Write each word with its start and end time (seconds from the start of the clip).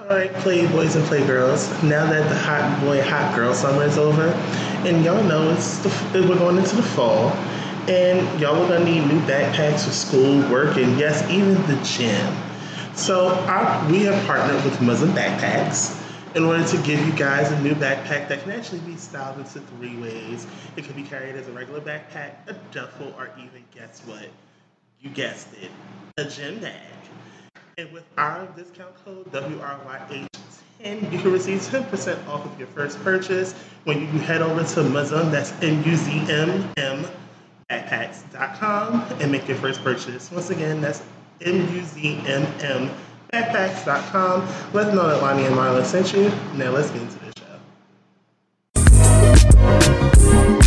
Alright, 0.00 0.32
playboys 0.34 0.94
and 0.94 1.04
playgirls. 1.06 1.82
Now 1.82 2.08
that 2.08 2.28
the 2.28 2.38
hot 2.38 2.80
boy, 2.80 3.02
hot 3.02 3.34
girl 3.34 3.52
summer 3.52 3.82
is 3.82 3.98
over, 3.98 4.28
and 4.86 5.04
y'all 5.04 5.24
know 5.24 5.50
it's 5.50 5.78
the, 5.78 5.88
we're 6.28 6.38
going 6.38 6.56
into 6.56 6.76
the 6.76 6.84
fall, 6.84 7.30
and 7.88 8.40
y'all 8.40 8.62
are 8.62 8.68
gonna 8.68 8.84
need 8.84 9.00
new 9.00 9.18
backpacks 9.22 9.84
for 9.84 9.90
school, 9.90 10.38
work, 10.52 10.76
and 10.76 10.96
yes, 11.00 11.28
even 11.28 11.54
the 11.66 11.74
gym. 11.82 12.32
So 12.94 13.30
we 13.90 14.04
have 14.04 14.24
partnered 14.24 14.64
with 14.64 14.80
Muslim 14.80 15.10
Backpacks 15.10 16.00
in 16.36 16.44
order 16.44 16.64
to 16.64 16.76
give 16.82 17.04
you 17.04 17.12
guys 17.14 17.50
a 17.50 17.60
new 17.60 17.74
backpack 17.74 18.28
that 18.28 18.42
can 18.42 18.52
actually 18.52 18.80
be 18.80 18.96
styled 18.96 19.38
into 19.38 19.58
three 19.60 19.96
ways. 19.96 20.46
It 20.76 20.84
can 20.84 20.94
be 20.94 21.02
carried 21.02 21.34
as 21.34 21.48
a 21.48 21.52
regular 21.52 21.80
backpack, 21.80 22.34
a 22.46 22.52
duffel, 22.70 23.12
or 23.18 23.30
even 23.36 23.64
guess 23.74 24.00
what? 24.06 24.28
You 25.00 25.10
guessed 25.10 25.48
it, 25.60 25.72
a 26.16 26.24
gym 26.24 26.60
bag. 26.60 26.97
And 27.78 27.90
with 27.92 28.04
our 28.18 28.44
discount 28.56 28.92
code 29.04 29.30
WRYH10, 29.30 31.12
you 31.12 31.18
can 31.20 31.30
receive 31.30 31.60
10% 31.60 32.26
off 32.26 32.44
of 32.44 32.58
your 32.58 32.66
first 32.66 33.00
purchase 33.04 33.52
when 33.84 34.00
you 34.00 34.06
head 34.18 34.42
over 34.42 34.64
to 34.64 34.80
Muzm, 34.80 35.30
that's 35.30 35.52
M-U-Z-M-M, 35.62 37.06
backpacks.com, 37.70 39.00
and 39.20 39.30
make 39.30 39.46
your 39.46 39.58
first 39.58 39.84
purchase. 39.84 40.28
Once 40.32 40.50
again, 40.50 40.80
that's 40.80 41.04
M-U-Z-M-M, 41.40 42.90
backpacks.com. 43.32 44.48
Let 44.72 44.86
them 44.86 44.96
know 44.96 45.06
that 45.06 45.22
Lonnie 45.22 45.44
and 45.44 45.54
Marla 45.54 45.84
sent 45.84 46.12
you. 46.12 46.32
Now 46.54 46.72
let's 46.72 46.90
get 46.90 47.02
into 47.02 47.16
the 47.20 47.32
show. 50.34 50.57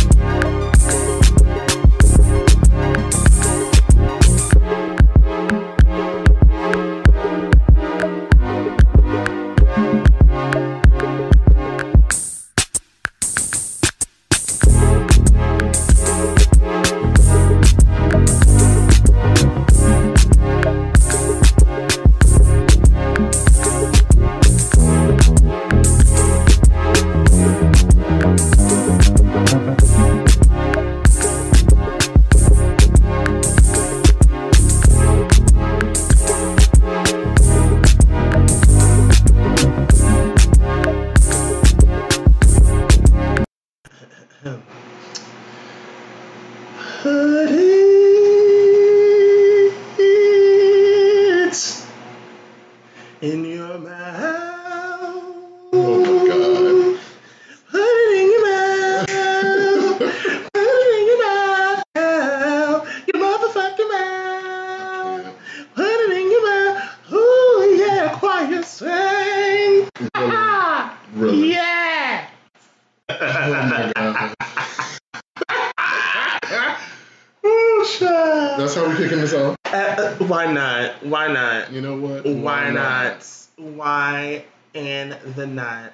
Child. 77.98 78.60
That's 78.60 78.74
how 78.74 78.86
we're 78.86 78.96
kicking 78.96 79.18
this 79.20 79.34
off. 79.34 79.56
Uh, 79.66 79.76
uh, 79.76 80.14
why 80.26 80.52
not? 80.52 81.04
Why 81.04 81.28
not? 81.28 81.72
You 81.72 81.80
know 81.80 81.96
what? 81.96 82.26
Why 82.26 82.70
not? 82.70 83.26
Why 83.56 84.44
and 84.74 85.12
the 85.34 85.46
not? 85.46 85.92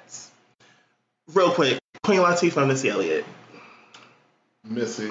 Real 1.33 1.51
quick, 1.51 1.79
Queen 2.03 2.19
Latifah 2.19 2.67
Missy 2.67 2.89
Elliott. 2.89 3.25
Missy. 4.63 5.05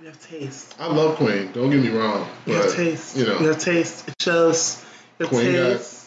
You 0.00 0.06
have 0.10 0.20
taste. 0.28 0.74
I 0.78 0.86
love 0.86 1.16
Queen. 1.16 1.50
Don't 1.52 1.70
get 1.70 1.82
me 1.82 1.88
wrong. 1.88 2.28
You 2.46 2.54
have 2.54 2.74
taste. 2.74 3.16
you 3.16 3.26
know, 3.26 3.40
You 3.40 3.48
have 3.48 3.58
taste. 3.58 4.08
It 4.08 4.14
shows. 4.20 4.84
Your 5.18 5.28
Queen 5.28 5.52
taste. 5.52 6.03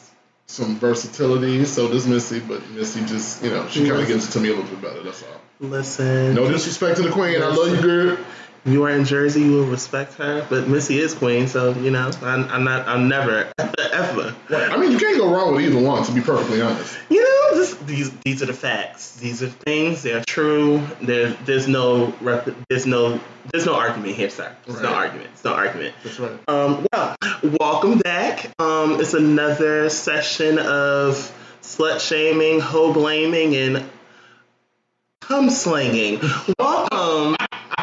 Some 0.47 0.77
versatility. 0.77 1.65
So 1.65 1.89
does 1.89 2.07
Missy, 2.07 2.39
but 2.39 2.67
Missy 2.71 3.01
just, 3.01 3.43
you 3.43 3.49
know, 3.49 3.67
she 3.67 3.87
kind 3.87 4.01
of 4.01 4.07
gives 4.07 4.27
it 4.27 4.31
to 4.31 4.39
me 4.39 4.49
a 4.49 4.55
little 4.55 4.69
bit 4.69 4.81
better. 4.81 5.03
That's 5.03 5.23
all. 5.23 5.41
Listen. 5.59 6.33
No 6.35 6.49
disrespect 6.49 6.97
to 6.97 7.03
the 7.03 7.11
Queen. 7.11 7.41
I 7.41 7.47
love 7.47 7.75
you, 7.75 7.81
girl. 7.81 8.17
You 8.65 8.83
are 8.83 8.89
in 8.89 9.05
Jersey, 9.05 9.41
you 9.41 9.51
will 9.51 9.65
respect 9.65 10.15
her, 10.15 10.45
but 10.49 10.67
Missy 10.67 10.99
is 10.99 11.13
Queen, 11.13 11.47
so 11.47 11.71
you 11.75 11.89
know 11.89 12.11
I'm, 12.21 12.49
I'm 12.49 12.63
not. 12.65 12.85
I'm 12.85 13.07
never 13.07 13.49
ever. 13.57 14.35
Right. 14.49 14.71
I 14.71 14.75
mean, 14.75 14.91
you 14.91 14.99
can't 14.99 15.17
go 15.17 15.33
wrong 15.33 15.55
with 15.55 15.63
either 15.63 15.79
one, 15.79 16.03
to 16.03 16.11
be 16.11 16.19
perfectly 16.19 16.61
honest. 16.61 16.97
You 17.09 17.23
know, 17.23 17.36
this, 17.53 17.75
these 17.75 18.11
these 18.19 18.43
are 18.43 18.45
the 18.45 18.53
facts. 18.53 19.15
These 19.17 19.43
are 19.43 19.47
things. 19.47 20.03
They're 20.03 20.23
true. 20.25 20.85
There, 21.01 21.31
there's 21.45 21.67
no 21.67 22.13
there's 22.69 22.85
no 22.85 23.19
there's 23.51 23.65
no 23.65 23.75
argument 23.75 24.15
here, 24.15 24.29
sir. 24.29 24.55
There's 24.65 24.81
no 24.81 24.93
argument. 24.93 25.29
It's 25.33 25.43
no 25.43 25.53
argument. 25.53 25.95
That's 26.03 26.19
right. 26.19 26.39
Um, 26.47 26.87
well, 26.91 27.15
welcome 27.59 27.99
back. 27.99 28.51
Um, 28.59 28.99
it's 28.99 29.13
another 29.13 29.89
session 29.89 30.59
of 30.59 31.33
slut 31.61 31.99
shaming, 31.99 32.59
hoe 32.59 32.93
blaming, 32.93 33.55
and 33.55 33.89
cum 35.21 35.49
slanging. 35.49 36.21
Welcome 36.57 37.35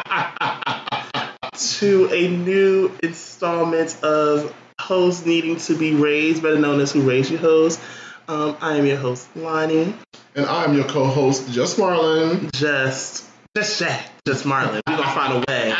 to 1.57 2.09
a 2.11 2.27
new 2.27 2.91
installment 3.01 4.03
of 4.03 4.53
Hoes 4.79 5.25
Needing 5.25 5.57
to 5.57 5.77
Be 5.77 5.93
Raised, 5.93 6.43
better 6.43 6.59
known 6.59 6.79
as 6.79 6.91
Who 6.91 7.01
Raised 7.01 7.31
You 7.31 7.37
Hoes. 7.37 7.79
Um, 8.27 8.57
I 8.61 8.77
am 8.77 8.85
your 8.85 8.97
host, 8.97 9.27
Lonnie. 9.35 9.93
And 10.35 10.45
I'm 10.45 10.73
your 10.73 10.85
co-host, 10.85 11.51
Just 11.51 11.77
Marlon. 11.77 12.51
Just, 12.53 13.25
just 13.55 13.79
Jack, 13.79 14.09
just 14.25 14.45
Marlon. 14.45 14.81
We're 14.87 14.97
gonna 14.97 15.03
find 15.13 15.33
a 15.33 15.45
way 15.47 15.73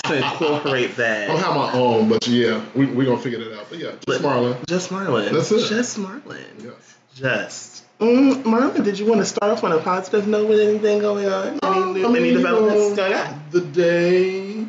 to 0.04 0.16
incorporate 0.16 0.96
that. 0.96 1.24
I 1.24 1.26
don't 1.26 1.36
that. 1.40 1.44
have 1.46 1.56
my 1.56 1.72
own, 1.72 2.08
but 2.08 2.26
yeah, 2.28 2.64
we 2.74 2.86
we 2.86 3.04
gonna 3.04 3.18
figure 3.18 3.40
it 3.40 3.52
out. 3.58 3.66
But 3.68 3.78
yeah, 3.78 3.92
Just 4.06 4.22
Marlon. 4.22 4.66
Just 4.66 4.90
Marlon. 4.90 5.30
That's 5.32 5.50
it. 5.50 5.68
Just 5.68 5.98
Marlon. 5.98 6.44
Yes. 6.62 6.96
Just. 7.14 7.84
Mm, 7.98 8.42
Marlon, 8.44 8.84
did 8.84 8.98
you 8.98 9.06
want 9.06 9.20
to 9.20 9.24
start 9.26 9.52
off 9.52 9.62
on 9.64 9.72
a 9.72 9.78
positive 9.78 10.26
note 10.26 10.48
with 10.48 10.60
anything 10.60 11.00
going 11.00 11.26
on? 11.26 11.48
Any, 11.48 11.58
Um, 11.62 11.92
new, 11.94 12.04
I 12.06 12.08
mean, 12.08 12.16
any 12.22 12.32
developments 12.32 12.96
going 12.96 13.12
on? 13.14 13.42
The 13.50 13.60
day 13.60 14.66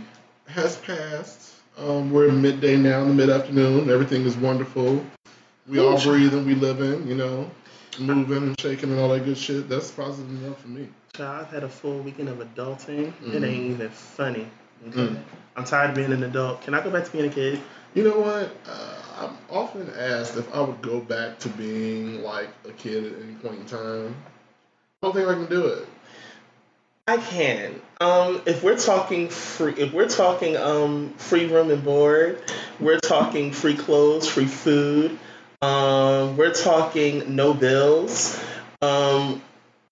has 0.47 0.75
passed. 0.77 1.51
Um, 1.77 2.11
we're 2.11 2.31
midday 2.31 2.75
now, 2.75 3.01
in 3.03 3.07
the 3.09 3.13
mid 3.13 3.29
afternoon. 3.29 3.89
Everything 3.89 4.23
is 4.25 4.35
wonderful. 4.35 5.03
We 5.67 5.79
all 5.79 6.01
breathe 6.01 6.33
and 6.33 6.45
we 6.45 6.55
live 6.55 6.81
in, 6.81 7.07
you 7.07 7.15
know, 7.15 7.49
moving 7.99 8.43
and 8.43 8.59
shaking 8.59 8.91
and 8.91 8.99
all 8.99 9.09
that 9.09 9.23
good 9.23 9.37
shit. 9.37 9.69
That's 9.69 9.91
positive 9.91 10.29
enough 10.43 10.61
for 10.61 10.67
me. 10.67 10.89
Child, 11.13 11.45
I've 11.45 11.53
had 11.53 11.63
a 11.63 11.69
full 11.69 11.99
weekend 11.99 12.29
of 12.29 12.39
adulting. 12.39 13.07
It 13.07 13.13
Mhm. 13.23 13.43
ain't 13.45 13.71
even 13.71 13.89
funny. 13.89 14.47
Okay? 14.87 14.99
Mm. 14.99 15.17
I'm 15.55 15.63
tired 15.63 15.91
of 15.91 15.95
being 15.95 16.11
an 16.11 16.23
adult. 16.23 16.61
Can 16.63 16.73
I 16.73 16.81
go 16.81 16.89
back 16.89 17.05
to 17.05 17.11
being 17.11 17.25
a 17.25 17.33
kid? 17.33 17.61
You 17.93 18.03
know 18.03 18.19
what? 18.19 18.49
Uh, 18.67 18.95
I'm 19.21 19.37
often 19.49 19.89
asked 19.97 20.35
if 20.35 20.53
I 20.53 20.59
would 20.61 20.81
go 20.81 20.99
back 20.99 21.39
to 21.39 21.49
being 21.49 22.23
like 22.23 22.49
a 22.67 22.71
kid 22.71 23.05
at 23.05 23.21
any 23.21 23.33
point 23.35 23.59
in 23.59 23.65
time. 23.65 24.15
I 25.01 25.07
don't 25.07 25.15
think 25.15 25.29
I 25.29 25.33
can 25.33 25.45
do 25.45 25.67
it. 25.67 25.87
I 27.07 27.17
can. 27.17 27.79
Um, 28.01 28.41
if 28.45 28.63
we're 28.63 28.77
talking 28.77 29.29
free, 29.29 29.73
if 29.77 29.93
we're 29.93 30.07
talking 30.07 30.57
um 30.57 31.13
free 31.17 31.45
room 31.45 31.69
and 31.69 31.83
board, 31.83 32.41
we're 32.79 32.99
talking 32.99 33.51
free 33.51 33.75
clothes, 33.75 34.27
free 34.27 34.45
food. 34.45 35.19
Um, 35.63 36.35
we're 36.35 36.53
talking 36.53 37.37
no 37.37 37.53
bills. 37.53 38.37
Um, 38.81 39.41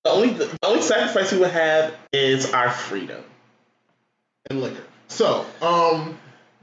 the 0.03 0.09
only 0.09 0.31
the 0.31 0.59
only 0.63 0.81
sacrifice 0.81 1.31
we 1.31 1.39
would 1.39 1.51
have 1.51 1.95
is 2.11 2.51
our 2.51 2.69
freedom. 2.69 3.23
And 4.49 4.61
liquor. 4.61 4.83
So, 5.07 5.45
um, 5.61 6.17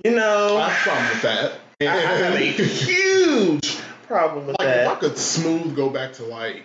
You 0.05 0.11
know, 0.11 0.59
I 0.59 0.69
have 0.69 0.87
a 0.87 0.91
problem 0.91 1.09
with 1.09 1.23
that. 1.23 1.53
I, 1.81 1.87
I 1.87 2.17
have 2.17 2.35
a 2.35 2.47
huge 2.51 3.79
problem 4.07 4.47
with 4.47 4.59
like 4.59 4.69
if 4.69 4.89
I 4.89 4.95
could 4.97 5.17
smooth 5.17 5.75
go 5.75 5.89
back 5.89 6.13
to 6.15 6.25
like 6.25 6.65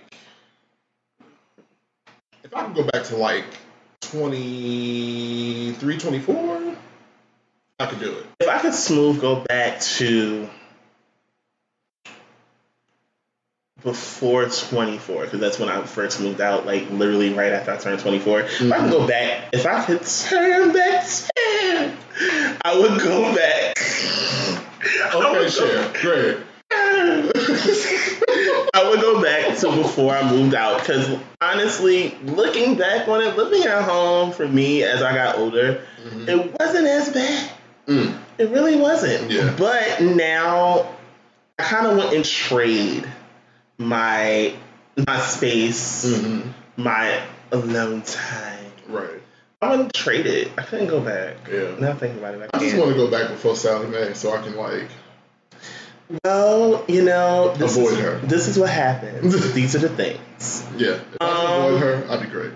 if 2.43 2.53
I 2.53 2.65
could 2.65 2.75
go 2.75 2.83
back 2.83 3.05
to 3.05 3.15
like 3.15 3.45
23, 4.01 5.97
24, 5.97 6.75
I 7.79 7.85
could 7.85 7.99
do 7.99 8.17
it. 8.17 8.25
If 8.41 8.49
I 8.49 8.59
could 8.59 8.73
smooth 8.73 9.21
go 9.21 9.39
back 9.45 9.79
to 9.79 10.49
before 13.83 14.45
24, 14.45 15.25
because 15.25 15.39
that's 15.39 15.59
when 15.59 15.69
I 15.69 15.81
first 15.83 16.19
moved 16.21 16.39
out, 16.41 16.65
like 16.65 16.89
literally 16.89 17.33
right 17.33 17.51
after 17.51 17.71
I 17.71 17.77
turned 17.77 17.99
24. 17.99 18.41
If 18.41 18.71
I 18.71 18.77
could 18.79 18.91
go 18.91 19.07
back, 19.07 19.49
if 19.53 19.65
I 19.65 19.83
could 19.85 20.01
turn 20.05 20.71
back 20.73 21.05
time, 21.05 21.97
I 22.63 22.77
would 22.79 22.99
go 23.01 23.35
back. 23.35 23.77
Okay, 25.13 25.39
would 25.39 25.51
sure. 25.51 25.93
Great. 26.01 26.37
I 28.75 28.89
would 28.89 29.01
go 29.01 29.21
back 29.21 29.57
to 29.59 29.67
before 29.75 30.13
I 30.15 30.29
moved 30.31 30.55
out 30.55 30.79
because 30.79 31.17
honestly, 31.41 32.15
looking 32.23 32.75
back 32.75 33.07
on 33.07 33.21
it, 33.21 33.35
living 33.37 33.63
at 33.63 33.83
home 33.83 34.31
for 34.31 34.47
me 34.47 34.83
as 34.83 35.01
I 35.01 35.13
got 35.13 35.37
older, 35.37 35.81
Mhm. 36.07 36.27
it 36.27 36.59
wasn't 36.59 36.87
as 36.87 37.09
bad. 37.09 37.49
Mm. 37.87 38.17
It 38.39 38.49
really 38.49 38.75
wasn't. 38.75 39.29
Yeah. 39.29 39.53
But 39.57 40.01
now 40.01 40.87
I 41.59 41.63
kind 41.63 41.85
of 41.85 41.97
went 41.97 42.13
and 42.13 42.25
trade 42.25 43.05
my 43.77 44.53
my 45.07 45.19
space, 45.19 46.05
Mhm. 46.05 46.53
my 46.77 47.19
alone 47.51 48.01
time. 48.03 48.65
Right. 48.87 49.09
I 49.61 49.69
wouldn't 49.71 49.93
trade 49.93 50.25
it. 50.25 50.51
I 50.57 50.61
couldn't 50.63 50.87
go 50.87 50.99
back. 50.99 51.35
Yeah. 51.51 51.75
Now 51.79 51.93
thinking 51.93 52.19
about 52.19 52.35
it, 52.35 52.49
I 52.53 52.57
I 52.57 52.59
just 52.59 52.75
want 52.77 52.91
to 52.91 52.95
go 52.97 53.07
back 53.09 53.29
before 53.29 53.55
Sally 53.55 53.87
Mae 53.87 54.13
so 54.13 54.33
I 54.33 54.41
can 54.41 54.55
like. 54.57 54.89
Well, 56.23 56.83
you 56.87 57.01
know, 57.03 57.53
this 57.55 57.77
Avoid 57.77 57.93
is, 57.93 57.99
her. 57.99 58.19
This 58.23 58.47
is 58.49 58.59
what 58.59 58.69
happens. 58.69 59.53
These 59.53 59.75
are 59.75 59.79
the 59.79 59.89
things. 59.89 60.63
Yeah. 60.77 60.89
If 61.13 61.17
I 61.21 61.25
Um, 61.25 61.63
avoid 61.65 61.81
her, 61.81 62.03
I'd 62.09 62.21
be 62.21 62.27
great. 62.27 62.51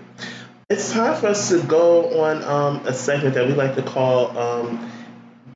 It's 0.68 0.92
time 0.92 1.18
for 1.18 1.28
us 1.28 1.48
to 1.48 1.62
go 1.62 2.20
on 2.24 2.44
um, 2.44 2.86
a 2.86 2.92
segment 2.92 3.34
that 3.36 3.46
we 3.46 3.54
like 3.54 3.74
to 3.76 3.82
call 3.82 4.36
um, 4.38 4.90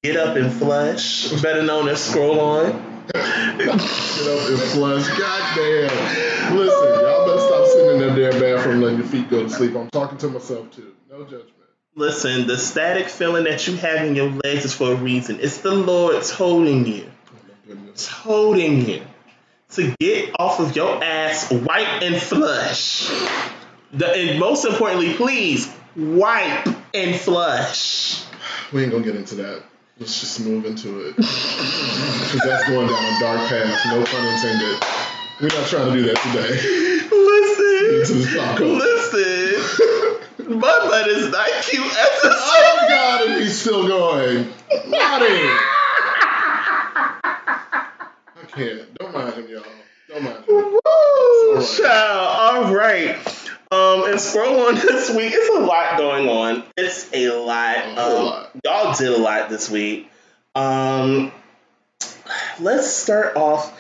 "Get 0.03 0.17
Up 0.17 0.37
and 0.37 0.51
Flush," 0.51 1.29
better 1.43 1.63
known 1.63 1.87
as 1.89 2.01
"Scroll 2.03 2.41
On." 2.41 2.92
Get 3.13 3.69
up 3.69 4.49
and 4.49 4.59
flush. 4.71 5.07
Goddamn. 5.19 6.57
Listen, 6.57 6.89
y'all 7.01 7.27
better 7.27 7.41
stop 7.41 7.67
sitting 7.67 8.01
in 8.01 8.09
that 8.09 8.17
damn 8.17 8.41
bathroom 8.41 8.81
letting 8.81 8.99
your 8.99 9.07
feet 9.07 9.29
go 9.29 9.43
to 9.43 9.51
sleep. 9.51 9.75
I'm 9.75 9.91
talking 9.91 10.19
to 10.19 10.29
myself 10.29 10.71
too. 10.71 10.95
No 11.11 11.25
judgment. 11.25 11.49
Listen, 11.95 12.47
the 12.47 12.57
static 12.57 13.09
feeling 13.09 13.45
that 13.45 13.67
you 13.67 13.77
have 13.77 14.07
in 14.07 14.17
your 14.17 14.31
legs 14.31 14.65
is 14.65 14.75
for 14.75 14.93
a 14.93 14.95
reason. 14.95 15.41
It's 15.41 15.59
the 15.59 15.75
Lord's 15.75 16.31
holding 16.31 16.87
you, 16.87 17.11
Oh 17.29 17.35
my 17.49 17.75
goodness. 17.75 18.11
you 18.25 19.03
to 19.73 19.95
get 20.01 20.35
off 20.39 20.61
of 20.61 20.75
your 20.75 21.03
ass, 21.05 21.51
wipe 21.51 22.03
and 22.03 22.17
flush. 22.17 23.09
The, 23.93 24.11
and 24.11 24.41
most 24.41 24.65
importantly, 24.65 25.13
please 25.15 25.71
wipe 25.95 26.67
and 26.95 27.15
flush. 27.15 28.25
We 28.73 28.85
ain't 28.85 28.93
gonna 28.93 29.05
get 29.05 29.17
into 29.17 29.35
that. 29.37 29.63
Let's 30.03 30.21
just 30.21 30.41
move 30.45 30.65
into 30.67 30.99
it. 31.07 31.15
Because 31.17 32.41
that's 32.45 32.69
going 32.69 32.89
down 32.89 33.05
a 33.05 33.21
dark 33.21 33.49
path. 33.49 33.87
No 33.87 34.03
pun 34.05 34.27
intended. 34.27 34.83
We're 35.41 35.49
not 35.61 35.69
trying 35.69 35.93
to 35.93 35.97
do 35.97 36.03
that 36.07 36.17
today. 36.17 36.51
Listen, 37.15 38.41
pop 38.41 38.57
culture. 38.59 38.75
listen. 38.75 40.59
My 40.59 40.79
butt 40.89 41.09
is 41.09 41.31
not 41.31 41.47
cute 41.63 41.85
at 41.85 42.13
this 42.23 42.35
Oh 42.35 42.87
God, 42.89 43.27
and 43.31 43.41
he's 43.43 43.61
still 43.61 43.87
going. 43.87 44.49
Lottie. 44.89 45.51
I 47.25 48.45
can't. 48.49 48.95
Don't 48.99 49.15
mind 49.15 49.35
him, 49.35 49.49
y'all. 49.49 49.63
Don't 50.09 50.23
mind 50.25 50.37
him. 50.39 50.45
Woo, 50.49 50.81
All 50.85 51.55
right. 51.55 51.69
child. 51.81 52.67
All 52.67 52.75
right. 52.75 53.17
Um, 53.71 54.11
and 54.11 54.21
scroll 54.21 54.67
on 54.69 54.75
this 54.75 55.11
week. 55.15 55.33
It's 55.35 55.57
a 55.57 55.61
lot 55.61 55.97
going 55.97 56.29
on. 56.29 56.65
It's 56.77 57.09
a 57.15 57.29
lot. 57.31 57.77
A 57.79 58.01
Um, 58.01 58.25
lot. 58.25 58.52
Y'all 58.65 58.95
did 58.95 59.09
a 59.09 59.19
lot 59.19 59.49
this 59.49 59.69
week. 59.69 60.11
Um, 60.55 61.33
let's 62.61 62.89
start 62.89 63.37
off 63.37 63.77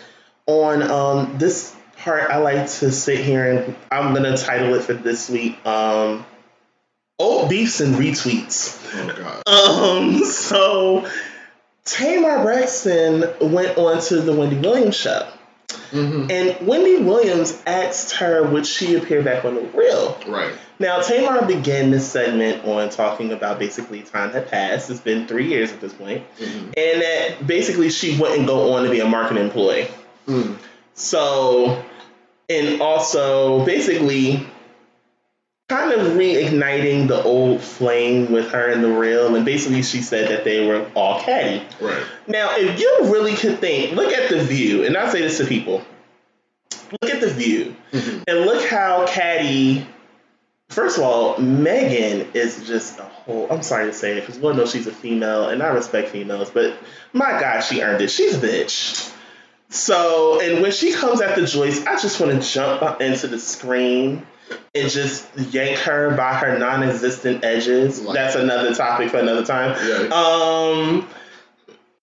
on 0.46 0.82
um 0.82 1.38
this 1.38 1.74
part. 1.98 2.30
I 2.30 2.38
like 2.38 2.68
to 2.68 2.90
sit 2.90 3.20
here 3.20 3.50
and 3.50 3.76
I'm 3.90 4.12
gonna 4.12 4.36
title 4.36 4.74
it 4.74 4.82
for 4.82 4.94
this 4.94 5.30
week. 5.30 5.64
Um, 5.64 6.26
old 7.18 7.48
beefs 7.48 7.80
and 7.80 7.94
retweets. 7.94 8.80
Oh 8.94 9.42
God. 9.46 10.16
Um, 10.16 10.24
so 10.24 11.08
Tamar 11.84 12.42
Braxton 12.42 13.52
went 13.52 13.78
on 13.78 14.00
to 14.02 14.20
the 14.20 14.32
Wendy 14.32 14.56
Williams 14.56 14.96
show. 14.96 15.28
Hmm 15.92 16.26
And 16.30 16.66
Wendy 16.66 17.02
Williams 17.02 17.62
asked 17.66 18.12
her 18.16 18.42
would 18.42 18.66
she 18.66 18.96
appear 18.96 19.22
back 19.22 19.44
on 19.44 19.54
the 19.54 19.60
real. 19.60 20.18
Right. 20.26 20.54
Now 20.78 21.00
Tamar 21.00 21.46
began 21.46 21.90
this 21.90 22.10
segment 22.10 22.64
on 22.64 22.88
talking 22.90 23.32
about 23.32 23.58
basically 23.58 24.02
time 24.02 24.30
had 24.30 24.48
passed. 24.48 24.90
It's 24.90 25.00
been 25.00 25.28
three 25.28 25.46
years 25.48 25.70
at 25.70 25.80
this 25.80 25.92
point, 25.92 26.24
hmm 26.38 26.70
and 26.76 27.02
that 27.02 27.46
basically 27.46 27.90
she 27.90 28.18
wouldn't 28.18 28.46
go 28.46 28.72
on 28.72 28.84
to 28.84 28.90
be 28.90 29.00
a 29.00 29.06
marketing 29.06 29.44
employee. 29.44 29.88
Mm. 30.26 30.56
So, 30.94 31.84
and 32.48 32.80
also 32.80 33.64
basically 33.64 34.46
kind 35.72 35.92
of 35.92 36.06
reigniting 36.12 37.08
the 37.08 37.22
old 37.22 37.62
flame 37.62 38.30
with 38.30 38.50
her 38.50 38.70
and 38.70 38.84
the 38.84 38.92
real. 38.92 39.34
And 39.34 39.44
basically 39.44 39.82
she 39.82 40.02
said 40.02 40.28
that 40.30 40.44
they 40.44 40.66
were 40.66 40.86
all 40.94 41.20
catty. 41.20 41.64
Right. 41.80 42.04
Now, 42.26 42.50
if 42.56 42.78
you 42.78 43.10
really 43.12 43.34
could 43.34 43.58
think, 43.58 43.96
look 43.96 44.12
at 44.12 44.28
the 44.28 44.44
view, 44.44 44.84
and 44.84 44.96
I 44.96 45.10
say 45.10 45.22
this 45.22 45.38
to 45.38 45.46
people. 45.46 45.82
Look 47.00 47.10
at 47.10 47.22
the 47.22 47.30
view, 47.30 47.74
hmm 47.90 48.22
and 48.28 48.40
look 48.40 48.68
how 48.68 49.06
catty. 49.06 49.86
First 50.68 50.98
of 50.98 51.04
all, 51.04 51.38
Megan 51.38 52.30
is 52.34 52.66
just 52.66 52.98
a 52.98 53.04
whole. 53.04 53.46
I'm 53.50 53.62
sorry 53.62 53.86
to 53.86 53.94
say 53.94 54.18
it 54.18 54.20
because 54.20 54.38
one 54.38 54.58
knows 54.58 54.72
she's 54.72 54.86
a 54.86 54.92
female, 54.92 55.48
and 55.48 55.62
I 55.62 55.68
respect 55.68 56.10
females, 56.10 56.50
but 56.50 56.76
my 57.14 57.40
God, 57.40 57.60
she 57.60 57.80
earned 57.80 58.02
it. 58.02 58.10
She's 58.10 58.34
a 58.34 58.46
bitch. 58.46 59.10
So, 59.70 60.38
and 60.42 60.60
when 60.60 60.70
she 60.70 60.92
comes 60.92 61.22
after 61.22 61.46
Joyce, 61.46 61.86
I 61.86 61.98
just 61.98 62.20
want 62.20 62.32
to 62.32 62.46
jump 62.46 63.00
into 63.00 63.26
the 63.26 63.38
screen 63.38 64.26
and 64.74 64.90
just 64.90 65.28
yank 65.36 65.78
her 65.78 66.16
by 66.16 66.34
her 66.34 66.58
non-existent 66.58 67.44
edges. 67.44 68.00
Like- 68.02 68.14
That's 68.14 68.34
another 68.36 68.74
topic 68.74 69.10
for 69.10 69.18
another 69.18 69.44
time. 69.44 69.76
Yeah. 69.86 70.08
Um, 70.14 71.08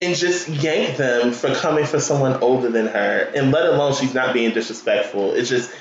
and 0.01 0.15
just 0.15 0.47
yank 0.47 0.97
them 0.97 1.31
for 1.31 1.53
coming 1.55 1.85
for 1.85 1.99
someone 1.99 2.35
older 2.41 2.69
than 2.69 2.87
her, 2.87 3.31
and 3.35 3.51
let 3.51 3.65
alone 3.65 3.93
she's 3.93 4.13
not 4.13 4.33
being 4.33 4.53
disrespectful. 4.53 5.33
It's 5.33 5.49
just 5.49 5.71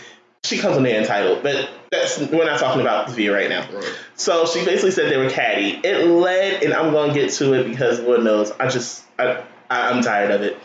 she 0.45 0.59
comes 0.59 0.77
in 0.77 0.83
there 0.83 1.01
entitled, 1.01 1.43
but 1.43 1.69
that's 1.91 2.19
we're 2.19 2.45
not 2.45 2.59
talking 2.59 2.81
about 2.81 3.09
the 3.09 3.15
view 3.15 3.33
right 3.35 3.49
now. 3.49 3.69
Right. 3.73 3.99
So 4.17 4.47
she 4.47 4.65
basically 4.65 4.91
said 4.91 5.11
they 5.13 5.17
were 5.19 5.31
catty. 5.31 5.71
It 5.85 6.07
led, 6.07 6.63
and 6.65 6.75
I'm 6.75 6.91
going 6.93 7.13
to 7.13 7.21
get 7.21 7.31
to 7.35 7.53
it 7.55 7.65
because 7.69 8.01
Lord 8.01 8.25
knows 8.25 8.51
I 8.53 8.69
just 8.69 9.05
I, 9.19 9.43
I 9.71 9.91
I'm 9.91 10.03
tired 10.03 10.31
of 10.33 10.43
it. 10.43 10.57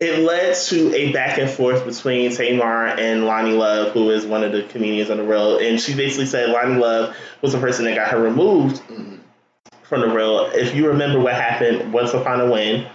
It 0.00 0.18
led 0.18 0.56
to 0.56 0.94
a 0.94 1.12
back 1.12 1.38
and 1.38 1.48
forth 1.48 1.86
between 1.86 2.34
Tamar 2.34 2.86
and 2.88 3.22
Loni 3.22 3.56
Love, 3.56 3.92
who 3.92 4.10
is 4.10 4.26
one 4.26 4.42
of 4.42 4.52
the 4.52 4.64
comedians 4.64 5.10
on 5.10 5.18
the 5.18 5.22
road, 5.24 5.62
and 5.62 5.80
she 5.80 5.94
basically 5.94 6.26
said 6.26 6.48
Loni 6.48 6.80
Love 6.80 7.16
was 7.42 7.52
the 7.52 7.60
person 7.60 7.84
that 7.84 7.94
got 7.94 8.08
her 8.08 8.20
removed 8.20 8.82
from 9.84 10.00
the 10.00 10.08
real. 10.08 10.50
If 10.52 10.74
you 10.74 10.88
remember 10.88 11.20
what 11.20 11.34
happened 11.34 11.92
once 11.92 12.12
upon 12.12 12.40
a 12.40 12.50
win, 12.50 12.86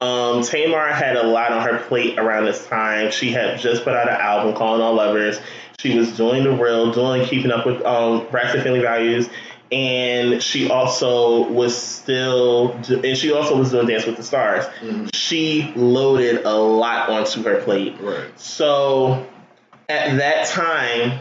um, 0.00 0.42
Tamar 0.42 0.92
had 0.92 1.16
a 1.16 1.26
lot 1.26 1.52
on 1.52 1.66
her 1.66 1.78
plate 1.78 2.18
around 2.18 2.44
this 2.44 2.66
time. 2.66 3.10
She 3.10 3.30
had 3.30 3.58
just 3.58 3.84
put 3.84 3.94
out 3.94 4.08
an 4.08 4.20
album 4.20 4.54
called 4.54 4.80
All 4.80 4.94
Lovers. 4.94 5.38
She 5.78 5.98
was 5.98 6.16
doing 6.16 6.44
the 6.44 6.52
real, 6.52 6.92
doing 6.92 7.24
keeping 7.26 7.50
up 7.50 7.64
with 7.64 7.82
um, 7.84 8.26
Braxton 8.30 8.62
Family 8.62 8.80
Values, 8.80 9.28
and 9.72 10.42
she 10.42 10.70
also 10.70 11.48
was 11.48 11.76
still, 11.76 12.72
and 12.72 13.16
she 13.16 13.32
also 13.32 13.56
was 13.56 13.70
doing 13.70 13.86
Dance 13.86 14.06
with 14.06 14.16
the 14.16 14.22
Stars. 14.22 14.64
hmm 14.80 15.06
She 15.14 15.72
loaded 15.74 16.44
a 16.44 16.54
lot 16.54 17.08
onto 17.08 17.42
her 17.42 17.60
plate. 17.62 17.96
Right. 18.00 18.38
So 18.38 19.26
at 19.88 20.18
that 20.18 20.46
time, 20.48 21.20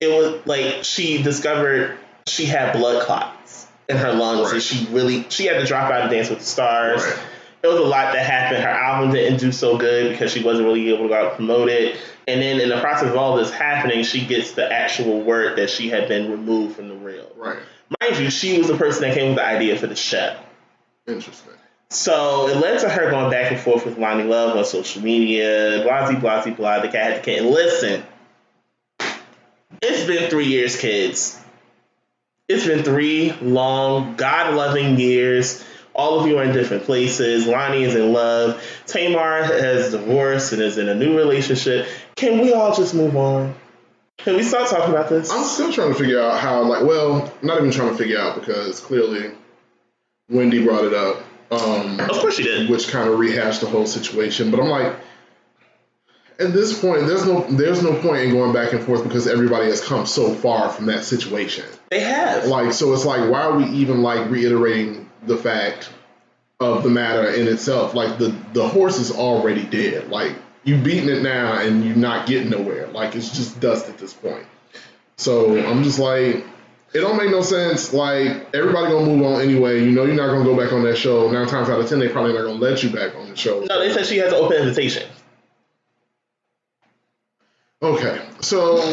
it 0.00 0.08
was 0.08 0.46
like 0.46 0.84
she 0.84 1.22
discovered 1.22 1.98
she 2.26 2.44
had 2.44 2.72
blood 2.72 3.02
clots 3.02 3.66
in 3.88 3.96
her 3.96 4.12
lungs, 4.12 4.52
and 4.52 4.62
she 4.62 4.86
really 4.90 5.26
she 5.30 5.46
had 5.46 5.60
to 5.60 5.66
drop 5.66 5.90
out 5.90 6.02
of 6.02 6.10
Dance 6.10 6.28
with 6.28 6.40
the 6.40 6.44
Stars. 6.44 7.02
Right. 7.02 7.18
It 7.62 7.68
was 7.68 7.78
a 7.78 7.84
lot 7.84 8.12
that 8.12 8.24
happened. 8.24 8.62
Her 8.62 8.68
album 8.68 9.12
didn't 9.12 9.40
do 9.40 9.50
so 9.50 9.76
good 9.76 10.12
because 10.12 10.32
she 10.32 10.42
wasn't 10.42 10.66
really 10.66 10.88
able 10.90 11.04
to 11.04 11.08
go 11.08 11.14
out 11.14 11.26
and 11.28 11.36
promote 11.36 11.68
it. 11.68 11.98
And 12.28 12.42
then 12.42 12.60
in 12.60 12.68
the 12.68 12.80
process 12.80 13.08
of 13.08 13.16
all 13.16 13.36
this 13.36 13.52
happening, 13.52 14.04
she 14.04 14.24
gets 14.24 14.52
the 14.52 14.70
actual 14.70 15.22
word 15.22 15.58
that 15.58 15.70
she 15.70 15.88
had 15.88 16.08
been 16.08 16.30
removed 16.30 16.76
from 16.76 16.88
the 16.88 16.94
real. 16.94 17.30
Right. 17.36 17.58
Mind 18.00 18.18
you, 18.18 18.30
she 18.30 18.58
was 18.58 18.68
the 18.68 18.76
person 18.76 19.02
that 19.02 19.14
came 19.14 19.28
with 19.28 19.36
the 19.36 19.44
idea 19.44 19.76
for 19.76 19.86
the 19.86 19.96
show. 19.96 20.36
Interesting. 21.06 21.52
So 21.88 22.48
it 22.48 22.56
led 22.56 22.80
to 22.80 22.88
her 22.88 23.10
going 23.10 23.30
back 23.30 23.52
and 23.52 23.60
forth 23.60 23.84
with 23.84 23.96
Loni 23.96 24.28
Love 24.28 24.56
on 24.56 24.64
social 24.64 25.02
media, 25.02 25.82
blah, 25.84 26.10
blah, 26.10 26.18
blah, 26.18 26.54
blah, 26.54 26.80
the 26.80 26.88
cat 26.88 27.12
had 27.12 27.22
the 27.22 27.24
cat. 27.24 27.38
And 27.38 27.50
listen, 27.50 28.02
it's 29.80 30.06
been 30.06 30.28
three 30.28 30.46
years, 30.46 30.76
kids. 30.76 31.40
It's 32.48 32.66
been 32.66 32.82
three 32.82 33.32
long, 33.40 34.16
God 34.16 34.54
loving 34.54 34.98
years. 34.98 35.64
All 35.96 36.20
of 36.20 36.26
you 36.26 36.38
are 36.38 36.44
in 36.44 36.52
different 36.52 36.84
places. 36.84 37.46
Loni 37.46 37.80
is 37.80 37.94
in 37.94 38.12
love. 38.12 38.62
Tamar 38.86 39.44
has 39.44 39.92
divorced 39.92 40.52
and 40.52 40.60
is 40.60 40.76
in 40.76 40.90
a 40.90 40.94
new 40.94 41.16
relationship. 41.16 41.88
Can 42.16 42.40
we 42.40 42.52
all 42.52 42.74
just 42.74 42.94
move 42.94 43.16
on? 43.16 43.54
Can 44.18 44.36
we 44.36 44.42
start 44.42 44.68
talking 44.68 44.92
about 44.92 45.08
this? 45.08 45.30
I'm 45.30 45.44
still 45.44 45.72
trying 45.72 45.92
to 45.92 45.98
figure 45.98 46.20
out 46.20 46.38
how, 46.38 46.62
like, 46.64 46.84
well, 46.84 47.32
not 47.42 47.58
even 47.58 47.70
trying 47.70 47.90
to 47.90 47.96
figure 47.96 48.18
out 48.18 48.38
because 48.38 48.80
clearly 48.80 49.32
Wendy 50.28 50.64
brought 50.64 50.84
it 50.84 50.92
up, 50.92 51.22
um, 51.50 52.00
of 52.00 52.10
course 52.10 52.36
she 52.36 52.42
did. 52.42 52.68
which 52.68 52.88
kind 52.88 53.08
of 53.08 53.18
rehashed 53.18 53.60
the 53.60 53.66
whole 53.66 53.86
situation. 53.86 54.50
But 54.50 54.60
I'm 54.60 54.68
like, 54.68 54.96
at 56.38 56.52
this 56.52 56.78
point, 56.78 57.06
there's 57.06 57.24
no 57.24 57.46
there's 57.48 57.82
no 57.82 57.94
point 58.00 58.22
in 58.22 58.30
going 58.32 58.52
back 58.52 58.72
and 58.72 58.82
forth 58.82 59.04
because 59.04 59.26
everybody 59.26 59.66
has 59.66 59.80
come 59.80 60.06
so 60.06 60.34
far 60.34 60.68
from 60.68 60.86
that 60.86 61.04
situation. 61.04 61.64
They 61.90 62.00
have. 62.00 62.46
Like, 62.46 62.72
so 62.72 62.92
it's 62.92 63.04
like, 63.04 63.30
why 63.30 63.42
are 63.42 63.56
we 63.56 63.64
even 63.66 64.02
like 64.02 64.28
reiterating 64.30 65.05
the 65.26 65.36
fact 65.36 65.90
of 66.60 66.82
the 66.82 66.90
matter 66.90 67.28
in 67.28 67.48
itself. 67.48 67.94
Like 67.94 68.18
the 68.18 68.34
the 68.52 68.66
horse 68.66 68.98
is 68.98 69.10
already 69.10 69.64
dead. 69.64 70.08
Like 70.08 70.34
you 70.64 70.76
beating 70.76 71.08
it 71.08 71.22
now 71.22 71.58
and 71.58 71.84
you're 71.84 71.96
not 71.96 72.26
getting 72.26 72.50
nowhere. 72.50 72.88
Like 72.88 73.14
it's 73.14 73.30
just 73.30 73.60
dust 73.60 73.88
at 73.88 73.98
this 73.98 74.12
point. 74.12 74.46
So 75.16 75.58
I'm 75.64 75.82
just 75.82 75.98
like, 75.98 76.44
it 76.92 77.00
don't 77.00 77.16
make 77.16 77.30
no 77.30 77.42
sense. 77.42 77.92
Like 77.92 78.54
everybody 78.54 78.90
gonna 78.90 79.06
move 79.06 79.24
on 79.24 79.40
anyway. 79.40 79.82
You 79.84 79.92
know 79.92 80.04
you're 80.04 80.14
not 80.14 80.28
gonna 80.28 80.44
go 80.44 80.56
back 80.56 80.72
on 80.72 80.82
that 80.84 80.96
show. 80.96 81.30
Nine 81.30 81.46
times 81.46 81.68
out 81.68 81.80
of 81.80 81.88
ten, 81.88 81.98
they 81.98 82.08
probably 82.08 82.32
not 82.32 82.42
gonna 82.42 82.54
let 82.58 82.82
you 82.82 82.90
back 82.90 83.14
on 83.14 83.30
the 83.30 83.36
show. 83.36 83.60
No, 83.60 83.80
they 83.80 83.92
said 83.92 84.06
she 84.06 84.18
has 84.18 84.32
an 84.32 84.38
open 84.38 84.58
invitation. 84.58 85.08
Okay, 87.82 88.26
so 88.40 88.76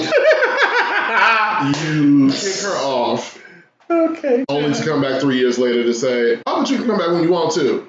you 1.64 2.30
kick 2.32 2.56
her 2.62 2.76
off, 2.84 3.42
Okay. 3.94 4.46
only 4.50 4.74
to 4.74 4.84
come 4.84 5.02
back 5.02 5.22
three 5.22 5.38
years 5.38 5.58
later 5.58 5.84
to 5.84 5.94
say, 5.94 6.42
"Oh, 6.46 6.62
but 6.62 6.70
you 6.70 6.78
can 6.78 6.88
come 6.88 6.98
back 6.98 7.10
when 7.10 7.24
you 7.24 7.32
want 7.32 7.54
to." 7.54 7.88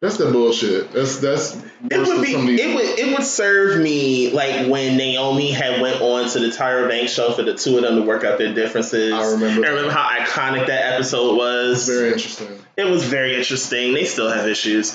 That's 0.00 0.18
the 0.18 0.30
bullshit. 0.30 0.92
That's 0.92 1.16
that's 1.16 1.56
It 1.90 1.98
would 1.98 2.22
be. 2.22 2.32
It 2.34 2.74
would. 2.74 2.98
It 2.98 3.16
would 3.16 3.26
serve 3.26 3.80
me 3.80 4.30
like 4.32 4.68
when 4.68 4.98
Naomi 4.98 5.50
had 5.50 5.80
went 5.80 6.02
on 6.02 6.28
to 6.28 6.40
the 6.40 6.48
Tyra 6.48 6.88
Banks 6.90 7.12
show 7.12 7.32
for 7.32 7.42
the 7.42 7.54
two 7.54 7.76
of 7.78 7.84
them 7.84 7.96
to 7.96 8.02
work 8.02 8.22
out 8.22 8.36
their 8.36 8.52
differences. 8.52 9.14
I 9.14 9.32
remember 9.32 9.66
I 9.66 9.70
remember 9.70 9.90
how 9.92 10.06
iconic 10.06 10.66
that 10.66 10.92
episode 10.94 11.38
was. 11.38 11.86
Very 11.88 12.12
interesting. 12.12 12.48
it 12.76 12.84
was 12.84 13.04
very 13.04 13.34
interesting. 13.36 13.94
They 13.94 14.04
still 14.04 14.30
have 14.30 14.46
issues, 14.46 14.94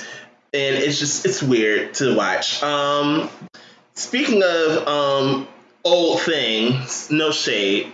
and 0.54 0.76
it's 0.76 1.00
just 1.00 1.26
it's 1.26 1.42
weird 1.42 1.96
to 1.96 2.16
watch. 2.16 2.62
Um, 2.62 3.32
speaking 3.96 4.44
of 4.44 4.88
um 4.88 5.48
old 5.84 6.22
things, 6.22 7.10
no 7.10 7.32
shade. 7.32 7.92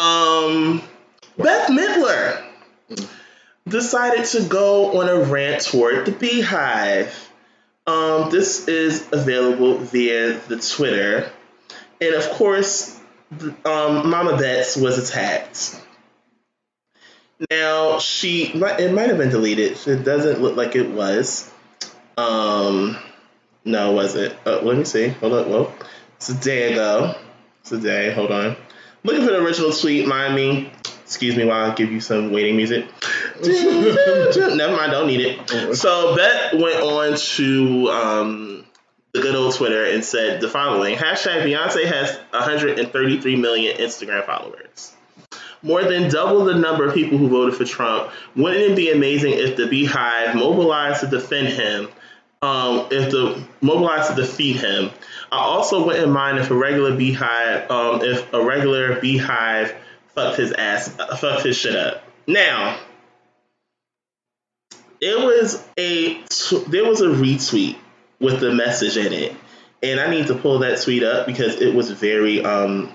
Um, 0.00 0.82
Bette 1.36 1.72
Midler 1.72 2.44
decided 3.66 4.24
to 4.26 4.42
go 4.42 5.00
on 5.00 5.08
a 5.08 5.24
rant 5.24 5.62
toward 5.62 6.06
the 6.06 6.12
BeyHive. 6.12 7.12
Um, 7.86 8.30
this 8.30 8.68
is 8.68 9.08
available 9.12 9.78
via 9.78 10.38
the 10.38 10.58
Twitter, 10.58 11.30
and 12.00 12.14
of 12.14 12.28
course, 12.30 13.00
um, 13.64 14.10
Mama 14.10 14.36
Betts 14.36 14.76
was 14.76 14.98
attacked. 14.98 15.80
Now 17.50 17.98
she 18.00 18.52
it 18.52 18.92
might 18.92 19.08
have 19.08 19.18
been 19.18 19.30
deleted. 19.30 19.78
It 19.86 20.04
doesn't 20.04 20.40
look 20.40 20.56
like 20.56 20.76
it 20.76 20.90
was. 20.90 21.50
Um, 22.18 22.98
no, 23.64 23.92
was 23.92 24.14
it? 24.14 24.36
Uh, 24.46 24.60
let 24.62 24.76
me 24.76 24.84
see. 24.84 25.08
Hold 25.08 25.32
up. 25.32 25.48
Well, 25.48 25.74
it's 26.16 26.28
a 26.28 26.34
day 26.34 26.72
ago. 26.72 27.14
It's 27.62 27.72
a 27.72 27.78
day. 27.78 28.12
Hold 28.12 28.30
on. 28.30 28.56
Looking 29.04 29.24
for 29.24 29.32
the 29.32 29.42
original 29.42 29.72
tweet. 29.72 30.06
Mind 30.06 30.34
me. 30.34 30.70
Excuse 31.10 31.34
me 31.34 31.44
while 31.44 31.68
I 31.68 31.74
give 31.74 31.90
you 31.90 32.00
some 32.00 32.30
waiting 32.30 32.56
music. 32.56 32.84
Never 33.42 34.76
mind. 34.76 34.92
Don't 34.92 35.08
need 35.08 35.20
it. 35.20 35.74
So 35.74 36.14
Bette 36.14 36.56
went 36.56 36.80
on 36.80 37.16
to 37.16 37.90
um, 37.90 38.64
the 39.10 39.20
good 39.20 39.34
old 39.34 39.52
Twitter 39.56 39.86
and 39.86 40.04
said 40.04 40.40
the 40.40 40.48
following: 40.48 40.96
Hashtag 40.96 41.42
Beyonce 41.42 41.84
has 41.84 42.16
133 42.30 43.34
million 43.34 43.76
Instagram 43.78 44.24
followers 44.24 44.94
more 45.62 45.82
than 45.82 46.08
double 46.08 46.44
the 46.44 46.54
number 46.54 46.86
of 46.86 46.94
people 46.94 47.18
who 47.18 47.28
voted 47.28 47.56
for 47.56 47.64
Trump. 47.64 48.12
Wouldn't 48.36 48.62
it 48.62 48.76
be 48.76 48.92
amazing 48.92 49.32
if 49.32 49.56
the 49.56 49.64
BeyHive 49.64 50.36
mobilized 50.36 51.00
to 51.00 51.08
defend 51.08 51.48
him? 51.48 51.88
Um, 52.40 52.86
if 52.92 53.10
the 53.10 53.44
mobilized 53.60 54.10
to 54.10 54.14
defeat 54.14 54.58
him, 54.58 54.90
I 55.32 55.38
also 55.38 55.84
wouldn't 55.84 56.10
mind 56.10 56.38
if 56.38 56.52
a 56.52 56.54
regular 56.54 56.92
BeyHive, 56.92 57.68
um, 57.68 58.00
if 58.02 58.32
a 58.32 58.42
regular 58.42 59.00
BeyHive 59.00 59.74
fucked 60.14 60.38
his 60.38 60.52
ass, 60.52 60.94
uh, 60.98 61.16
fucked 61.16 61.44
his 61.44 61.56
shit 61.56 61.76
up. 61.76 62.02
Now, 62.26 62.78
it 65.00 65.18
was 65.18 65.66
a 65.76 66.22
t- 66.24 66.64
there 66.68 66.84
was 66.84 67.00
a 67.00 67.08
retweet 67.08 67.76
with 68.20 68.40
the 68.40 68.52
message 68.52 68.96
in 68.96 69.12
it, 69.12 69.34
and 69.82 69.98
I 69.98 70.10
need 70.10 70.26
to 70.28 70.34
pull 70.34 70.60
that 70.60 70.80
tweet 70.82 71.02
up 71.02 71.26
because 71.26 71.60
it 71.60 71.74
was 71.74 71.90
very 71.90 72.44
um 72.44 72.92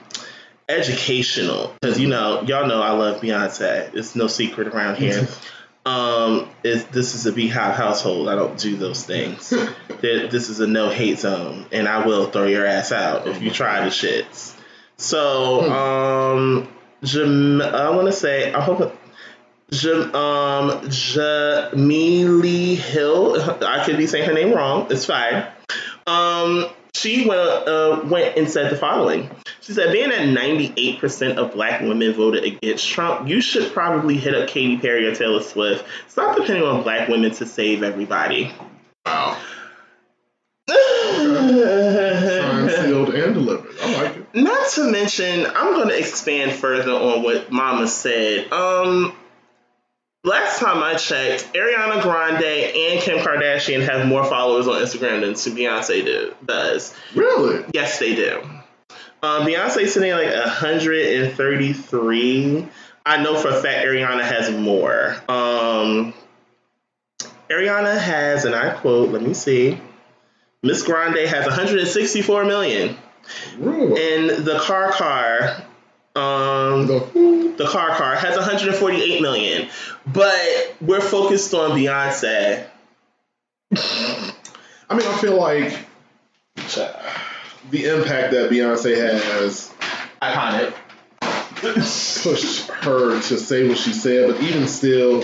educational 0.68 1.74
because 1.80 2.00
you 2.00 2.08
know 2.08 2.42
y'all 2.44 2.68
know 2.68 2.82
I 2.82 2.92
love 2.92 3.22
Beyonce. 3.22 3.94
It's 3.96 4.16
no 4.16 4.28
secret 4.28 4.68
around 4.68 4.98
here. 4.98 5.28
um, 5.86 6.50
is 6.64 6.86
this 6.86 7.14
is 7.14 7.26
a 7.26 7.32
BeyHive 7.32 7.76
household. 7.76 8.28
I 8.28 8.36
don't 8.36 8.58
do 8.58 8.76
those 8.76 9.04
things. 9.04 9.50
Th- 10.02 10.32
this 10.32 10.50
is 10.50 10.60
a 10.60 10.68
no 10.68 10.90
hate 10.90 11.20
zone, 11.20 11.66
and 11.72 11.88
I 11.88 12.06
will 12.06 12.28
throw 12.28 12.46
your 12.46 12.66
ass 12.66 12.92
out 12.92 13.28
if 13.28 13.42
you 13.42 13.52
try 13.52 13.84
the 13.84 13.92
shits. 13.92 14.56
So, 14.98 15.70
um, 15.70 16.68
Jam- 17.06 17.62
I 17.62 17.90
want 17.92 18.08
to 18.08 18.14
say 18.14 18.54
I 18.54 18.62
hope. 18.62 18.96
Jam- 19.72 20.14
um, 20.14 20.70
Jemele 20.90 22.76
Hill. 22.76 23.42
I 23.64 23.84
could 23.86 23.98
be 23.98 24.08
saying 24.08 24.26
her 24.26 24.34
name 24.34 24.54
wrong. 24.54 24.88
It's 24.92 25.06
fine. 25.06 25.46
Um, 26.08 26.68
she 26.94 27.28
went 27.28 27.40
uh, 27.40 28.02
went 28.06 28.38
and 28.38 28.50
said 28.50 28.72
the 28.72 28.78
following. 28.78 29.30
She 29.62 29.74
said, 29.74 29.92
"Being 29.92 30.10
that 30.10 30.28
98 30.28 31.00
percent 31.00 31.40
of 31.40 31.54
Black 31.54 31.82
women 31.82 32.14
voted 32.14 32.44
against 32.44 32.88
Trump, 32.88 33.28
you 33.28 33.42
should 33.42 33.74
probably 33.74 34.18
hit 34.18 34.36
up 34.36 34.48
Katy 34.48 34.78
Perry 34.78 35.08
or 35.08 35.16
Taylor 35.16 35.42
Swift. 35.42 35.84
Stop 36.10 36.36
depending 36.38 36.64
on 36.64 36.84
Black 36.84 37.10
women 37.10 37.32
to 37.32 37.46
save 37.46 37.82
everybody." 37.84 38.52
Wow. 39.06 39.38
Signed, 40.68 42.72
sealed, 42.72 43.14
and 43.14 43.34
delivered. 43.34 43.76
I 43.82 44.04
like 44.04 44.16
it. 44.18 44.28
Not 44.34 44.70
to 44.72 44.92
mention, 44.92 45.46
I'm 45.46 45.74
going 45.74 45.88
to 45.90 45.98
expand 45.98 46.52
further 46.54 46.92
on 46.92 47.24
what 47.24 47.52
Mama 47.52 47.88
said. 47.88 48.52
Um, 48.52 49.14
last 50.24 50.60
time 50.60 50.82
I 50.84 50.96
checked, 50.96 51.54
Ariana 51.54 52.02
Grande 52.02 52.44
and 52.44 53.00
Kim 53.02 53.20
Kardashian 53.20 53.88
have 53.88 54.08
more 54.08 54.24
followers 54.26 54.68
on 54.68 54.82
Instagram 54.82 55.22
than 55.22 55.34
Beyonce 55.34 56.04
do, 56.04 56.34
does. 56.44 56.96
Really? 57.14 57.64
Yes, 57.74 58.00
they 58.00 58.16
do. 58.16 58.42
Um, 59.22 59.44
Beyonce's 59.44 59.94
sitting 59.94 60.10
at 60.12 60.18
like 60.18 60.34
133. 60.34 62.68
I 63.06 63.22
know 63.22 63.38
for 63.38 63.50
a 63.50 63.62
fact 63.62 63.86
Ariana 63.86 64.24
has 64.24 64.50
more. 64.52 65.16
Um, 65.30 66.14
Ariana 67.50 67.96
has, 67.98 68.46
and 68.46 68.56
I 68.56 68.72
quote, 68.72 69.12
let 69.12 69.22
me 69.22 69.34
see. 69.36 69.80
Miss 70.66 70.82
Grande 70.82 71.28
has 71.28 71.46
164 71.46 72.46
million. 72.46 72.98
Really? 73.60 74.16
And 74.16 74.46
the 74.46 74.58
car 74.60 74.92
car, 74.92 75.64
um, 76.16 76.88
The- 76.88 77.54
the 77.58 77.68
car 77.68 77.96
car 77.96 78.16
has 78.16 78.36
148 78.36 79.22
million. 79.22 79.70
But 80.08 80.74
we're 80.82 81.02
focused 81.02 81.54
on 81.54 81.72
Beyonce. 81.78 82.66
I 83.76 84.96
mean, 84.96 85.08
I 85.08 85.18
feel 85.20 85.38
like 85.40 85.78
the 87.70 87.86
impact 87.86 88.32
that 88.32 88.50
Beyonce 88.50 88.96
has 88.98 89.72
Iconic. 90.22 90.74
pushed 92.24 92.68
her 92.70 93.20
to 93.22 93.38
say 93.38 93.68
what 93.68 93.78
she 93.78 93.94
said, 93.94 94.32
but 94.32 94.42
even 94.42 94.68
still, 94.68 95.24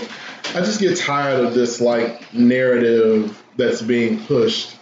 I 0.54 0.60
just 0.60 0.80
get 0.80 0.96
tired 0.96 1.44
of 1.44 1.54
this 1.54 1.80
like 1.80 2.32
narrative 2.32 3.36
that's 3.56 3.82
being 3.82 4.24
pushed. 4.24 4.76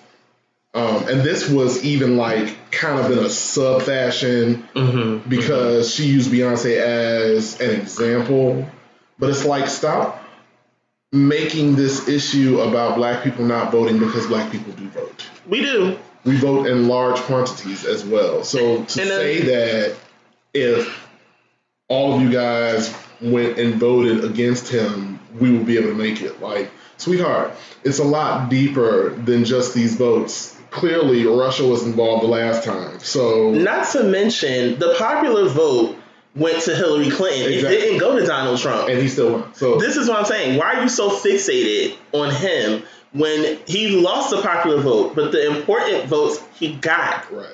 Um, 0.73 1.09
and 1.09 1.21
this 1.23 1.49
was 1.49 1.85
even 1.85 2.17
like 2.17 2.71
kind 2.71 3.01
of 3.05 3.11
in 3.11 3.19
a 3.25 3.29
sub 3.31 3.83
fashion 3.83 4.69
Mm-hmm. 4.75 5.29
because 5.29 5.93
she 5.93 6.05
used 6.05 6.31
Beyonce 6.31 6.77
as 6.77 7.61
an 7.61 7.71
example. 7.81 8.69
But 9.19 9.31
it's 9.31 9.45
like, 9.45 9.67
stop 9.69 10.23
making 11.13 11.75
this 11.75 12.09
issue 12.09 12.61
about 12.61 12.97
black 12.97 13.25
people 13.25 13.45
not 13.45 13.73
voting 13.73 13.99
because 13.99 14.27
black 14.29 14.51
people 14.53 14.73
do 14.75 14.89
vote. 14.91 15.27
We 15.49 15.61
do. 15.63 15.99
We 16.25 16.37
vote 16.37 16.67
in 16.67 16.87
large 16.87 17.17
quantities 17.23 17.85
as 17.85 18.05
well. 18.05 18.45
So 18.45 18.85
to 18.85 18.97
then- 18.97 19.09
say 19.09 19.41
that 19.41 19.97
if 20.55 21.09
all 21.89 22.15
of 22.15 22.23
you 22.23 22.31
guys 22.31 22.95
went 23.21 23.59
and 23.59 23.75
voted 23.75 24.25
against 24.25 24.69
him, 24.69 25.19
we 25.41 25.51
will 25.51 25.65
be 25.65 25.77
able 25.79 25.89
to 25.89 25.95
make 25.95 26.23
it. 26.23 26.41
Like, 26.41 26.71
sweetheart, 26.97 27.53
it's 27.83 27.99
a 27.99 28.05
lot 28.05 28.49
deeper 28.51 29.11
than 29.11 29.45
just 29.45 29.75
these 29.75 29.97
votes. 29.97 30.57
Clearly, 30.71 31.27
Russia 31.27 31.67
was 31.67 31.83
involved 31.85 32.23
the 32.25 32.29
last 32.29 32.65
time. 32.65 33.01
So 33.01 33.51
Not 33.51 33.89
to 33.93 34.05
mention, 34.05 34.79
the 34.79 34.95
popular 34.99 35.49
vote 35.49 35.97
went 36.37 36.63
to 36.63 36.75
Hillary 36.77 37.11
Clinton. 37.11 37.53
Exactly. 37.53 37.77
It 37.77 37.81
didn't 37.81 37.99
go 37.99 38.19
to 38.19 38.25
Donald 38.25 38.59
Trump. 38.59 38.89
and 38.89 38.99
he 39.01 39.09
still 39.09 39.33
won. 39.33 39.55
So 39.55 39.79
This 39.79 39.97
is 39.97 40.09
what 40.09 40.19
I'm 40.21 40.25
saying. 40.27 40.59
Why 40.59 40.75
are 40.75 40.83
you 40.83 40.89
so 40.89 41.11
fixated 41.11 41.97
on 42.13 42.33
him 42.33 42.85
when 43.13 43.59
he 43.67 43.89
lost 44.01 44.31
the 44.31 44.41
popular 44.41 44.81
vote, 44.81 45.17
but 45.17 45.33
the 45.33 45.57
important 45.57 46.07
votes 46.07 46.41
he 46.55 46.75
got? 46.75 47.31
right. 47.33 47.47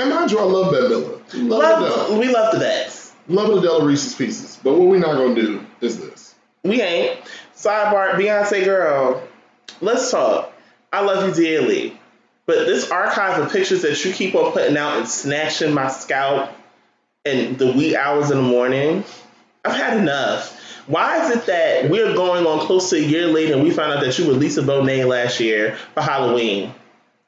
And 0.00 0.10
mind 0.10 0.32
you, 0.32 0.40
I 0.40 0.42
love 0.42 0.72
Bette 0.72 0.86
Midler. 0.92 1.48
Love, 1.48 1.80
Love, 1.80 2.18
we 2.18 2.28
love 2.28 2.52
the 2.52 2.58
best. 2.58 3.12
Love 3.28 3.56
Adele 3.56 3.82
Reese's 3.86 4.16
Pieces. 4.16 4.58
But 4.62 4.72
what 4.72 4.88
we're 4.88 4.98
not 4.98 5.14
gonna 5.14 5.36
do 5.36 5.64
is 5.80 6.00
this. 6.00 6.34
We 6.64 6.82
ain't. 6.82 7.20
Sidebar, 7.56 8.14
Beyonce 8.14 8.64
girl, 8.64 9.22
let's 9.80 10.10
talk. 10.10 10.52
I 10.92 11.02
love 11.02 11.28
you 11.28 11.34
dearly. 11.44 11.98
But 12.46 12.66
this 12.66 12.90
archive 12.90 13.40
of 13.40 13.52
pictures 13.52 13.82
that 13.82 14.04
you 14.04 14.12
keep 14.12 14.34
on 14.34 14.52
putting 14.52 14.76
out 14.76 14.98
and 14.98 15.08
snatching 15.08 15.72
my 15.72 15.88
scalp 15.88 16.50
in 17.24 17.56
the 17.56 17.72
wee 17.72 17.96
hours 17.96 18.30
in 18.30 18.36
the 18.36 18.42
morning, 18.42 19.04
I've 19.64 19.74
had 19.74 19.96
enough. 19.96 20.60
Why 20.86 21.24
is 21.24 21.36
it 21.36 21.46
that 21.46 21.88
we're 21.88 22.14
going 22.14 22.44
on 22.46 22.66
close 22.66 22.90
to 22.90 22.96
a 22.96 23.00
year 23.00 23.26
later 23.28 23.54
and 23.54 23.62
we 23.62 23.70
found 23.70 23.94
out 23.94 24.04
that 24.04 24.18
you 24.18 24.26
were 24.26 24.34
Lisa 24.34 24.60
Bonet 24.60 25.06
last 25.06 25.40
year 25.40 25.76
for 25.94 26.02
Halloween 26.02 26.74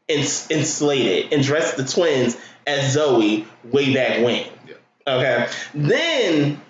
and, 0.09 0.21
and 0.21 0.67
slated 0.67 1.33
and 1.33 1.43
dressed 1.43 1.79
the 1.79 1.85
twins 1.85 2.37
as 2.67 2.93
Zoe 2.93 3.47
way 3.65 3.95
back 3.95 4.23
when? 4.23 4.47
Yeah. 4.67 4.75
Okay. 5.07 5.49
Then 5.75 6.61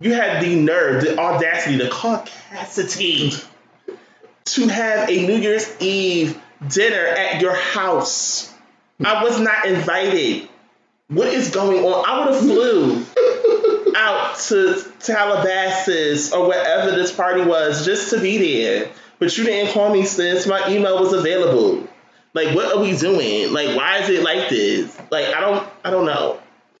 you 0.00 0.14
had 0.14 0.42
the 0.42 0.56
nerve, 0.56 1.04
the 1.04 1.16
audacity, 1.16 1.76
the 1.76 1.88
caucasity 1.88 3.46
to 4.44 4.66
have 4.66 5.08
a 5.08 5.26
New 5.26 5.36
Year's 5.36 5.80
Eve 5.80 6.40
dinner 6.68 7.06
at 7.06 7.40
your 7.40 7.54
house. 7.54 8.52
I 9.04 9.24
was 9.24 9.40
not 9.40 9.66
invited. 9.66 10.48
What 11.08 11.28
is 11.28 11.50
going 11.50 11.84
on? 11.84 12.04
I 12.06 12.18
would 12.18 12.34
have 12.34 12.42
flew 12.42 13.04
out 13.96 14.38
to 14.38 14.82
Calabasas 15.04 16.32
or 16.32 16.48
wherever 16.48 16.92
this 16.92 17.12
party 17.12 17.42
was 17.42 17.84
just 17.84 18.10
to 18.10 18.20
be 18.20 18.38
there. 18.38 18.90
But 19.18 19.36
you 19.36 19.44
didn't 19.44 19.72
call 19.72 19.92
me, 19.92 20.04
since 20.04 20.46
My 20.46 20.68
email 20.68 21.00
was 21.00 21.12
available. 21.12 21.86
Like, 22.34 22.54
what 22.54 22.74
are 22.74 22.80
we 22.80 22.96
doing? 22.96 23.52
Like, 23.52 23.76
why 23.76 23.98
is 23.98 24.08
it 24.08 24.22
like 24.22 24.48
this? 24.48 24.98
Like, 25.10 25.26
I 25.26 25.40
don't, 25.40 25.68
I 25.84 25.90
don't 25.90 26.06
know. 26.06 26.40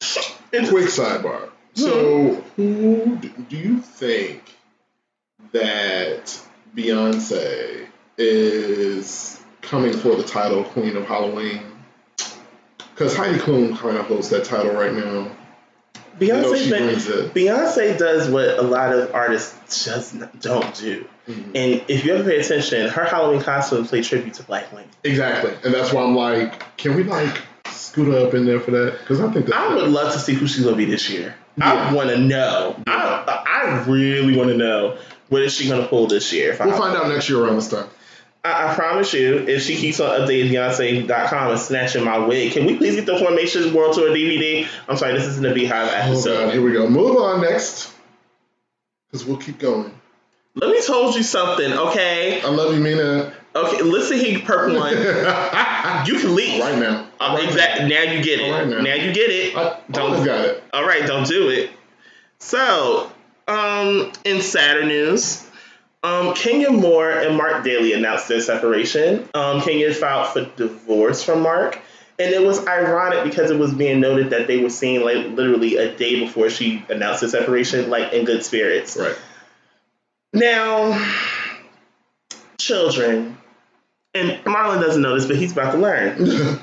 Quick 0.50 0.86
sidebar. 0.86 1.50
So, 1.74 2.34
hmm. 2.34 2.62
who 2.62 3.16
do 3.16 3.28
do 3.48 3.56
you 3.56 3.78
think 3.80 4.42
that 5.52 6.38
Beyonce 6.74 7.86
is 8.18 9.41
coming 9.62 9.92
for 9.92 10.14
the 10.16 10.22
title 10.24 10.64
Queen 10.64 10.96
of 10.96 11.06
Halloween? 11.06 11.62
Because 12.94 13.16
Heidi 13.16 13.38
Klum 13.38 13.76
kind 13.78 13.96
of 13.96 14.06
holds 14.06 14.28
that 14.30 14.44
title 14.44 14.72
right 14.72 14.92
now. 14.92 15.30
Beyonce, 16.20 16.56
she 16.62 16.70
been- 16.70 16.84
brings 16.84 17.08
it. 17.08 17.32
Beyonce 17.34 17.96
does 17.98 18.28
what 18.28 18.58
a 18.58 18.62
lot 18.62 18.92
of 18.92 19.14
artists 19.14 19.84
just 19.84 20.14
don't 20.40 20.74
do. 20.74 21.06
Mhm. 21.28 21.44
And 21.54 21.82
if 21.88 22.04
you 22.04 22.14
ever 22.14 22.22
pay 22.28 22.38
attention, 22.38 22.88
her 22.88 23.04
Halloween 23.04 23.40
costumes 23.40 23.88
play 23.88 24.02
tribute 24.02 24.34
to 24.34 24.42
black 24.42 24.70
women. 24.72 24.88
Exactly, 25.04 25.52
and 25.64 25.72
that's 25.72 25.92
why 25.92 26.02
I'm 26.02 26.14
like, 26.14 26.76
can 26.76 26.96
we 26.96 27.04
like 27.04 27.40
scoot 27.70 28.08
her 28.12 28.26
up 28.26 28.34
in 28.34 28.44
there 28.44 28.60
for 28.60 28.72
that? 28.72 28.98
Because 29.00 29.20
I 29.20 29.30
think 29.32 29.50
I 29.52 29.74
would 29.74 29.88
love 29.88 30.12
to 30.12 30.18
see 30.18 30.34
who 30.34 30.46
she's 30.46 30.64
gonna 30.64 30.76
be 30.76 30.84
this 30.84 31.08
year. 31.08 31.34
I 31.60 31.92
want 31.94 32.10
to 32.10 32.18
know. 32.18 32.76
I 32.86 33.42
I 33.46 33.84
really 33.88 34.36
want 34.36 34.50
to 34.50 34.56
know 34.56 34.96
what 35.30 35.42
is 35.42 35.54
she 35.54 35.68
gonna 35.68 35.86
pull 35.86 36.06
this 36.08 36.30
year. 36.32 36.50
we'll 36.58 36.70
Halloween. 36.70 36.80
find 36.80 36.96
out 36.96 37.08
next 37.08 37.30
year 37.30 37.42
around 37.42 37.56
this 37.56 37.68
time. 37.68 37.86
I, 38.44 38.70
I 38.70 38.74
promise 38.74 39.12
you, 39.14 39.38
if 39.46 39.62
she 39.62 39.76
keeps 39.76 40.00
on 40.00 40.10
updating 40.20 40.50
Beyonce.com 40.50 41.50
and 41.52 41.60
snatching 41.60 42.04
my 42.04 42.18
wig, 42.18 42.52
can 42.52 42.66
we 42.66 42.76
please 42.76 42.96
get 42.96 43.06
the 43.06 43.18
Formation 43.18 43.72
World 43.72 43.94
Tour 43.94 44.10
DVD? 44.10 44.66
I'm 44.88 44.96
sorry, 44.96 45.12
this 45.14 45.24
isn't 45.26 45.46
a 45.46 45.50
BeyHive 45.50 45.70
Oh 45.70 45.90
episode. 46.10 46.44
god, 46.46 46.52
here 46.52 46.62
we 46.62 46.72
go. 46.72 46.88
Move 46.88 47.16
on 47.18 47.40
next, 47.42 47.92
because 49.10 49.24
we'll 49.26 49.36
keep 49.38 49.58
going. 49.58 49.92
Let 50.54 50.70
me 50.70 50.82
told 50.84 51.14
you 51.14 51.22
something, 51.22 51.72
okay? 51.72 52.42
I 52.42 52.48
love 52.48 52.74
you, 52.74 52.80
Mina. 52.80 53.32
Okay, 53.54 53.82
listen 53.82 54.18
here, 54.18 54.40
Purple 54.40 54.76
One. 54.76 54.94
You 56.06 56.18
can 56.18 56.34
leave. 56.34 56.60
Right 56.62 56.78
now. 56.78 57.06
Uh, 57.20 57.34
Right 57.36 57.44
exactly. 57.44 57.86
Now 57.88 58.02
you 58.02 58.22
get 58.24 58.40
it. 58.40 58.50
Right 58.50 58.66
now. 58.66 58.80
now. 58.80 58.94
you 58.94 59.12
get 59.12 59.30
it. 59.30 59.56
I 59.56 59.78
Don't- 59.90 60.24
got 60.24 60.44
it. 60.46 60.64
All 60.72 60.84
right, 60.86 61.06
don't 61.06 61.26
do 61.28 61.48
it. 61.50 61.70
So, 62.38 63.12
um, 63.46 64.10
in 64.24 64.40
sadder 64.40 64.84
news, 64.84 65.46
um, 66.02 66.34
Kenya 66.34 66.70
Moore 66.70 67.10
and 67.10 67.36
Marc 67.36 67.64
Daly 67.64 67.92
announced 67.92 68.28
their 68.28 68.40
separation. 68.40 69.28
Um, 69.34 69.60
Kenya 69.60 69.92
filed 69.94 70.28
for 70.28 70.44
divorce 70.56 71.22
from 71.22 71.42
Marc, 71.42 71.78
and 72.18 72.32
it 72.32 72.42
was 72.42 72.66
ironic 72.66 73.24
because 73.24 73.50
it 73.50 73.58
was 73.58 73.72
being 73.72 74.00
noted 74.00 74.30
that 74.30 74.46
they 74.46 74.58
were 74.58 74.70
seen 74.70 75.02
like 75.04 75.26
literally 75.28 75.76
a 75.76 75.96
day 75.96 76.20
before 76.20 76.50
she 76.50 76.84
announced 76.88 77.20
the 77.20 77.28
separation, 77.28 77.88
like 77.90 78.12
in 78.12 78.24
good 78.24 78.44
spirits. 78.44 78.96
Right. 78.96 79.16
Now, 80.32 80.98
children, 82.58 83.38
and 84.14 84.30
Marlon 84.44 84.80
doesn't 84.80 85.02
know 85.02 85.14
this, 85.14 85.26
but 85.26 85.36
he's 85.36 85.52
about 85.52 85.72
to 85.72 85.78
learn. 85.78 86.58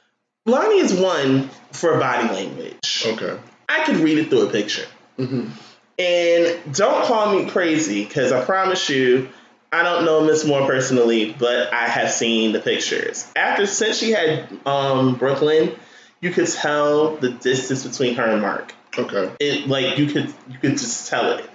Lonnie 0.46 0.78
is 0.78 0.94
one 0.94 1.48
for 1.72 1.98
body 1.98 2.28
language. 2.28 3.02
okay. 3.04 3.38
I 3.68 3.84
could 3.84 3.96
read 3.96 4.18
it 4.18 4.30
through 4.30 4.48
a 4.48 4.50
picture. 4.50 4.86
hmm 5.16 5.48
And 5.98 6.74
don't 6.74 7.04
call 7.06 7.34
me 7.34 7.48
crazy 7.48 8.04
because 8.04 8.32
I 8.32 8.44
promise 8.44 8.88
you, 8.90 9.30
I 9.72 9.82
don't 9.82 10.04
know 10.04 10.24
Miss 10.24 10.44
Moore 10.44 10.66
personally, 10.66 11.34
but 11.38 11.72
I 11.72 11.88
have 11.88 12.10
seen 12.10 12.52
the 12.52 12.60
pictures. 12.60 13.30
After 13.34 13.66
since 13.66 13.98
she 13.98 14.10
had 14.10 14.46
um, 14.66 15.16
Brooklyn, 15.16 15.74
you 16.20 16.30
could 16.30 16.48
tell 16.48 17.16
the 17.16 17.30
distance 17.30 17.86
between 17.86 18.14
her 18.16 18.24
and 18.24 18.42
Marc. 18.42 18.74
Okay. 18.98 19.30
It 19.40 19.68
like 19.68 19.98
you 19.98 20.06
could 20.06 20.32
you 20.48 20.58
could 20.60 20.72
just 20.72 21.08
tell 21.08 21.32
it. 21.38 21.48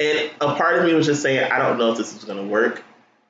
And 0.00 0.30
a 0.40 0.54
part 0.54 0.78
of 0.78 0.84
me 0.84 0.94
was 0.94 1.06
just 1.06 1.22
saying, 1.22 1.50
I 1.50 1.58
don't 1.58 1.78
know 1.78 1.92
if 1.92 1.98
this 1.98 2.14
is 2.14 2.24
gonna 2.24 2.46
work. 2.46 2.82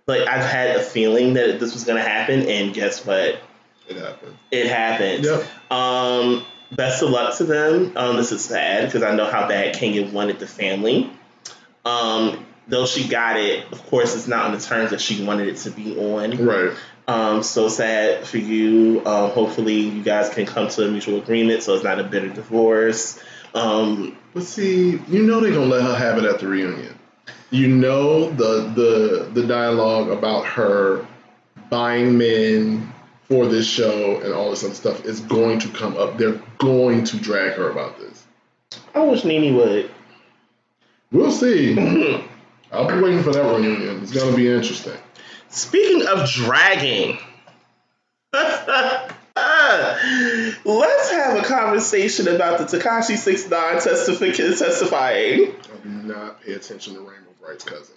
Like 0.06 0.28
I've 0.28 0.44
had 0.44 0.76
a 0.76 0.82
feeling 0.82 1.34
that 1.34 1.60
this 1.60 1.72
was 1.74 1.84
gonna 1.84 2.02
happen, 2.02 2.46
and 2.48 2.74
guess 2.74 3.04
what? 3.04 3.40
It 3.88 3.96
happened. 3.96 4.36
It 4.50 4.66
happened. 4.66 5.24
Yep. 5.24 5.72
Um, 5.72 6.44
best 6.72 7.02
of 7.02 7.10
luck 7.10 7.36
to 7.38 7.44
them. 7.44 7.92
Um, 7.96 8.16
this 8.16 8.32
is 8.32 8.44
sad 8.44 8.86
because 8.86 9.02
I 9.02 9.14
know 9.14 9.26
how 9.26 9.48
bad 9.48 9.74
Kenya 9.74 10.10
wanted 10.10 10.38
the 10.38 10.46
family. 10.46 11.10
Um, 11.84 12.46
though 12.66 12.86
she 12.86 13.08
got 13.08 13.38
it, 13.38 13.70
of 13.72 13.84
course, 13.86 14.14
it's 14.14 14.28
not 14.28 14.46
on 14.46 14.52
the 14.52 14.60
terms 14.60 14.90
that 14.90 15.00
she 15.00 15.24
wanted 15.24 15.48
it 15.48 15.56
to 15.58 15.70
be 15.70 15.98
on. 15.98 16.44
Right. 16.44 16.72
Um, 17.06 17.42
so 17.42 17.68
sad 17.68 18.26
for 18.26 18.36
you. 18.36 19.02
Um, 19.06 19.30
hopefully, 19.30 19.80
you 19.80 20.02
guys 20.02 20.28
can 20.28 20.44
come 20.44 20.68
to 20.68 20.86
a 20.86 20.90
mutual 20.90 21.18
agreement 21.18 21.62
so 21.62 21.74
it's 21.74 21.84
not 21.84 21.98
a 21.98 22.04
bitter 22.04 22.28
divorce. 22.28 23.18
Um, 23.54 24.16
But 24.34 24.42
see, 24.42 25.00
you 25.08 25.22
know 25.22 25.40
they're 25.40 25.52
gonna 25.52 25.64
let 25.66 25.82
her 25.82 25.94
have 25.94 26.18
it 26.18 26.24
at 26.24 26.40
the 26.40 26.48
reunion. 26.48 26.98
You 27.50 27.68
know 27.68 28.30
the 28.30 28.70
the 28.74 29.30
the 29.32 29.46
dialogue 29.46 30.10
about 30.10 30.44
her 30.46 31.06
buying 31.70 32.18
men 32.18 32.92
for 33.28 33.46
this 33.46 33.66
show 33.66 34.20
and 34.20 34.32
all 34.32 34.50
this 34.50 34.64
other 34.64 34.74
stuff 34.74 35.04
is 35.04 35.20
going 35.20 35.60
to 35.60 35.68
come 35.68 35.96
up. 35.96 36.16
They're 36.16 36.40
going 36.58 37.04
to 37.04 37.18
drag 37.18 37.52
her 37.52 37.70
about 37.70 37.98
this. 37.98 38.24
I 38.94 39.00
wish 39.00 39.24
Nene 39.24 39.54
would. 39.56 39.90
We'll 41.12 41.30
see. 41.30 41.74
I'll 42.72 42.88
be 42.88 43.00
waiting 43.00 43.22
for 43.22 43.32
that 43.32 43.42
reunion. 43.42 44.02
It's 44.02 44.12
gonna 44.12 44.36
be 44.36 44.50
interesting. 44.50 44.96
Speaking 45.48 46.06
of 46.06 46.28
dragging, 46.28 47.18
let's 48.32 49.10
have 51.10 51.38
a 51.38 51.42
conversation 51.44 52.28
about 52.28 52.58
the 52.58 52.78
Tekashi 52.78 53.16
Six 53.16 53.48
Nine 53.48 53.80
testifying. 53.80 55.54
I 55.54 55.76
do 55.82 55.88
not 55.88 56.42
pay 56.42 56.52
attention 56.52 56.94
to 56.94 57.00
Rainbow 57.00 57.32
Brite's 57.40 57.64
cousin. 57.64 57.94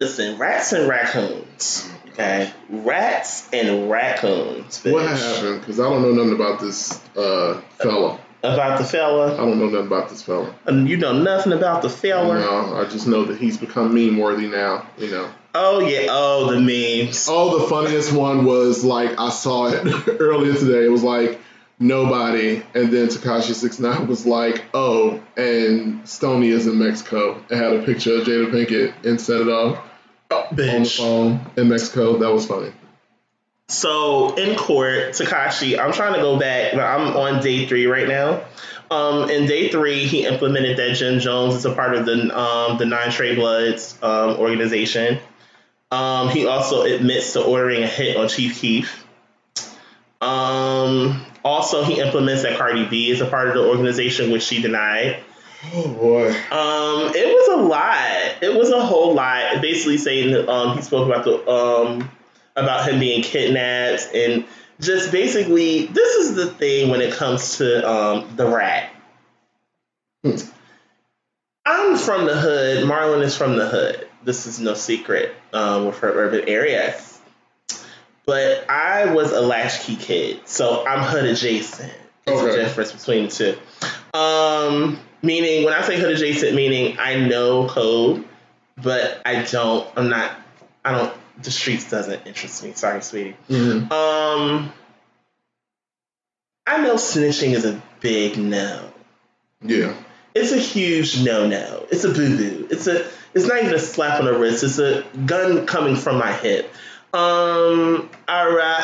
Listen, 0.00 0.36
rats 0.38 0.72
and 0.72 0.88
raccoons. 0.88 1.88
Okay, 2.08 2.50
rats 2.68 3.48
and 3.52 3.88
raccoons. 3.90 4.82
bitch. 4.82 4.92
What 4.92 5.06
happened? 5.06 5.60
Because 5.60 5.78
I 5.78 5.84
don't 5.88 6.02
know 6.02 6.12
nothing 6.12 6.34
about 6.34 6.60
this 6.60 7.00
uh, 7.16 7.60
fella. 7.78 8.18
about 8.42 8.78
the 8.78 8.84
fella? 8.84 9.34
I 9.34 9.36
don't 9.36 9.58
know 9.58 9.66
nothing 9.66 9.86
about 9.86 10.08
this 10.08 10.22
fella. 10.22 10.52
Um, 10.66 10.86
you 10.86 10.96
know 10.96 11.12
nothing 11.12 11.52
about 11.52 11.82
the 11.82 11.90
fella. 11.90 12.40
No, 12.40 12.76
I 12.76 12.88
just 12.88 13.06
know 13.06 13.24
that 13.26 13.38
he's 13.38 13.58
become 13.58 13.94
meme 13.94 14.18
worthy 14.18 14.48
now. 14.48 14.86
You 14.98 15.10
know. 15.10 15.30
Oh 15.54 15.80
yeah. 15.80 16.08
Oh, 16.10 16.50
the 16.52 16.60
memes. 16.60 17.28
Oh, 17.30 17.60
the 17.60 17.68
funniest 17.68 18.12
one 18.12 18.44
was 18.44 18.82
like 18.84 19.18
I 19.20 19.30
saw 19.30 19.68
it 19.68 20.08
earlier 20.20 20.54
today. 20.54 20.84
It 20.84 20.90
was 20.90 21.04
like 21.04 21.38
nobody, 21.78 22.62
and 22.74 22.92
then 22.92 23.08
Tekashi 23.08 23.54
Six 23.54 23.78
Nine 23.78 24.06
was 24.06 24.26
like, 24.26 24.64
"Oh, 24.74 25.20
and 25.36 26.08
Stony 26.08 26.48
is 26.48 26.66
in 26.66 26.78
Mexico." 26.78 27.42
It 27.50 27.56
had 27.56 27.74
a 27.74 27.82
picture 27.82 28.14
of 28.16 28.26
Jada 28.26 28.50
Pinkett 28.50 29.04
and 29.04 29.20
set 29.20 29.40
it 29.40 29.48
up 29.48 29.86
Oh, 30.30 30.46
on 30.50 30.56
the 30.56 30.84
phone 30.84 31.40
in 31.56 31.68
Mexico. 31.68 32.16
That 32.18 32.32
was 32.32 32.46
funny. 32.46 32.72
So 33.68 34.34
in 34.36 34.56
court, 34.56 35.10
Tekashi, 35.10 35.78
I'm 35.78 35.92
trying 35.92 36.14
to 36.14 36.20
go 36.20 36.38
back. 36.38 36.72
but 36.72 36.82
I'm 36.82 37.16
on 37.16 37.42
day 37.42 37.66
three 37.66 37.86
right 37.86 38.06
now. 38.06 38.42
Um, 38.90 39.28
in 39.28 39.46
day 39.46 39.68
three, 39.68 40.06
he 40.06 40.24
implemented 40.24 40.76
that 40.78 40.94
Jim 40.94 41.18
Jones 41.18 41.56
is 41.56 41.64
a 41.64 41.72
part 41.74 41.94
of 41.96 42.06
the 42.06 42.38
um, 42.38 42.78
the 42.78 42.86
Nine 42.86 43.10
Trey 43.10 43.34
Bloods 43.34 43.98
um, 44.02 44.36
organization. 44.36 45.18
Um, 45.90 46.28
he 46.28 46.46
also 46.46 46.82
admits 46.82 47.32
to 47.32 47.42
ordering 47.44 47.82
a 47.82 47.86
hit 47.88 48.16
on 48.16 48.28
Chief 48.28 48.58
Keef. 48.60 49.04
Um, 50.20 51.24
also, 51.46 51.84
he 51.84 52.00
implements 52.00 52.42
that 52.42 52.58
Cardi 52.58 52.84
B 52.86 53.10
is 53.10 53.20
a 53.20 53.26
part 53.26 53.48
of 53.48 53.54
the 53.54 53.66
organization, 53.66 54.30
which 54.30 54.42
she 54.42 54.60
denied. 54.60 55.22
Oh 55.72 55.88
boy. 55.88 56.28
Um, 56.28 57.12
it 57.14 57.26
was 57.26 57.58
a 57.58 57.62
lot. 57.62 58.42
It 58.42 58.54
was 58.54 58.70
a 58.70 58.80
whole 58.80 59.14
lot. 59.14 59.62
Basically 59.62 59.98
saying 59.98 60.32
that, 60.32 60.48
um, 60.48 60.76
he 60.76 60.82
spoke 60.82 61.06
about 61.06 61.24
the 61.24 61.48
um 61.50 62.10
about 62.56 62.88
him 62.88 62.98
being 62.98 63.22
kidnapped 63.22 64.14
and 64.14 64.44
just 64.80 65.12
basically 65.12 65.86
this 65.86 66.16
is 66.16 66.34
the 66.34 66.46
thing 66.46 66.90
when 66.90 67.00
it 67.00 67.12
comes 67.12 67.58
to 67.58 67.88
um 67.88 68.36
the 68.36 68.46
rat. 68.46 68.90
Hmm. 70.24 70.36
I'm 71.66 71.96
from 71.96 72.26
the 72.26 72.34
hood. 72.34 72.84
Marlon 72.84 73.22
is 73.22 73.36
from 73.36 73.56
the 73.56 73.68
hood. 73.68 74.08
This 74.24 74.46
is 74.46 74.60
no 74.60 74.74
secret 74.74 75.34
um, 75.52 75.86
with 75.86 75.98
her 75.98 76.12
urban 76.12 76.48
areas. 76.48 77.15
But 78.26 78.68
I 78.68 79.12
was 79.14 79.30
a 79.32 79.40
latchkey 79.40 79.96
kid, 79.96 80.40
so 80.48 80.84
I'm 80.86 81.00
hood 81.00 81.24
adjacent. 81.24 81.92
There's 82.24 82.40
Okay. 82.40 82.60
a 82.60 82.64
difference 82.64 82.90
between 82.92 83.26
the 83.26 83.30
two. 83.30 84.18
Um, 84.18 84.98
meaning, 85.22 85.64
when 85.64 85.72
I 85.72 85.82
say 85.82 85.96
hood 85.98 86.10
adjacent, 86.12 86.54
meaning 86.54 86.96
I 86.98 87.14
know 87.16 87.68
code. 87.68 88.24
but 88.82 89.22
I 89.24 89.42
don't. 89.42 89.88
I'm 89.96 90.08
not. 90.10 90.32
I 90.84 90.92
don't. 90.92 91.12
The 91.42 91.50
streets 91.50 91.88
doesn't 91.90 92.26
interest 92.26 92.62
me. 92.64 92.72
Sorry, 92.74 93.00
sweetie. 93.00 93.36
Mhm. 93.48 93.90
Um, 93.90 94.72
I 96.66 96.82
know 96.82 96.96
snitching 96.96 97.52
is 97.52 97.64
a 97.64 97.80
big 98.00 98.36
no. 98.36 98.90
Yeah. 99.62 99.94
It's 100.34 100.52
a 100.52 100.58
huge 100.58 101.22
no 101.22 101.46
no. 101.46 101.86
It's 101.90 102.04
a 102.04 102.08
boo 102.10 102.36
boo. 102.36 102.68
It's 102.70 102.86
a. 102.86 103.06
It's 103.34 103.46
not 103.46 103.62
even 103.62 103.74
a 103.74 103.78
slap 103.78 104.18
on 104.20 104.26
the 104.26 104.38
wrist. 104.38 104.62
It's 104.64 104.78
a 104.78 105.02
gun 105.24 105.64
coming 105.66 105.96
from 105.96 106.18
my 106.18 106.32
hip. 106.32 106.70
Um. 107.16 108.10
All 108.28 108.50
right. 108.52 108.82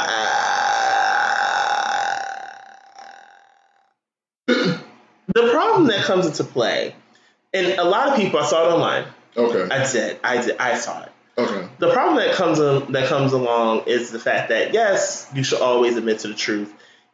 the 4.47 5.51
problem 5.51 5.87
that 5.89 6.05
comes 6.05 6.27
into 6.27 6.45
play, 6.45 6.95
and 7.53 7.79
a 7.79 7.85
lot 7.85 8.09
of 8.09 8.17
people 8.17 8.41
I 8.41 8.47
saw 8.47 8.69
it 8.69 8.73
online. 8.73 9.05
Okay. 9.37 9.75
I 9.75 9.91
did. 9.91 10.19
I 10.25 10.41
did. 10.43 10.57
I 10.59 10.77
saw 10.77 11.03
it. 11.03 11.13
Okay. 11.39 11.69
The 11.79 11.91
problem 11.93 12.17
that 12.17 12.35
comes 12.35 12.59
that 12.59 13.09
comes 13.09 13.33
along 13.33 13.85
is 13.87 14.11
the 14.11 14.19
fact 14.19 14.49
that 14.51 14.73
yes, 14.73 15.31
you 15.35 15.45
should 15.45 15.61
always 15.61 15.97
admit 15.97 16.21
to 16.21 16.29
the 16.29 16.35
truth, 16.35 16.73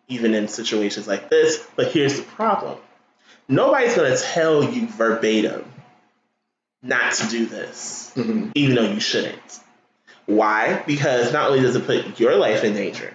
even 0.08 0.34
in 0.34 0.48
situations 0.48 1.06
like 1.08 1.30
this. 1.30 1.66
But 1.76 1.92
here's 1.92 2.16
the 2.16 2.22
problem: 2.22 2.78
nobody's 3.48 3.94
going 3.96 4.10
to 4.16 4.22
tell 4.22 4.64
you 4.64 4.86
verbatim 4.88 5.64
not 6.82 7.12
to 7.14 7.26
do 7.28 7.46
this, 7.46 8.12
Mhm. 8.16 8.52
even 8.54 8.76
though 8.76 8.82
you 8.92 9.00
shouldn't. 9.00 9.60
Why? 10.28 10.82
Because 10.86 11.32
not 11.32 11.48
only 11.48 11.62
does 11.62 11.74
it 11.74 11.86
put 11.86 12.20
your 12.20 12.36
life 12.36 12.62
in 12.62 12.74
danger, 12.74 13.14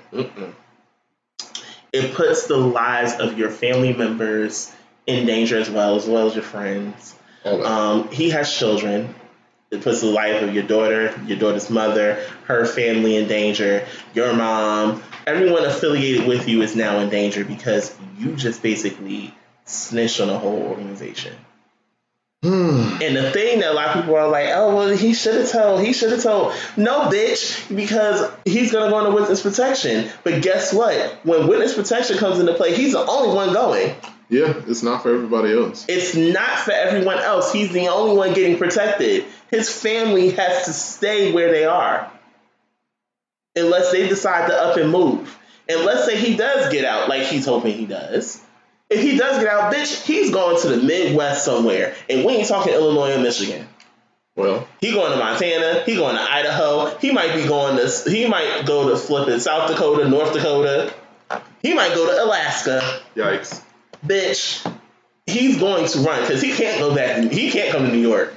it 1.93 2.15
puts 2.15 2.47
the 2.47 2.57
lives 2.57 3.13
of 3.19 3.37
your 3.37 3.51
family 3.51 3.93
members 3.93 4.73
in 5.05 5.27
danger 5.27 5.59
as 5.59 5.69
well, 5.69 5.95
as 5.95 6.07
well 6.07 6.25
as 6.25 6.33
your 6.33 6.43
friends. 6.43 7.13
All. 7.45 7.63
Um, 7.63 8.07
he 8.09 8.31
has 8.31 8.51
children. 8.51 9.13
It 9.69 9.81
puts 9.81 10.01
the 10.01 10.07
life 10.07 10.41
of 10.41 10.55
your 10.55 10.63
daughter, 10.63 11.15
your 11.27 11.37
daughter's 11.37 11.69
mother, 11.69 12.25
her 12.45 12.65
family 12.65 13.17
in 13.17 13.27
danger, 13.27 13.85
your 14.15 14.33
mom, 14.33 15.03
everyone 15.27 15.65
affiliated 15.65 16.27
with 16.27 16.47
you 16.47 16.63
is 16.63 16.75
now 16.75 16.99
in 16.99 17.09
danger 17.09 17.45
because 17.45 17.95
you 18.17 18.35
just 18.35 18.63
basically 18.63 19.33
snitched 19.65 20.19
on 20.19 20.27
the 20.27 20.37
whole 20.37 20.63
organization. 20.63 21.35
Hmm. 22.43 23.01
And 23.01 23.15
the 23.15 23.31
thing 23.31 23.61
that 23.61 23.71
a 23.71 23.73
lot 23.73 23.95
of 23.95 24.01
people 24.01 24.17
are 24.17 24.27
like, 24.27 24.49
oh, 24.49 24.75
well, 24.75 24.89
he 24.89 25.13
should 25.13 25.35
have 25.35 25.49
told, 25.49 25.81
he 25.81 25.93
should 25.93 26.11
have 26.11 26.21
told. 26.21 26.53
No, 26.75 27.09
bitch, 27.09 27.73
because 27.73 28.29
he's 28.43 28.69
going 28.69 28.83
to 28.83 28.89
go 28.91 28.99
into 28.99 29.11
witness 29.11 29.41
protection. 29.41 30.11
But 30.25 30.41
guess 30.41 30.73
what? 30.73 31.19
When 31.23 31.47
witness 31.47 31.73
protection 31.73 32.17
comes 32.17 32.39
into 32.39 32.53
play, 32.53 32.75
he's 32.75 32.91
the 32.91 33.05
only 33.05 33.33
one 33.33 33.53
going. 33.53 33.95
Yeah, 34.27 34.61
it's 34.67 34.83
not 34.83 35.03
for 35.03 35.13
everybody 35.13 35.53
else. 35.53 35.85
It's 35.87 36.15
not 36.17 36.59
for 36.59 36.71
everyone 36.71 37.19
else. 37.19 37.53
He's 37.53 37.71
the 37.71 37.87
only 37.87 38.17
one 38.17 38.33
getting 38.33 38.57
protected. 38.57 39.23
His 39.49 39.69
family 39.69 40.31
has 40.31 40.65
to 40.65 40.73
stay 40.73 41.31
where 41.31 41.49
they 41.49 41.63
are 41.63 42.11
unless 43.55 43.93
they 43.93 44.09
decide 44.09 44.49
to 44.49 44.53
up 44.53 44.75
and 44.75 44.91
move. 44.91 45.39
And 45.69 45.85
let's 45.85 46.05
say 46.05 46.17
he 46.17 46.35
does 46.35 46.69
get 46.73 46.83
out, 46.83 47.07
like 47.07 47.23
he's 47.23 47.45
hoping 47.45 47.77
he 47.77 47.85
does. 47.85 48.41
If 48.93 49.01
he 49.01 49.17
does 49.17 49.39
get 49.39 49.47
out, 49.47 49.73
bitch, 49.73 50.03
he's 50.05 50.31
going 50.31 50.59
to 50.61 50.67
the 50.69 50.77
Midwest 50.77 51.45
somewhere. 51.45 51.95
And 52.09 52.23
we 52.25 52.33
ain't 52.33 52.47
talking 52.47 52.73
Illinois 52.73 53.15
or 53.15 53.19
Michigan. 53.19 53.67
Well, 54.35 54.67
He 54.81 54.91
going 54.91 55.11
to 55.11 55.17
Montana. 55.17 55.83
He 55.85 55.95
going 55.95 56.15
to 56.15 56.21
Idaho. 56.21 56.97
He 56.97 57.11
might 57.11 57.35
be 57.35 57.47
going 57.47 57.77
to. 57.77 58.09
He 58.09 58.27
might 58.27 58.63
go 58.65 58.89
to 58.89 58.97
flipping 58.97 59.39
South 59.39 59.69
Dakota, 59.69 60.09
North 60.09 60.33
Dakota. 60.33 60.91
He 61.61 61.73
might 61.73 61.93
go 61.93 62.07
to 62.07 62.23
Alaska 62.23 63.01
yikes. 63.15 63.61
bitch, 64.05 64.65
he's 65.27 65.59
going 65.59 65.87
to 65.87 65.99
run 65.99 66.21
because 66.21 66.41
he 66.41 66.51
can't 66.53 66.79
go 66.79 66.93
back. 66.95 67.31
He 67.31 67.51
can't 67.51 67.71
come 67.71 67.85
to 67.85 67.91
New 67.91 67.99
York. 68.01 68.33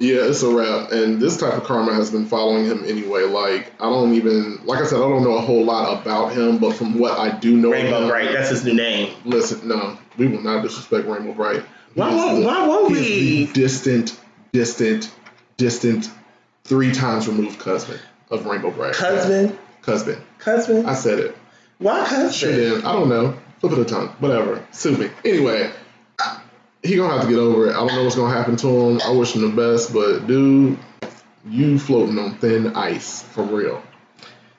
Yeah, 0.00 0.24
it's 0.26 0.42
a 0.42 0.52
wrap. 0.54 0.90
And 0.92 1.20
this 1.20 1.36
type 1.36 1.54
of 1.54 1.64
karma 1.64 1.94
has 1.94 2.10
been 2.10 2.26
following 2.26 2.64
him 2.64 2.84
anyway. 2.84 3.22
Like, 3.22 3.72
I 3.80 3.84
don't 3.84 4.14
even, 4.14 4.58
like 4.64 4.80
I 4.80 4.86
said, 4.86 4.96
I 4.96 5.02
don't 5.08 5.22
know 5.22 5.36
a 5.36 5.40
whole 5.40 5.64
lot 5.64 6.00
about 6.02 6.32
him, 6.32 6.58
but 6.58 6.74
from 6.74 6.98
what 6.98 7.16
I 7.18 7.30
do 7.38 7.56
know, 7.56 7.70
Rainbow 7.70 8.02
him, 8.02 8.08
Bright, 8.08 8.32
that's 8.32 8.50
his 8.50 8.64
new 8.64 8.74
name. 8.74 9.14
Listen, 9.24 9.68
no, 9.68 9.96
we 10.18 10.26
will 10.26 10.42
not 10.42 10.62
disrespect 10.62 11.06
Rainbow 11.06 11.32
Brite. 11.32 11.62
Why 11.94 12.10
He 12.10 12.16
won't- 12.16 12.40
the- 12.40 12.46
why 12.46 12.66
won't 12.66 12.90
we? 12.92 13.46
the 13.46 13.52
distant, 13.52 14.18
distant, 14.52 15.10
distant, 15.56 16.10
three 16.64 16.90
times 16.92 17.28
removed 17.28 17.60
cousin 17.60 17.98
of 18.30 18.46
Rainbow 18.46 18.72
Brite. 18.72 18.94
Cousin, 18.94 19.56
Cousin. 19.82 20.16
cousin. 20.40 20.86
I 20.86 20.94
said 20.94 21.20
it. 21.20 21.36
Why 21.78 22.04
cousin? 22.04 22.84
I 22.84 22.92
don't 22.92 23.08
know. 23.08 23.34
Flip 23.60 23.72
of 23.72 23.78
the 23.78 23.84
tongue. 23.84 24.08
Whatever. 24.18 24.64
Sue 24.72 24.96
me. 24.96 25.08
Anyway, 25.24 25.70
he 26.84 26.96
gonna 26.96 27.14
have 27.14 27.22
to 27.22 27.28
get 27.28 27.38
over 27.38 27.68
it. 27.68 27.70
I 27.70 27.78
don't 27.78 27.94
know 27.94 28.04
what's 28.04 28.14
gonna 28.14 28.34
happen 28.34 28.56
to 28.56 28.68
him. 28.68 29.00
I 29.02 29.10
wish 29.10 29.34
him 29.34 29.42
the 29.42 29.48
best, 29.56 29.92
but 29.92 30.26
dude, 30.26 30.78
you 31.48 31.78
floating 31.78 32.18
on 32.18 32.36
thin 32.36 32.76
ice 32.76 33.22
for 33.22 33.42
real. 33.42 33.82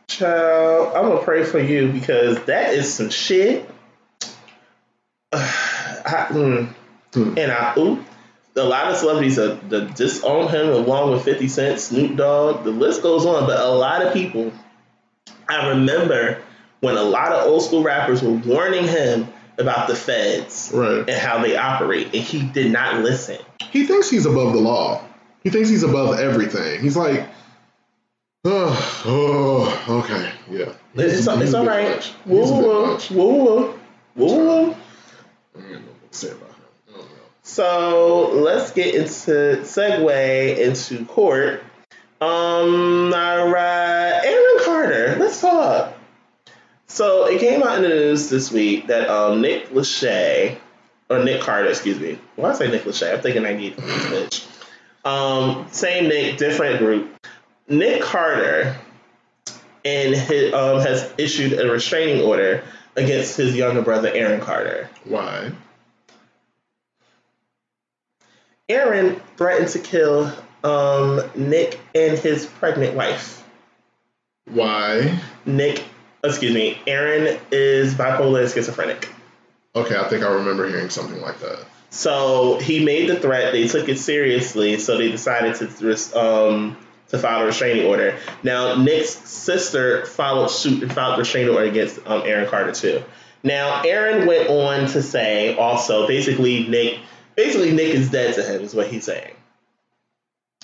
Child, 0.08 0.96
I'm 0.96 1.10
gonna 1.10 1.24
pray 1.24 1.44
for 1.44 1.60
you 1.60 1.92
because 1.92 2.44
that 2.46 2.74
is 2.74 2.92
some 2.94 3.10
shit. 3.10 3.70
I, 5.34 6.28
mm. 6.30 6.74
Hmm. 7.14 7.38
And 7.38 7.52
I, 7.52 7.74
ooh, 7.78 8.04
a 8.56 8.64
lot 8.64 8.92
of 8.92 8.98
celebrities 8.98 9.38
are, 9.38 9.56
that 9.56 9.96
disown 9.96 10.50
him 10.50 10.70
along 10.70 11.12
with 11.12 11.24
50 11.24 11.48
Cent, 11.48 11.80
Snoop 11.80 12.18
Dogg, 12.18 12.64
the 12.64 12.72
list 12.72 13.02
goes 13.02 13.26
on. 13.26 13.46
But 13.46 13.60
a 13.60 13.70
lot 13.70 14.02
of 14.02 14.14
people, 14.14 14.52
I 15.48 15.70
remember 15.70 16.42
when 16.80 16.98
a 16.98 17.04
lot 17.04 17.32
of 17.32 17.48
old 17.48 17.64
school 17.64 17.84
rappers 17.84 18.22
were 18.22 18.32
warning 18.32 18.88
him 18.88 19.28
about 19.58 19.88
the 19.88 19.96
feds 19.96 20.72
Right. 20.74 21.00
and 21.00 21.10
how 21.12 21.40
they 21.42 21.56
operate, 21.56 22.08
and 22.14 22.24
he 22.24 22.44
did 22.44 22.72
not 22.72 23.02
listen. 23.04 23.38
He 23.72 23.86
thinks 23.86 24.10
he's 24.10 24.26
above 24.26 24.54
the 24.54 24.60
law. 24.60 25.02
He 25.44 25.50
thinks 25.50 25.70
he's 25.70 25.84
above 25.84 26.20
everything. 26.20 26.82
He's 26.82 26.98
like, 26.98 27.28
oh, 28.46 29.04
oh 29.06 30.02
okay, 30.04 30.32
yeah. 30.50 30.74
It's, 30.96 31.28
it's 31.28 31.54
a 31.54 31.58
all 31.58 31.66
right. 31.66 31.90
much. 31.96 32.14
Woo 32.26 32.40
He's 32.42 32.50
a 32.52 32.54
bit 32.54 33.12
woo 33.12 33.28
woo 33.28 33.46
woo 33.46 33.80
woo 34.16 34.36
woo. 34.38 34.76
I 35.58 35.62
don't 35.62 35.72
know 35.72 35.78
what 35.78 36.12
to 36.12 36.18
say 36.18 36.32
about 36.32 36.50
him. 36.50 36.56
I 36.90 36.92
don't 36.98 37.02
know. 37.02 37.08
So 37.44 38.30
let's 38.34 38.72
get 38.72 38.96
into 38.96 39.60
segue 39.64 40.58
into 40.58 41.06
court. 41.06 41.64
Um, 42.22 43.14
all 43.14 43.50
right, 43.50 44.22
Aaron 44.24 44.66
Carter. 44.66 45.18
Let's 45.20 45.42
talk. 45.42 45.95
So 46.88 47.26
it 47.26 47.40
came 47.40 47.64
out 47.64 47.78
in 47.78 47.84
the 47.84 47.90
news 47.90 48.30
this 48.30 48.52
week 48.52 48.88
that 48.88 49.10
um 49.10 49.42
Nick 49.42 49.70
Lachey 49.70 50.58
or 51.10 51.24
Nick 51.24 51.42
Carter, 51.42 51.70
excuse 51.70 52.00
me. 52.00 52.20
Why 52.36 52.52
I 52.52 52.54
say 52.54 52.70
Nick 52.70 52.84
Lachey? 52.84 53.14
I'm 53.14 53.22
thinking 53.22 53.46
I 53.46 53.54
need 53.54 53.78
bitch. 53.78 54.48
Um, 55.06 55.68
same 55.72 56.08
Nick, 56.08 56.38
different 56.38 56.80
group. 56.80 57.16
Nick 57.68 58.02
Carter 58.02 58.76
and 59.84 60.16
his, 60.16 60.54
um, 60.54 60.80
has 60.80 61.14
issued 61.18 61.54
a 61.54 61.70
restraining 61.70 62.24
order 62.24 62.64
against 62.96 63.38
his 63.38 63.56
younger 63.56 63.82
brother 63.82 64.10
Aaron 64.12 64.42
Carter. 64.42 64.90
Why? 65.04 65.52
Aaron 68.68 69.22
threatened 69.38 69.70
to 69.70 69.80
kill 69.80 70.32
um, 70.64 71.22
Nick 71.36 71.80
and 71.94 72.18
his 72.18 72.48
pregnant 72.48 72.96
wife. 72.96 73.44
Why? 74.46 75.20
Nick, 75.46 75.84
excuse 76.30 76.54
me, 76.54 76.80
Aaron 76.88 77.40
is 77.52 77.94
bipolar 77.96 78.44
and 78.44 78.52
schizophrenic. 78.52 79.10
Okay, 79.76 79.98
I 79.98 80.08
think 80.08 80.24
I 80.24 80.34
remember 80.34 80.68
hearing 80.68 80.90
something 80.90 81.22
like 81.22 81.40
that. 81.40 81.66
So 81.90 82.60
he 82.60 82.84
made 82.84 83.10
the 83.10 83.20
threat. 83.20 83.52
They 83.52 83.68
took 83.68 83.88
it 83.90 83.98
seriously, 84.00 84.80
so 84.80 84.98
they 84.98 85.12
decided 85.12 85.56
to 85.56 86.20
um, 86.20 86.78
to 87.10 87.18
file 87.18 87.44
a 87.44 87.46
restraining 87.46 87.86
order. 87.86 88.18
Now 88.44 88.76
Nick's 88.76 89.10
sister 89.10 90.06
followed 90.06 90.50
suit 90.50 90.84
and 90.84 90.92
filed 90.94 91.16
a 91.16 91.20
restraining 91.20 91.54
order 91.54 91.68
against 91.68 92.00
um, 92.06 92.24
Aaron 92.26 92.50
Carter 92.50 92.72
too. 92.72 93.04
Now 93.44 93.82
Aaron 93.84 94.28
went 94.28 94.50
on 94.50 94.88
to 94.90 95.02
say 95.04 95.56
also 95.56 96.08
basically 96.08 96.68
Nick 96.68 97.00
basically 97.36 97.72
Nick 97.72 97.94
is 97.94 98.10
dead 98.10 98.36
to 98.36 98.44
him 98.44 98.62
is 98.62 98.74
what 98.74 98.88
he's 98.88 99.04
saying. 99.04 99.36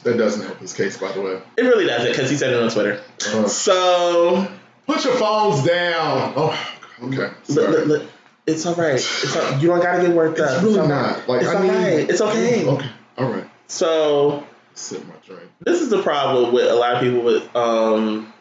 That 0.03 0.17
doesn't 0.17 0.43
help 0.45 0.57
his 0.57 0.73
case, 0.73 0.97
by 0.97 1.11
the 1.11 1.21
way. 1.21 1.41
It 1.57 1.61
really 1.61 1.85
doesn't 1.85 2.11
because 2.11 2.29
he 2.29 2.35
said 2.35 2.53
it 2.53 2.61
on 2.61 2.69
Twitter. 2.71 3.01
Uh, 3.27 3.47
So 3.47 4.47
put 4.87 5.03
your 5.03 5.15
phones 5.15 5.63
down. 5.65 6.33
Oh, 6.35 6.73
okay. 7.03 7.31
Look, 7.49 7.69
look, 7.69 7.85
look, 7.87 8.03
it's 8.47 8.65
all 8.65 8.75
right. 8.75 8.95
It's 8.95 9.35
all, 9.35 9.59
you 9.59 9.67
don't 9.67 9.81
gotta 9.81 10.05
get 10.07 10.15
worked 10.15 10.39
up. 10.39 10.55
It's 10.55 10.63
really 10.63 10.79
all 10.79 10.87
not. 10.87 11.17
right. 11.17 11.27
Like 11.29 11.41
it's 11.41 11.49
I 11.49 11.55
all 11.55 11.61
need. 11.63 11.69
right. 11.69 12.09
It's 12.09 12.21
okay. 12.21 12.67
Okay. 12.67 12.89
All 13.17 13.29
right. 13.29 13.49
So 13.67 14.45
Sip 14.73 15.05
my 15.07 15.13
drink. 15.25 15.49
this 15.59 15.81
is 15.81 15.89
the 15.89 16.01
problem 16.01 16.53
with 16.53 16.69
a 16.69 16.75
lot 16.75 16.95
of 16.95 17.01
people 17.01 17.21
with 17.21 17.55
um, 17.55 18.33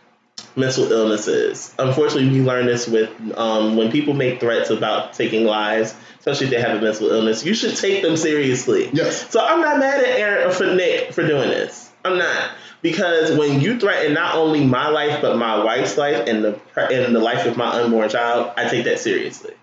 mental 0.56 0.90
illnesses. 0.90 1.74
Unfortunately, 1.78 2.28
we 2.30 2.40
learn 2.44 2.66
this 2.66 2.86
with 2.88 3.10
um, 3.36 3.76
when 3.76 3.90
people 3.90 4.14
make 4.14 4.40
threats 4.40 4.70
about 4.70 5.12
taking 5.14 5.44
lives, 5.44 5.94
especially 6.18 6.46
if 6.46 6.52
they 6.52 6.60
have 6.60 6.78
a 6.78 6.80
mental 6.82 7.10
illness. 7.10 7.44
You 7.44 7.54
should 7.54 7.76
take 7.76 8.02
them 8.02 8.16
seriously. 8.16 8.90
Yes. 8.92 9.30
So 9.30 9.44
I'm 9.44 9.60
not 9.60 9.78
mad 9.78 10.00
at 10.02 10.08
Aaron 10.18 10.48
or 10.48 10.52
for 10.52 10.66
Nick 10.74 11.12
for 11.12 11.26
doing 11.26 11.50
this. 11.50 11.90
I'm 12.04 12.16
not 12.18 12.50
because 12.82 13.36
when 13.36 13.60
you 13.60 13.78
threaten 13.78 14.14
not 14.14 14.34
only 14.36 14.64
my 14.64 14.88
life 14.88 15.20
but 15.22 15.36
my 15.36 15.62
wife's 15.62 15.96
life 15.96 16.26
and 16.26 16.42
the 16.44 16.60
and 16.76 17.14
the 17.14 17.20
life 17.20 17.46
of 17.46 17.56
my 17.56 17.68
unborn 17.80 18.08
child, 18.08 18.52
I 18.56 18.68
take 18.68 18.84
that 18.84 18.98
seriously. 19.00 19.54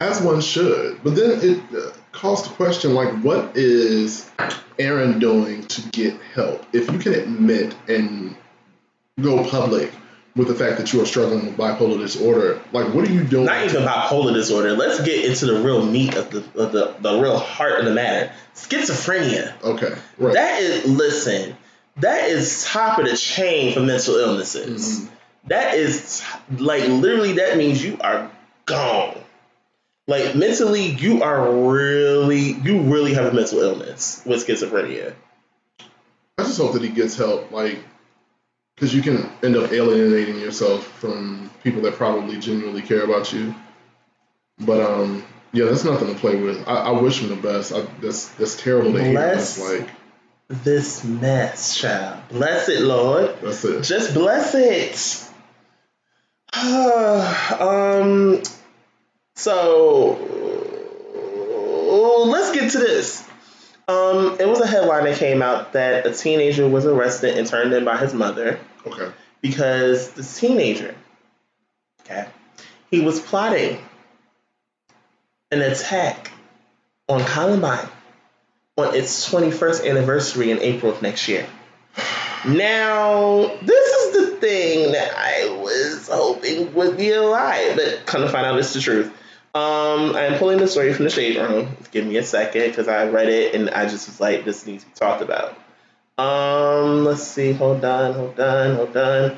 as 0.00 0.20
one 0.20 0.40
should. 0.40 1.02
But 1.02 1.14
then 1.16 1.40
it 1.42 1.60
uh, 1.74 1.92
calls 2.12 2.42
to 2.42 2.50
question 2.50 2.94
like, 2.94 3.12
what 3.22 3.56
is 3.56 4.30
Aaron 4.78 5.18
doing 5.18 5.62
to 5.68 5.82
get 5.90 6.20
help? 6.34 6.64
If 6.72 6.90
you 6.90 6.98
can 6.98 7.14
admit 7.14 7.74
and 7.88 8.36
go 9.20 9.48
public 9.48 9.92
with 10.34 10.48
the 10.48 10.54
fact 10.54 10.76
that 10.78 10.92
you 10.92 11.00
are 11.02 11.06
struggling 11.06 11.46
with 11.46 11.56
bipolar 11.56 11.98
disorder, 11.98 12.60
like, 12.72 12.92
what 12.92 13.08
are 13.08 13.12
you 13.12 13.24
doing? 13.24 13.46
Not 13.46 13.64
even 13.64 13.84
bipolar 13.84 14.34
disorder. 14.34 14.72
Let's 14.72 15.00
get 15.02 15.24
into 15.24 15.46
the 15.46 15.62
real 15.62 15.84
meat 15.84 16.14
of 16.14 16.30
the 16.30 16.38
of 16.62 16.72
the, 16.72 16.94
the 17.00 17.18
real 17.18 17.38
heart 17.38 17.78
of 17.78 17.86
the 17.86 17.92
matter. 17.92 18.32
Schizophrenia. 18.54 19.54
Okay, 19.62 19.94
right. 20.18 20.34
That 20.34 20.60
is 20.60 20.84
listen. 20.84 21.56
That 21.98 22.28
is 22.28 22.64
top 22.64 22.98
of 22.98 23.06
the 23.06 23.16
chain 23.16 23.72
for 23.74 23.80
mental 23.80 24.16
illnesses. 24.16 25.00
Mhm. 25.00 25.08
That 25.48 25.74
is 25.74 26.22
like 26.58 26.86
literally. 26.88 27.34
That 27.34 27.56
means 27.56 27.82
you 27.82 27.96
are 28.00 28.30
gone. 28.66 29.16
Like 30.08 30.34
mentally, 30.34 30.86
you 30.86 31.22
are 31.22 31.50
really 31.50 32.52
you 32.52 32.80
really 32.82 33.14
have 33.14 33.26
a 33.26 33.32
mental 33.32 33.60
illness 33.60 34.22
with 34.26 34.46
schizophrenia. 34.46 35.14
I 36.38 36.42
just 36.42 36.58
hope 36.58 36.74
that 36.74 36.82
he 36.82 36.90
gets 36.90 37.16
help, 37.16 37.50
like, 37.50 37.78
because 38.74 38.94
you 38.94 39.00
can 39.00 39.30
end 39.42 39.56
up 39.56 39.72
alienating 39.72 40.38
yourself 40.38 40.86
from 40.86 41.50
people 41.64 41.80
that 41.82 41.94
probably 41.94 42.38
genuinely 42.38 42.82
care 42.82 43.04
about 43.04 43.32
you. 43.32 43.54
But 44.58 44.80
um, 44.82 45.24
yeah, 45.52 45.64
that's 45.64 45.84
nothing 45.84 46.12
to 46.12 46.20
play 46.20 46.36
with. 46.36 46.68
I, 46.68 46.74
I 46.74 46.90
wish 46.90 47.20
him 47.20 47.30
the 47.30 47.36
best. 47.36 47.72
I, 47.72 47.86
that's 48.02 48.28
that's 48.30 48.60
terrible 48.60 48.92
to 48.92 49.02
hear. 49.02 49.14
That's 49.14 49.58
like 49.58 49.88
This 50.48 51.02
mess, 51.04 51.76
child. 51.76 52.22
Bless 52.28 52.68
it, 52.68 52.80
Lord. 52.82 53.36
that's 53.42 53.64
it. 53.64 53.82
Just 53.82 54.14
bless 54.14 54.54
it. 54.54 55.30
um. 57.60 58.42
So 59.34 60.14
let's 62.26 62.52
get 62.52 62.70
to 62.72 62.78
this. 62.78 63.22
Um, 63.88 64.36
it 64.40 64.48
was 64.48 64.60
a 64.60 64.66
headline 64.66 65.04
that 65.04 65.16
came 65.18 65.42
out 65.42 65.72
that 65.74 66.06
a 66.06 66.12
teenager 66.12 66.68
was 66.68 66.86
arrested 66.86 67.38
and 67.38 67.46
turned 67.46 67.72
in 67.72 67.84
by 67.84 67.96
his 67.96 68.12
mother 68.14 68.58
Okay. 68.84 69.12
because 69.40 70.10
this 70.12 70.40
teenager, 70.40 70.94
okay, 72.00 72.26
he 72.90 73.00
was 73.00 73.20
plotting 73.20 73.78
an 75.52 75.62
attack 75.62 76.32
on 77.08 77.22
Columbine 77.24 77.88
on 78.76 78.94
its 78.94 79.28
21st 79.30 79.88
anniversary 79.88 80.50
in 80.50 80.60
April 80.60 80.92
of 80.92 81.02
next 81.02 81.28
year. 81.28 81.46
Now, 82.46 83.50
this 83.62 83.92
is 83.94 84.12
the 84.12 84.36
thing 84.36 84.92
that 84.92 85.12
I 85.16 85.58
was 85.60 86.08
hoping 86.08 86.74
would 86.74 86.96
be 86.96 87.10
a 87.10 87.22
lie, 87.22 87.72
but 87.74 88.06
come 88.06 88.22
to 88.22 88.28
find 88.28 88.46
out 88.46 88.58
it's 88.58 88.74
the 88.74 88.80
truth. 88.80 89.12
Um, 89.54 90.14
I'm 90.14 90.38
pulling 90.38 90.58
the 90.58 90.68
story 90.68 90.92
from 90.92 91.04
the 91.04 91.10
shade 91.10 91.38
room. 91.38 91.76
Give 91.90 92.06
me 92.06 92.18
a 92.18 92.22
second 92.22 92.68
because 92.68 92.88
I 92.88 93.08
read 93.08 93.30
it 93.30 93.54
and 93.54 93.70
I 93.70 93.88
just 93.88 94.06
was 94.06 94.20
like, 94.20 94.44
this 94.44 94.66
needs 94.66 94.84
to 94.84 94.90
be 94.90 94.94
talked 94.94 95.22
about. 95.22 95.58
Um, 96.18 97.04
let's 97.04 97.22
see. 97.22 97.52
Hold 97.52 97.84
on, 97.84 98.12
hold 98.12 98.38
on, 98.38 98.76
hold 98.76 98.96
on. 98.96 99.30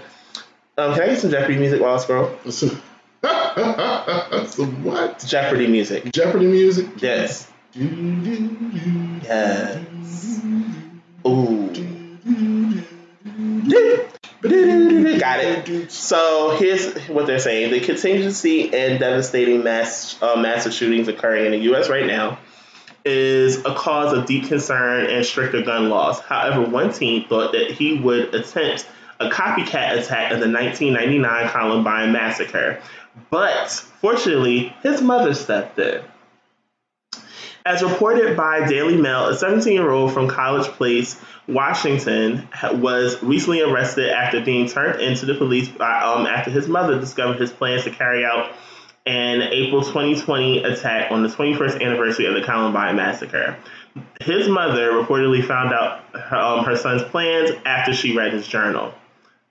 Um, 0.76 0.94
can 0.94 1.02
I 1.02 1.06
get 1.06 1.18
some 1.18 1.30
Jeopardy 1.30 1.56
music 1.58 1.80
while 1.80 1.94
I 1.94 1.98
scroll? 1.98 2.30
So, 3.20 4.46
so 4.46 4.64
what? 4.64 5.24
Jeopardy 5.26 5.66
music. 5.66 6.12
Jeopardy 6.12 6.46
music. 6.46 6.86
Yes. 6.98 7.50
Yes. 7.78 9.78
Ooh. 11.24 11.68
Got 15.18 15.44
it. 15.44 15.92
So 15.92 16.56
here's 16.58 16.92
what 17.06 17.28
they're 17.28 17.38
saying: 17.38 17.70
the 17.70 17.78
contingency 17.78 18.74
and 18.74 18.98
devastating 18.98 19.62
mass 19.62 20.20
uh, 20.20 20.34
massive 20.36 20.72
shootings 20.72 21.06
occurring 21.06 21.44
in 21.46 21.52
the 21.52 21.58
U.S. 21.58 21.88
right 21.88 22.06
now 22.06 22.40
is 23.04 23.64
a 23.64 23.72
cause 23.76 24.12
of 24.12 24.26
deep 24.26 24.48
concern 24.48 25.06
and 25.06 25.24
stricter 25.24 25.62
gun 25.62 25.88
laws. 25.88 26.18
However, 26.18 26.68
one 26.68 26.92
teen 26.92 27.28
thought 27.28 27.52
that 27.52 27.70
he 27.70 27.94
would 27.94 28.34
attempt 28.34 28.88
a 29.20 29.30
copycat 29.30 29.98
attack 29.98 30.32
of 30.32 30.40
the 30.40 30.50
1999 30.50 31.48
Columbine 31.50 32.10
massacre, 32.10 32.80
but 33.30 33.70
fortunately, 34.00 34.74
his 34.82 35.00
mother 35.00 35.32
stepped 35.32 35.78
in. 35.78 36.02
As 37.68 37.82
reported 37.82 38.34
by 38.34 38.66
Daily 38.66 38.96
Mail, 38.96 39.26
a 39.26 39.36
17 39.36 39.74
year 39.74 39.90
old 39.90 40.14
from 40.14 40.26
College 40.26 40.68
Place, 40.68 41.20
Washington, 41.46 42.48
was 42.72 43.22
recently 43.22 43.60
arrested 43.60 44.08
after 44.08 44.40
being 44.40 44.66
turned 44.66 45.02
into 45.02 45.26
the 45.26 45.34
police 45.34 45.68
by, 45.68 46.00
um, 46.00 46.26
after 46.26 46.50
his 46.50 46.66
mother 46.66 46.98
discovered 46.98 47.38
his 47.38 47.52
plans 47.52 47.84
to 47.84 47.90
carry 47.90 48.24
out 48.24 48.52
an 49.04 49.42
April 49.42 49.82
2020 49.82 50.62
attack 50.62 51.12
on 51.12 51.22
the 51.22 51.28
21st 51.28 51.82
anniversary 51.82 52.24
of 52.24 52.32
the 52.32 52.40
Columbine 52.40 52.96
massacre. 52.96 53.58
His 54.22 54.48
mother 54.48 54.92
reportedly 54.92 55.44
found 55.44 55.74
out 55.74 56.00
her, 56.14 56.36
um, 56.36 56.64
her 56.64 56.74
son's 56.74 57.02
plans 57.02 57.50
after 57.66 57.92
she 57.92 58.16
read 58.16 58.32
his 58.32 58.48
journal. 58.48 58.94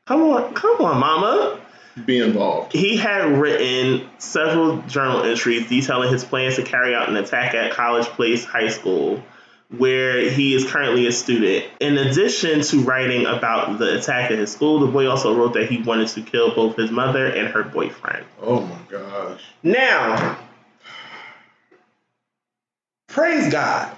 Come 0.08 0.24
on, 0.24 0.56
come 0.56 0.84
on, 0.84 1.00
mama 1.00 1.60
Be 2.06 2.20
involved. 2.20 2.74
he 2.74 2.98
had 2.98 3.40
written 3.40 4.08
several 4.20 4.82
journal 4.84 5.24
entries 5.24 5.68
detailing 5.68 6.12
his 6.12 6.24
plans 6.24 6.56
to 6.58 6.64
carry 6.64 6.94
out 6.94 7.10
an 7.10 7.18
attack 7.18 7.56
at 7.56 7.72
College 7.72 8.06
Place 8.06 8.46
High 8.46 8.70
School, 8.70 9.24
where 9.76 10.30
he 10.30 10.54
is 10.54 10.70
currently 10.70 11.08
a 11.08 11.12
student. 11.12 11.66
In 11.80 11.98
addition 11.98 12.62
to 12.62 12.82
writing 12.82 13.26
about 13.26 13.80
the 13.80 13.98
attack 13.98 14.32
at 14.32 14.38
his 14.38 14.52
school, 14.52 14.80
the 14.80 14.88
boy 14.88 15.10
also 15.10 15.36
wrote 15.36 15.54
that 15.54 15.70
he 15.70 15.82
wanted 15.82 16.10
to 16.10 16.22
kill 16.22 16.54
both 16.54 16.76
his 16.76 16.92
mother 16.92 17.26
and 17.26 17.48
her 17.48 17.64
boyfriend. 17.64 18.26
Oh 18.42 18.62
my 18.62 18.78
gosh. 18.90 19.42
Now, 19.64 20.38
praise 23.08 23.52
God. 23.52 23.96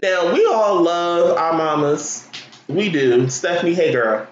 Now, 0.00 0.32
we 0.32 0.46
all 0.46 0.80
love 0.82 1.36
our 1.36 1.54
mamas. 1.54 2.28
We 2.68 2.88
do. 2.88 3.28
Stephanie, 3.30 3.74
hey 3.74 3.90
girl. 3.90 4.28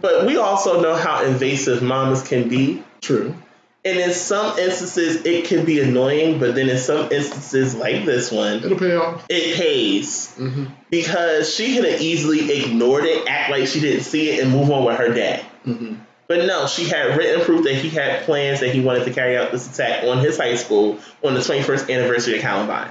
But 0.00 0.26
we 0.26 0.36
also 0.36 0.80
know 0.80 0.94
how 0.96 1.24
invasive 1.24 1.82
mamas 1.82 2.26
can 2.26 2.48
be. 2.48 2.82
True. 3.00 3.34
And 3.82 3.98
in 3.98 4.12
some 4.12 4.58
instances, 4.58 5.24
it 5.24 5.46
can 5.46 5.64
be 5.64 5.80
annoying, 5.80 6.38
but 6.38 6.54
then 6.54 6.68
in 6.68 6.76
some 6.76 7.10
instances, 7.10 7.74
like 7.74 8.04
this 8.04 8.30
one, 8.30 8.62
It'll 8.62 8.78
pay 8.78 8.94
off. 8.94 9.24
it 9.30 9.56
pays 9.56 10.34
hmm 10.34 10.64
because 10.90 11.54
she 11.54 11.76
could 11.76 11.84
have 11.84 12.00
easily 12.00 12.50
ignored 12.58 13.04
it, 13.04 13.26
act 13.28 13.50
like 13.50 13.68
she 13.68 13.78
didn't 13.80 14.02
see 14.02 14.28
it, 14.30 14.42
and 14.42 14.50
move 14.52 14.70
on 14.70 14.84
with 14.84 14.98
her 14.98 15.14
day. 15.14 15.42
hmm 15.64 15.94
But 16.26 16.46
no, 16.46 16.66
she 16.66 16.84
had 16.84 17.16
written 17.16 17.42
proof 17.44 17.64
that 17.64 17.74
he 17.76 17.88
had 17.88 18.24
plans 18.24 18.60
that 18.60 18.74
he 18.74 18.80
wanted 18.80 19.04
to 19.04 19.12
carry 19.12 19.38
out 19.38 19.50
this 19.52 19.72
attack 19.72 20.04
on 20.04 20.18
his 20.18 20.36
high 20.36 20.56
school 20.56 20.98
on 21.24 21.34
the 21.34 21.40
21st 21.40 21.94
anniversary 21.94 22.36
of 22.36 22.42
Columbine. 22.42 22.90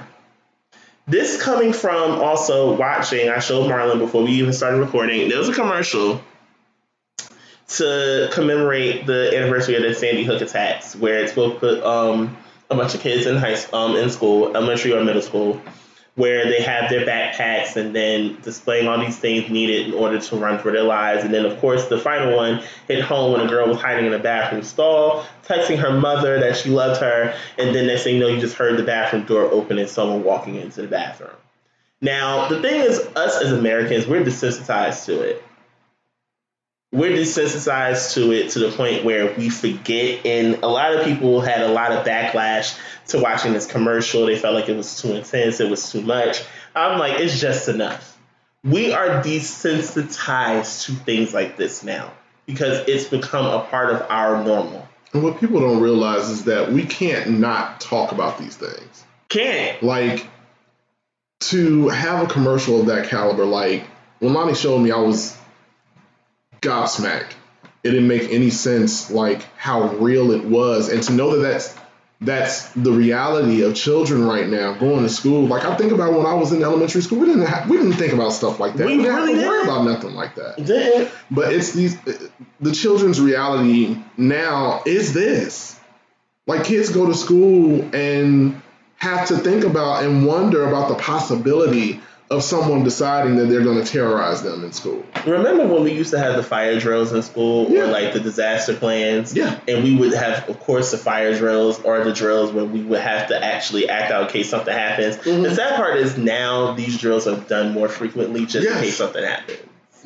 This 1.06 1.40
coming 1.42 1.72
from 1.72 2.20
also 2.20 2.74
watching, 2.76 3.28
I 3.28 3.38
showed 3.40 3.70
Marlon 3.70 3.98
before 3.98 4.22
we 4.24 4.32
even 4.32 4.52
started 4.52 4.78
recording, 4.78 5.28
there 5.28 5.38
was 5.38 5.48
a 5.48 5.54
commercial 5.54 6.20
to 7.76 8.28
commemorate 8.32 9.06
the 9.06 9.36
anniversary 9.36 9.76
of 9.76 9.82
the 9.82 9.94
Sandy 9.94 10.24
Hook 10.24 10.42
attacks, 10.42 10.96
where 10.96 11.20
it's 11.20 11.30
supposed 11.30 11.54
to 11.54 11.60
put 11.60 11.84
um, 11.84 12.36
a 12.68 12.74
bunch 12.74 12.94
of 12.94 13.00
kids 13.00 13.26
in 13.26 13.36
high 13.36 13.56
um, 13.72 13.96
in 13.96 14.10
school, 14.10 14.56
elementary 14.56 14.92
or 14.92 15.04
middle 15.04 15.22
school, 15.22 15.60
where 16.16 16.46
they 16.46 16.60
have 16.62 16.90
their 16.90 17.06
backpacks 17.06 17.76
and 17.76 17.94
then 17.94 18.36
displaying 18.42 18.88
all 18.88 18.98
these 18.98 19.16
things 19.16 19.48
needed 19.48 19.88
in 19.88 19.94
order 19.94 20.20
to 20.20 20.36
run 20.36 20.58
for 20.58 20.72
their 20.72 20.82
lives. 20.82 21.22
And 21.24 21.32
then, 21.32 21.44
of 21.46 21.58
course, 21.60 21.86
the 21.86 21.98
final 21.98 22.36
one 22.36 22.62
hit 22.88 23.02
home 23.02 23.32
when 23.32 23.42
a 23.42 23.48
girl 23.48 23.68
was 23.68 23.80
hiding 23.80 24.06
in 24.06 24.14
a 24.14 24.18
bathroom 24.18 24.64
stall, 24.64 25.24
texting 25.46 25.78
her 25.78 25.92
mother 25.92 26.40
that 26.40 26.56
she 26.56 26.70
loved 26.70 27.00
her, 27.00 27.34
and 27.56 27.74
then 27.74 27.86
next 27.86 28.02
thing 28.02 28.16
you 28.16 28.20
know, 28.20 28.28
you 28.28 28.40
just 28.40 28.56
heard 28.56 28.78
the 28.78 28.82
bathroom 28.82 29.24
door 29.24 29.44
open 29.44 29.78
and 29.78 29.88
someone 29.88 30.24
walking 30.24 30.56
into 30.56 30.82
the 30.82 30.88
bathroom. 30.88 31.30
Now, 32.00 32.48
the 32.48 32.60
thing 32.60 32.80
is, 32.80 32.98
us 33.14 33.40
as 33.42 33.52
Americans, 33.52 34.06
we're 34.06 34.24
desensitized 34.24 35.04
to 35.04 35.20
it 35.20 35.44
we're 36.92 37.12
desensitized 37.12 38.14
to 38.14 38.32
it 38.32 38.50
to 38.50 38.58
the 38.58 38.70
point 38.72 39.04
where 39.04 39.32
we 39.36 39.48
forget 39.48 40.26
and 40.26 40.56
a 40.62 40.66
lot 40.66 40.94
of 40.94 41.04
people 41.04 41.40
had 41.40 41.60
a 41.62 41.68
lot 41.68 41.92
of 41.92 42.04
backlash 42.04 42.78
to 43.08 43.20
watching 43.20 43.52
this 43.52 43.66
commercial. 43.66 44.26
They 44.26 44.36
felt 44.36 44.54
like 44.54 44.68
it 44.68 44.76
was 44.76 45.00
too 45.00 45.14
intense 45.14 45.60
it 45.60 45.70
was 45.70 45.90
too 45.90 46.02
much. 46.02 46.42
I'm 46.74 46.98
like 46.98 47.20
it's 47.20 47.40
just 47.40 47.68
enough. 47.68 48.18
We 48.64 48.92
are 48.92 49.22
desensitized 49.22 50.86
to 50.86 50.92
things 50.92 51.32
like 51.32 51.56
this 51.56 51.84
now 51.84 52.12
because 52.46 52.88
it's 52.88 53.04
become 53.04 53.46
a 53.46 53.64
part 53.66 53.94
of 53.94 54.02
our 54.10 54.44
normal. 54.44 54.86
And 55.12 55.22
what 55.22 55.40
people 55.40 55.60
don't 55.60 55.80
realize 55.80 56.28
is 56.28 56.44
that 56.44 56.72
we 56.72 56.84
can't 56.84 57.38
not 57.38 57.80
talk 57.80 58.12
about 58.12 58.38
these 58.38 58.56
things. 58.56 59.04
can't. 59.28 59.82
Like 59.82 60.26
to 61.40 61.88
have 61.88 62.24
a 62.24 62.32
commercial 62.32 62.80
of 62.80 62.86
that 62.86 63.08
caliber, 63.08 63.44
like 63.44 63.84
when 64.18 64.34
Lonnie 64.34 64.54
showed 64.54 64.78
me, 64.78 64.90
I 64.90 64.98
was 64.98 65.36
gobsmacked. 66.60 67.32
It 67.82 67.90
didn't 67.92 68.08
make 68.08 68.30
any 68.30 68.50
sense, 68.50 69.10
like 69.10 69.42
how 69.56 69.88
real 69.96 70.32
it 70.32 70.44
was, 70.44 70.88
and 70.90 71.02
to 71.04 71.12
know 71.12 71.36
that 71.36 71.42
that's 71.48 71.76
that's 72.22 72.68
the 72.72 72.92
reality 72.92 73.62
of 73.62 73.74
children 73.74 74.22
right 74.26 74.46
now 74.46 74.74
going 74.74 75.02
to 75.04 75.08
school. 75.08 75.46
Like 75.46 75.64
I 75.64 75.74
think 75.76 75.90
about 75.90 76.12
when 76.12 76.26
I 76.26 76.34
was 76.34 76.52
in 76.52 76.62
elementary 76.62 77.00
school, 77.00 77.18
we 77.20 77.26
didn't 77.26 77.46
have, 77.46 77.70
we 77.70 77.78
didn't 77.78 77.94
think 77.94 78.12
about 78.12 78.34
stuff 78.34 78.60
like 78.60 78.74
that. 78.74 78.86
We 78.86 78.98
We, 78.98 79.02
didn't 79.04 79.16
really 79.16 79.32
have 79.36 79.42
to 79.42 79.48
worry 79.48 79.62
about 79.62 79.84
nothing 79.86 80.12
like 80.12 80.34
that. 80.34 80.56
Didn't- 80.62 81.10
But 81.30 81.54
it's 81.54 81.72
these 81.72 81.96
the 82.60 82.72
children's 82.72 83.18
reality 83.20 83.96
now 84.18 84.82
is 84.84 85.14
this. 85.14 85.80
Like 86.46 86.64
kids 86.64 86.90
go 86.90 87.06
to 87.06 87.14
school 87.14 87.88
and 87.94 88.60
have 88.96 89.28
to 89.28 89.38
think 89.38 89.64
about 89.64 90.04
and 90.04 90.26
wonder 90.26 90.68
about 90.68 90.88
the 90.88 90.96
possibility 90.96 92.00
of 92.30 92.44
someone 92.44 92.84
deciding 92.84 93.34
that 93.36 93.46
they're 93.46 93.64
going 93.64 93.82
to 93.82 93.90
terrorize 93.92 94.42
them 94.42 94.62
in 94.62 94.72
school. 94.72 95.04
Remember 95.26 95.66
when 95.66 95.82
we 95.82 95.92
used 95.92 96.12
to 96.12 96.18
have 96.18 96.36
the 96.36 96.44
fire 96.44 96.78
drills 96.78 97.12
in 97.12 97.22
school 97.22 97.68
Yeah. 97.68 97.82
or 97.82 97.86
like 97.88 98.12
the 98.12 98.20
disaster 98.20 98.74
plans? 98.74 99.34
Yeah. 99.34 99.58
And 99.66 99.82
we 99.82 99.96
would 99.96 100.14
have, 100.14 100.48
of 100.48 100.60
course, 100.60 100.92
the 100.92 100.96
fire 100.98 101.36
drills 101.36 101.82
or 101.82 102.04
the 102.04 102.12
drills 102.12 102.52
where 102.52 102.64
we 102.64 102.82
would 102.82 103.00
have 103.00 103.28
to 103.28 103.44
actually 103.44 103.88
act 103.88 104.12
out 104.12 104.22
in 104.22 104.28
case 104.28 104.48
something 104.48 104.72
happens. 104.72 105.16
Mhm. 105.16 105.42
The 105.42 105.54
sad 105.56 105.74
part 105.74 105.96
is 105.96 106.16
now 106.16 106.72
these 106.74 106.98
drills 106.98 107.26
are 107.26 107.34
done 107.36 107.72
more 107.72 107.88
frequently 107.88 108.46
just 108.46 108.64
Yes. 108.64 108.76
in 108.76 108.82
case 108.84 108.96
something 108.96 109.24
happens. 109.24 109.58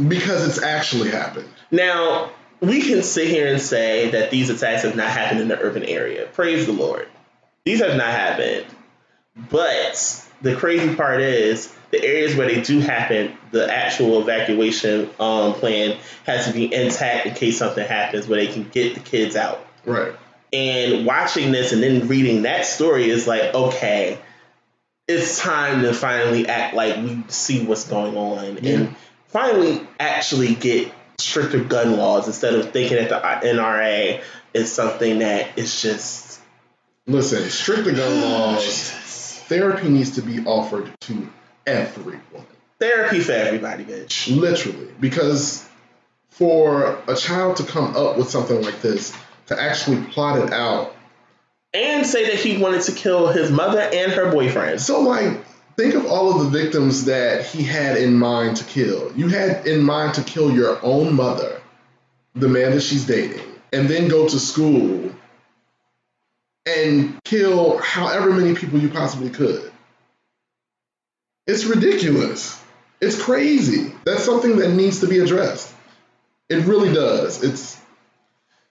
Because 0.08 0.48
it's 0.48 0.62
actually 0.62 1.10
happened. 1.10 1.46
Now, 1.70 2.30
we 2.60 2.80
can 2.80 3.02
sit 3.02 3.28
here 3.28 3.48
and 3.48 3.60
say 3.60 4.10
that 4.12 4.30
these 4.30 4.48
attacks 4.48 4.82
have 4.82 4.96
not 4.96 5.08
happened 5.08 5.40
in 5.40 5.48
the 5.48 5.58
urban 5.60 5.84
area. 5.84 6.24
Praise 6.32 6.64
the 6.64 6.72
Lord. 6.72 7.06
These 7.66 7.80
have 7.82 7.96
not 7.96 8.06
happened. 8.08 8.64
But 9.36 10.24
the 10.42 10.54
crazy 10.56 10.94
part 10.94 11.20
is 11.20 11.74
the 11.90 12.02
areas 12.04 12.36
where 12.36 12.46
they 12.48 12.60
do 12.60 12.80
happen, 12.80 13.36
the 13.50 13.72
actual 13.72 14.20
evacuation 14.20 15.10
um, 15.18 15.54
plan 15.54 15.96
has 16.24 16.46
to 16.46 16.52
be 16.52 16.72
intact 16.72 17.26
in 17.26 17.34
case 17.34 17.58
something 17.58 17.86
happens 17.86 18.28
where 18.28 18.38
they 18.38 18.52
can 18.52 18.68
get 18.68 18.94
the 18.94 19.00
kids 19.00 19.36
out. 19.36 19.66
Right. 19.84 20.12
And 20.52 21.04
watching 21.04 21.50
this 21.50 21.72
and 21.72 21.82
then 21.82 22.06
reading 22.06 22.42
that 22.42 22.64
story 22.64 23.10
is 23.10 23.26
like, 23.26 23.54
okay, 23.54 24.18
it's 25.08 25.38
time 25.38 25.82
to 25.82 25.92
finally 25.92 26.46
act 26.46 26.74
like 26.74 26.96
we 26.96 27.24
see 27.28 27.64
what's 27.64 27.88
going 27.88 28.16
on 28.16 28.58
Yeah. 28.62 28.72
and 28.72 28.96
finally 29.28 29.80
actually 29.98 30.54
get 30.54 30.92
stricter 31.18 31.62
gun 31.62 31.96
laws 31.96 32.26
instead 32.26 32.54
of 32.54 32.70
thinking 32.70 32.96
that 32.98 33.08
the 33.08 33.48
NRA 33.48 34.22
is 34.52 34.72
something 34.72 35.18
that 35.18 35.58
is 35.58 35.82
just 35.82 36.40
Listen, 37.06 37.50
stricter 37.50 37.92
gun 37.92 38.20
laws. 38.22 38.94
Therapy 39.48 39.88
needs 39.88 40.12
to 40.12 40.22
be 40.22 40.44
offered 40.44 40.90
to 41.00 41.28
everyone. 41.66 42.46
therapy 42.78 43.20
for 43.20 43.32
everybody, 43.32 43.84
bitch. 43.84 44.34
Literally. 44.34 44.88
Because 45.00 45.66
for 46.30 46.98
a 47.06 47.14
child 47.14 47.56
to 47.56 47.62
come 47.62 47.96
up 47.96 48.18
with 48.18 48.28
something 48.28 48.60
like 48.62 48.80
this, 48.82 49.16
to 49.46 49.60
actually 49.60 50.02
plot 50.06 50.38
it 50.38 50.52
out. 50.52 50.94
And 51.72 52.06
say 52.06 52.26
that 52.26 52.36
he 52.36 52.56
wanted 52.58 52.82
to 52.82 52.92
kill 52.92 53.28
his 53.28 53.50
mother 53.50 53.80
and 53.80 54.12
her 54.12 54.30
boyfriend. 54.30 54.80
So, 54.80 55.00
like, 55.00 55.44
think 55.76 55.94
of 55.94 56.06
all 56.06 56.34
of 56.34 56.44
the 56.44 56.58
victims 56.58 57.06
that 57.06 57.46
he 57.46 57.62
had 57.62 57.96
in 57.96 58.14
mind 58.14 58.58
to 58.58 58.64
kill. 58.64 59.12
You 59.16 59.28
had 59.28 59.66
in 59.66 59.82
mind 59.82 60.14
to 60.14 60.22
kill 60.22 60.52
your 60.52 60.78
own 60.84 61.14
mother, 61.14 61.60
the 62.34 62.48
man 62.48 62.72
that 62.72 62.82
she's 62.82 63.06
dating, 63.06 63.44
and 63.72 63.88
then 63.88 64.08
go 64.08 64.28
to 64.28 64.38
school 64.38 65.10
and 66.66 67.22
kill 67.24 67.78
however 67.78 68.32
many 68.32 68.54
people 68.54 68.78
you 68.78 68.88
possibly 68.88 69.30
could. 69.30 69.70
It's 71.46 71.64
ridiculous. 71.64 72.60
It's 73.00 73.20
crazy. 73.20 73.92
That's 74.04 74.24
something 74.24 74.56
that 74.56 74.70
needs 74.70 75.00
to 75.00 75.08
be 75.08 75.18
addressed. 75.18 75.74
It 76.48 76.64
really 76.64 76.92
does. 76.92 77.42
It's 77.42 77.80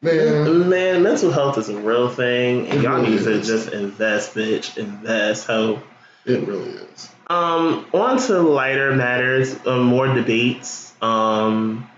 man. 0.01 0.69
Man, 0.69 1.03
mental 1.03 1.31
health 1.31 1.57
is 1.57 1.69
a 1.69 1.77
real 1.77 2.09
thing, 2.09 2.67
and 2.67 2.81
y'all 2.81 2.97
really 2.97 3.11
need 3.11 3.23
to 3.23 3.41
just 3.41 3.69
invest, 3.69 4.33
bitch. 4.33 4.77
Invest, 4.77 5.45
hope. 5.45 5.83
It 6.25 6.47
really 6.47 6.71
is. 6.71 7.09
Um, 7.27 7.85
on 7.93 8.17
to 8.17 8.39
lighter 8.41 8.95
matters, 8.95 9.55
um, 9.65 9.83
more 9.83 10.07
debates. 10.07 10.93
Um, 11.01 11.89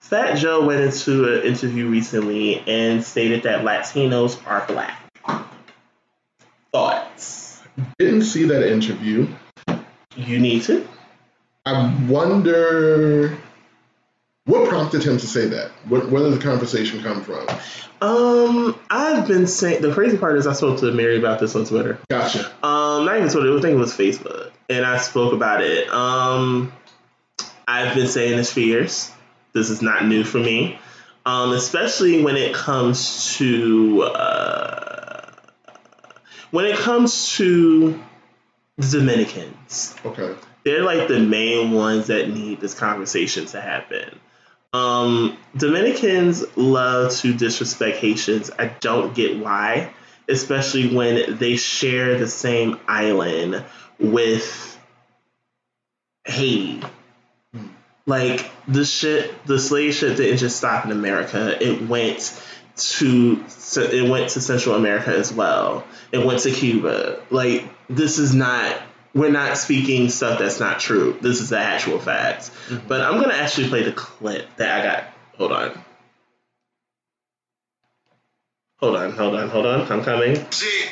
Fat 0.00 0.34
Joe 0.36 0.66
went 0.66 0.80
into 0.80 1.32
an 1.32 1.46
interview 1.46 1.88
recently 1.88 2.58
and 2.66 3.02
stated 3.04 3.44
that 3.44 3.64
Latinos 3.64 4.38
are 4.46 4.66
black. 4.66 5.01
Thoughts? 6.72 7.62
Didn't 7.98 8.22
see 8.22 8.44
that 8.44 8.70
interview. 8.70 9.28
You 10.16 10.38
need 10.38 10.62
to. 10.64 10.86
I 11.64 11.94
wonder 12.08 13.38
what 14.44 14.68
prompted 14.68 15.04
him 15.04 15.18
to 15.18 15.26
say 15.26 15.46
that. 15.48 15.70
Where, 15.88 16.00
where 16.02 16.22
did 16.22 16.32
the 16.32 16.42
conversation 16.42 17.02
come 17.02 17.22
from? 17.22 17.46
Um, 18.00 18.78
I've 18.90 19.28
been 19.28 19.46
saying 19.46 19.82
the 19.82 19.94
crazy 19.94 20.18
part 20.18 20.36
is 20.36 20.46
I 20.46 20.54
spoke 20.54 20.80
to 20.80 20.90
Mary 20.90 21.18
about 21.18 21.38
this 21.38 21.54
on 21.54 21.64
Twitter. 21.64 21.98
Gotcha. 22.10 22.46
Um, 22.64 23.04
not 23.04 23.16
even 23.16 23.28
Twitter. 23.28 23.56
I 23.56 23.60
think 23.60 23.74
it 23.74 23.78
was 23.78 23.96
Facebook, 23.96 24.50
and 24.68 24.84
I 24.84 24.98
spoke 24.98 25.32
about 25.32 25.62
it. 25.62 25.88
Um, 25.88 26.72
I've 27.68 27.94
been 27.94 28.08
saying 28.08 28.36
this 28.36 28.52
for 28.52 28.60
years. 28.60 29.12
This 29.52 29.70
is 29.70 29.82
not 29.82 30.04
new 30.04 30.24
for 30.24 30.38
me, 30.38 30.78
um, 31.24 31.52
especially 31.52 32.24
when 32.24 32.36
it 32.36 32.54
comes 32.54 33.36
to 33.36 34.02
uh, 34.02 34.91
when 36.52 36.66
it 36.66 36.76
comes 36.76 37.34
to 37.36 38.00
the 38.78 38.98
Dominicans. 38.98 39.96
Okay. 40.04 40.36
They're 40.64 40.84
like 40.84 41.08
the 41.08 41.18
main 41.18 41.72
ones 41.72 42.06
that 42.06 42.28
need 42.28 42.60
this 42.60 42.74
conversation 42.74 43.46
to 43.46 43.60
happen. 43.60 44.20
Um, 44.72 45.36
Dominicans 45.56 46.44
love 46.56 47.12
to 47.16 47.34
disrespect 47.34 47.98
Haitians. 47.98 48.50
I 48.56 48.66
don't 48.66 49.14
get 49.14 49.38
why, 49.38 49.92
especially 50.28 50.94
when 50.94 51.38
they 51.38 51.56
share 51.56 52.18
the 52.18 52.28
same 52.28 52.78
island 52.86 53.64
with 53.98 54.78
Haiti. 56.24 56.82
Like 58.06 58.50
the 58.66 58.84
shit, 58.84 59.44
the 59.46 59.58
slave 59.58 59.94
ship 59.94 60.16
didn't 60.16 60.38
just 60.38 60.56
stop 60.56 60.84
in 60.84 60.92
America. 60.92 61.56
It 61.62 61.86
went 61.88 62.42
to 62.76 63.48
so 63.48 63.82
it 63.82 64.08
went 64.08 64.30
to 64.30 64.40
Central 64.40 64.74
America 64.74 65.10
as 65.10 65.32
well. 65.32 65.84
It 66.10 66.24
went 66.24 66.40
to 66.40 66.50
Cuba. 66.50 67.22
Like 67.30 67.64
this 67.88 68.18
is 68.18 68.34
not 68.34 68.80
we're 69.14 69.30
not 69.30 69.58
speaking 69.58 70.08
stuff 70.08 70.38
that's 70.38 70.60
not 70.60 70.80
true. 70.80 71.16
This 71.20 71.40
is 71.40 71.50
the 71.50 71.58
actual 71.58 71.98
facts. 71.98 72.50
But 72.88 73.02
I'm 73.02 73.20
gonna 73.20 73.34
actually 73.34 73.68
play 73.68 73.82
the 73.82 73.92
clip 73.92 74.56
that 74.56 74.80
I 74.80 74.84
got. 74.84 75.04
Hold 75.36 75.52
on. 75.52 75.84
Hold 78.78 78.96
on, 78.96 79.12
hold 79.12 79.34
on, 79.36 79.48
hold 79.48 79.66
on. 79.66 79.92
I'm 79.92 80.02
coming. 80.02 80.32
music, 80.32 80.90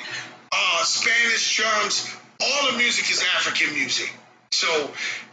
uh, 0.53 0.85
Spanish 0.85 1.57
drums, 1.57 2.15
all 2.41 2.71
the 2.71 2.79
music 2.79 3.11
is 3.11 3.21
African 3.35 3.75
music. 3.75 4.15
So, 4.53 4.69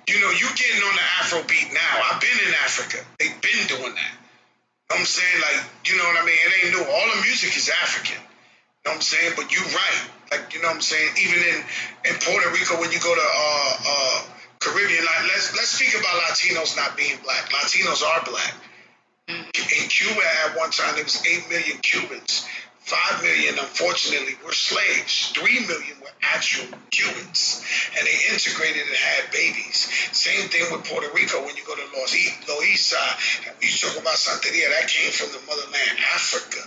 you 0.08 0.20
know, 0.20 0.32
you're 0.32 0.56
getting 0.56 0.82
on 0.82 0.96
the 0.96 1.02
Afro 1.20 1.44
beat 1.44 1.72
now. 1.72 2.02
I've 2.12 2.20
been 2.20 2.48
in 2.48 2.54
Africa. 2.64 3.06
They've 3.20 3.42
been 3.42 3.68
doing 3.68 3.94
that. 3.94 4.27
I'm 4.92 5.06
saying? 5.06 5.42
Like, 5.42 5.64
you 5.86 5.98
know 5.98 6.06
what 6.06 6.22
I 6.22 6.26
mean? 6.26 6.36
It 6.36 6.66
ain't 6.66 6.74
new. 6.76 6.84
All 6.84 7.08
the 7.16 7.22
music 7.24 7.56
is 7.58 7.70
African. 7.84 8.18
You 8.20 8.24
Know 8.86 8.92
what 8.92 8.96
I'm 8.96 9.02
saying? 9.02 9.34
But 9.36 9.52
you're 9.52 9.68
right. 9.76 10.02
Like, 10.32 10.54
you 10.54 10.62
know 10.62 10.70
what 10.70 10.76
I'm 10.76 10.82
saying? 10.82 11.12
Even 11.20 11.40
in, 11.44 11.58
in 12.08 12.16
Puerto 12.24 12.50
Rico, 12.52 12.80
when 12.80 12.92
you 12.92 13.00
go 13.00 13.14
to 13.14 13.22
uh, 13.22 13.74
uh, 13.88 14.24
Caribbean, 14.60 15.04
like, 15.04 15.24
let's 15.28 15.56
let's 15.56 15.70
speak 15.70 15.92
about 16.00 16.16
Latinos 16.28 16.76
not 16.78 16.96
being 16.96 17.18
black. 17.24 17.50
Latinos 17.50 18.04
are 18.04 18.24
black. 18.24 18.56
In 19.28 19.90
Cuba, 19.90 20.22
at 20.48 20.58
one 20.58 20.72
time, 20.72 20.96
there 20.96 21.04
was 21.04 21.20
eight 21.28 21.50
million 21.50 21.78
Cubans. 21.80 22.48
Five 22.88 23.22
million, 23.22 23.60
unfortunately, 23.60 24.40
were 24.46 24.54
slaves. 24.54 25.34
Three 25.36 25.60
million 25.68 26.00
were 26.00 26.16
actual 26.24 26.72
Cubans, 26.90 27.60
and 27.98 28.08
they 28.08 28.16
integrated 28.32 28.88
and 28.88 28.96
had 28.96 29.30
babies. 29.32 29.92
Same 30.16 30.48
thing 30.48 30.72
with 30.72 30.88
Puerto 30.88 31.12
Rico. 31.14 31.44
When 31.44 31.58
you 31.58 31.66
go 31.68 31.76
to 31.76 31.84
Los 32.00 32.16
E- 32.16 32.32
Loíza, 32.48 33.04
and 33.46 33.56
we 33.60 33.68
talk 33.68 33.92
about 34.00 34.16
Santeria, 34.16 34.72
that 34.72 34.88
came 34.88 35.12
from 35.12 35.36
the 35.36 35.46
motherland, 35.46 36.00
Africa. 36.16 36.64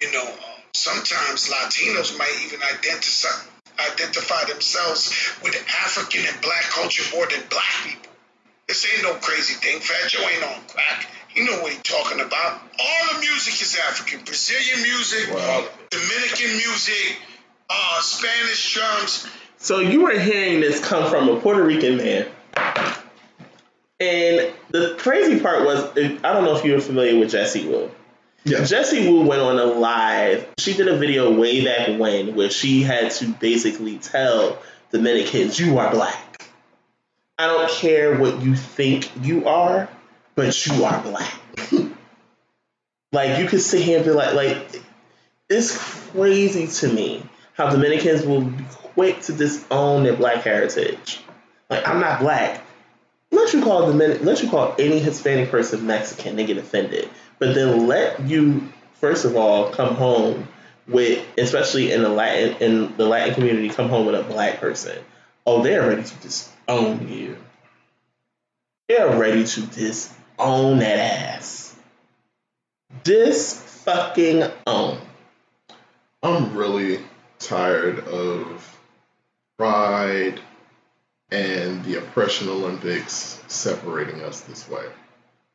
You 0.00 0.12
know, 0.12 0.22
uh, 0.22 0.60
sometimes 0.74 1.50
Latinos 1.50 2.16
might 2.16 2.38
even 2.46 2.60
identify 2.62 3.34
identify 3.82 4.44
themselves 4.44 5.10
with 5.42 5.56
African 5.82 6.22
and 6.24 6.40
Black 6.40 6.62
culture 6.70 7.02
more 7.16 7.26
than 7.26 7.42
Black 7.50 7.74
people. 7.82 8.12
This 8.68 8.86
ain't 8.94 9.02
no 9.02 9.14
crazy 9.14 9.54
thing. 9.54 9.80
Fat 9.80 10.08
Joe 10.08 10.22
ain't 10.22 10.44
on 10.44 10.62
crack. 10.68 11.08
He 11.34 11.44
know 11.44 11.60
what 11.62 11.72
he 11.72 11.78
talking 11.82 12.20
about. 12.20 12.60
All 12.78 13.14
the 13.14 13.20
music 13.20 13.60
is 13.60 13.78
African. 13.88 14.24
Brazilian 14.24 14.82
music, 14.82 15.32
Wow. 15.34 15.64
Dominican 15.90 16.56
music, 16.56 17.16
uh, 17.70 18.00
Spanish 18.00 18.74
drums. 18.74 19.26
So 19.58 19.78
you 19.80 20.02
were 20.02 20.18
hearing 20.18 20.60
this 20.60 20.84
come 20.84 21.08
from 21.08 21.28
a 21.28 21.40
Puerto 21.40 21.62
Rican 21.62 21.96
man. 21.96 22.26
And 24.00 24.52
the 24.70 24.96
crazy 24.98 25.38
part 25.38 25.64
was, 25.64 25.84
I 25.96 26.32
don't 26.32 26.44
know 26.44 26.56
if 26.56 26.64
you 26.64 26.72
were 26.72 26.80
familiar 26.80 27.18
with 27.18 27.30
Jessie 27.30 27.66
Woo. 27.68 27.90
Yeah. 28.44 28.64
Jessie 28.64 29.08
Woo 29.08 29.24
went 29.24 29.40
on 29.40 29.58
a 29.58 29.64
live. 29.64 30.48
She 30.58 30.74
did 30.74 30.88
a 30.88 30.96
video 30.96 31.32
way 31.38 31.64
back 31.64 32.00
when 32.00 32.34
where 32.34 32.50
she 32.50 32.82
had 32.82 33.12
to 33.12 33.28
basically 33.28 33.98
tell 33.98 34.58
Dominicans, 34.90 35.60
you 35.60 35.78
are 35.78 35.90
black. 35.92 36.44
I 37.38 37.46
don't 37.46 37.70
care 37.70 38.18
what 38.18 38.42
you 38.42 38.56
think 38.56 39.08
you 39.24 39.46
are, 39.46 39.88
but 40.34 40.66
you 40.66 40.84
are 40.84 41.02
black. 41.02 41.40
like 43.12 43.38
you 43.38 43.46
could 43.46 43.60
sit 43.60 43.82
here 43.82 43.98
and 43.98 44.06
be 44.06 44.12
like, 44.12 44.34
like 44.34 44.82
it's 45.48 45.76
crazy 46.10 46.66
to 46.66 46.92
me 46.92 47.22
how 47.54 47.70
Dominicans 47.70 48.24
will 48.24 48.42
be 48.42 48.64
quick 48.70 49.20
to 49.22 49.32
disown 49.32 50.04
their 50.04 50.16
black 50.16 50.42
heritage. 50.42 51.20
Like 51.68 51.86
I'm 51.86 52.00
not 52.00 52.20
black. 52.20 52.62
Let 53.30 53.54
you 53.54 53.62
call 53.62 53.86
Dominic, 53.86 54.22
let 54.22 54.42
you 54.42 54.50
call 54.50 54.74
any 54.78 54.98
Hispanic 54.98 55.50
person 55.50 55.86
Mexican, 55.86 56.36
they 56.36 56.44
get 56.44 56.58
offended. 56.58 57.08
But 57.38 57.54
then 57.54 57.86
let 57.86 58.20
you 58.20 58.70
first 58.94 59.24
of 59.24 59.36
all 59.36 59.70
come 59.70 59.94
home, 59.94 60.48
with, 60.88 61.26
especially 61.38 61.92
in 61.92 62.02
the 62.02 62.08
Latin 62.08 62.56
in 62.60 62.96
the 62.96 63.06
Latin 63.06 63.34
community, 63.34 63.68
come 63.68 63.88
home 63.88 64.06
with 64.06 64.14
a 64.14 64.22
black 64.22 64.58
person, 64.58 64.98
oh, 65.46 65.62
they're 65.62 65.86
ready 65.86 66.02
to 66.04 66.14
disown 66.16 67.08
you. 67.08 67.36
They're 68.88 69.16
ready 69.16 69.44
to 69.44 69.60
disown 69.66 70.21
that 70.42 70.98
ass. 70.98 71.74
Dis 73.04 73.62
fucking 73.84 74.44
own. 74.66 74.98
I'm 76.22 76.56
really 76.56 77.00
tired 77.38 78.00
of 78.00 78.78
pride 79.56 80.40
and 81.30 81.84
the 81.84 81.98
oppression 81.98 82.48
Olympics 82.48 83.42
separating 83.46 84.20
us 84.22 84.40
this 84.40 84.68
way 84.68 84.84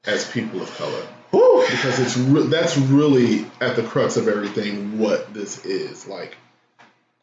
as 0.06 0.30
people 0.32 0.62
of 0.62 0.74
color. 0.78 1.06
Whew. 1.32 1.66
Because 1.70 2.00
it's 2.00 2.18
re- 2.18 2.48
that's 2.48 2.78
really 2.78 3.46
at 3.60 3.76
the 3.76 3.84
crux 3.84 4.16
of 4.16 4.28
everything 4.28 5.00
what 5.00 5.34
this 5.34 5.66
is. 5.66 6.08
Like 6.08 6.38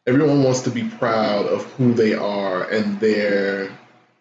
everyone 0.05 0.43
wants 0.43 0.61
to 0.61 0.69
be 0.69 0.83
proud 0.83 1.47
of 1.47 1.63
who 1.73 1.93
they 1.93 2.13
are 2.13 2.63
and 2.69 2.99
their 2.99 3.71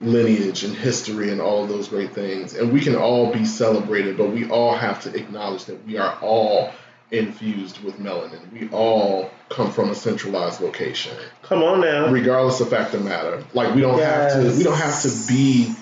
lineage 0.00 0.64
and 0.64 0.74
history 0.74 1.30
and 1.30 1.40
all 1.40 1.62
of 1.62 1.68
those 1.68 1.88
great 1.88 2.12
things. 2.14 2.54
And 2.54 2.72
we 2.72 2.80
can 2.80 2.96
all 2.96 3.32
be 3.32 3.44
celebrated, 3.44 4.16
but 4.16 4.30
we 4.30 4.48
all 4.48 4.74
have 4.74 5.02
to 5.02 5.14
acknowledge 5.16 5.64
that 5.66 5.84
we 5.86 5.96
are 5.98 6.18
all 6.20 6.70
infused 7.10 7.82
with 7.82 7.98
melanin. 7.98 8.52
We 8.52 8.68
all 8.70 9.30
come 9.48 9.70
from 9.70 9.90
a 9.90 9.94
centralized 9.94 10.60
location 10.60 11.16
Come 11.42 11.62
on 11.62 11.80
now. 11.80 12.08
regardless 12.08 12.60
of 12.60 12.70
fact 12.70 12.94
of 12.94 13.04
matter. 13.04 13.44
Like 13.54 13.74
we 13.74 13.80
don't 13.80 14.00
have 14.00 14.32
to 14.32 14.56
we 14.56 14.64
don't 14.64 14.76
have 14.76 15.00
to 15.02 15.10
be 15.28 15.74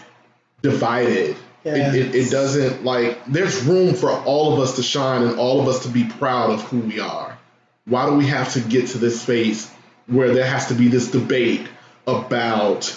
divided. 0.62 1.36
Yes. 1.64 1.94
It, 1.94 2.06
it, 2.06 2.14
it 2.14 2.30
doesn't 2.30 2.84
like 2.84 3.24
there's 3.26 3.62
room 3.64 3.94
for 3.94 4.10
all 4.10 4.52
of 4.52 4.58
us 4.60 4.76
to 4.76 4.82
shine 4.82 5.22
and 5.22 5.38
all 5.38 5.60
of 5.60 5.68
us 5.68 5.84
to 5.84 5.88
be 5.88 6.04
proud 6.04 6.50
of 6.50 6.62
who 6.62 6.80
we 6.80 6.98
are. 7.00 7.38
Why 7.86 8.06
do 8.06 8.14
we 8.16 8.26
have 8.26 8.52
to 8.54 8.60
get 8.60 8.88
to 8.88 8.98
this 8.98 9.22
space 9.22 9.70
where 10.06 10.34
there 10.34 10.44
has 10.46 10.68
to 10.68 10.74
be 10.74 10.88
this 10.88 11.10
debate 11.10 11.66
about 12.06 12.94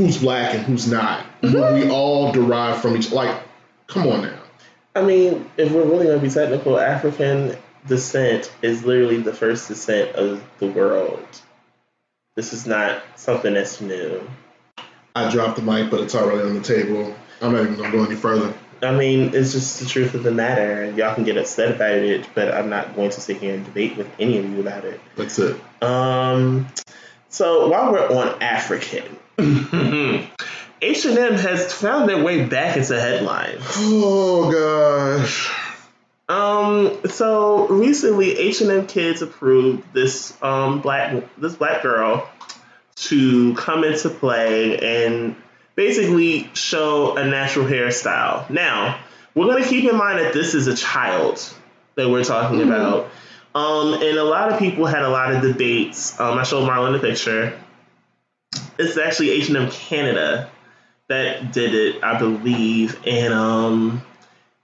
who's 0.00 0.18
black 0.18 0.54
and 0.54 0.64
who's 0.64 0.90
not? 0.90 1.26
When 1.42 1.74
we 1.74 1.90
all 1.90 2.32
derive 2.32 2.80
from 2.80 2.96
each 2.96 3.12
like 3.12 3.42
come 3.86 4.06
on 4.06 4.22
now. 4.22 4.38
I 4.94 5.02
mean, 5.02 5.48
if 5.56 5.72
we're 5.72 5.84
really 5.84 6.06
gonna 6.06 6.18
be 6.18 6.30
technical, 6.30 6.78
African 6.78 7.56
descent 7.86 8.52
is 8.62 8.84
literally 8.84 9.18
the 9.18 9.32
first 9.32 9.68
descent 9.68 10.14
of 10.16 10.42
the 10.58 10.66
world. 10.66 11.26
This 12.34 12.52
is 12.52 12.66
not 12.66 13.02
something 13.16 13.54
that's 13.54 13.80
new. 13.80 14.28
I 15.14 15.30
dropped 15.30 15.56
the 15.56 15.62
mic, 15.62 15.90
but 15.90 16.00
it's 16.00 16.14
already 16.14 16.48
on 16.48 16.54
the 16.54 16.62
table. 16.62 17.14
I'm 17.42 17.52
not 17.52 17.62
even 17.62 17.76
gonna 17.76 17.92
go 17.92 18.04
any 18.04 18.16
further. 18.16 18.54
I 18.82 18.92
mean, 18.92 19.34
it's 19.34 19.52
just 19.52 19.80
the 19.80 19.86
truth 19.86 20.14
of 20.14 20.22
the 20.22 20.30
matter. 20.30 20.90
Y'all 20.96 21.14
can 21.14 21.24
get 21.24 21.36
upset 21.36 21.74
about 21.74 21.92
it, 21.92 22.26
but 22.34 22.54
I'm 22.54 22.70
not 22.70 22.96
going 22.96 23.10
to 23.10 23.20
sit 23.20 23.36
here 23.36 23.54
and 23.54 23.64
debate 23.64 23.98
with 23.98 24.08
any 24.18 24.38
of 24.38 24.48
you 24.48 24.60
about 24.60 24.86
it. 24.86 24.98
That's 25.16 25.38
it. 25.38 25.60
Um, 25.82 26.66
so 27.30 27.68
while 27.68 27.92
we're 27.92 28.08
on 28.08 28.42
African, 28.42 29.16
H&M 30.82 31.34
has 31.34 31.72
found 31.72 32.08
their 32.08 32.22
way 32.22 32.44
back 32.44 32.76
into 32.76 33.00
headlines. 33.00 33.62
Oh 33.66 34.50
gosh. 34.50 35.50
Um, 36.28 37.00
so 37.08 37.66
recently, 37.68 38.38
H 38.38 38.60
and 38.60 38.70
M 38.70 38.86
Kids 38.86 39.22
approved 39.22 39.92
this 39.92 40.36
um 40.42 40.80
black 40.80 41.24
this 41.38 41.56
black 41.56 41.82
girl 41.82 42.28
to 42.96 43.54
come 43.54 43.84
into 43.84 44.10
play 44.10 44.78
and 44.78 45.34
basically 45.74 46.48
show 46.54 47.16
a 47.16 47.24
natural 47.24 47.66
hairstyle. 47.66 48.48
Now, 48.50 49.00
we're 49.34 49.46
gonna 49.46 49.64
keep 49.64 49.90
in 49.90 49.96
mind 49.96 50.18
that 50.18 50.32
this 50.32 50.54
is 50.54 50.66
a 50.66 50.76
child 50.76 51.42
that 51.96 52.08
we're 52.08 52.24
talking 52.24 52.62
about. 52.62 53.08
Um, 53.54 53.94
and 53.94 54.18
a 54.18 54.24
lot 54.24 54.52
of 54.52 54.58
people 54.58 54.86
had 54.86 55.02
a 55.02 55.08
lot 55.08 55.32
of 55.32 55.42
debates. 55.42 56.18
Um, 56.20 56.38
I 56.38 56.44
showed 56.44 56.68
Marlon 56.68 56.92
the 56.92 57.00
picture. 57.00 57.58
It's 58.78 58.96
actually 58.96 59.30
H 59.30 59.48
and 59.48 59.56
M 59.56 59.70
Canada 59.70 60.50
that 61.08 61.52
did 61.52 61.74
it, 61.74 62.02
I 62.02 62.18
believe, 62.18 63.04
and 63.06 63.34
um 63.34 64.02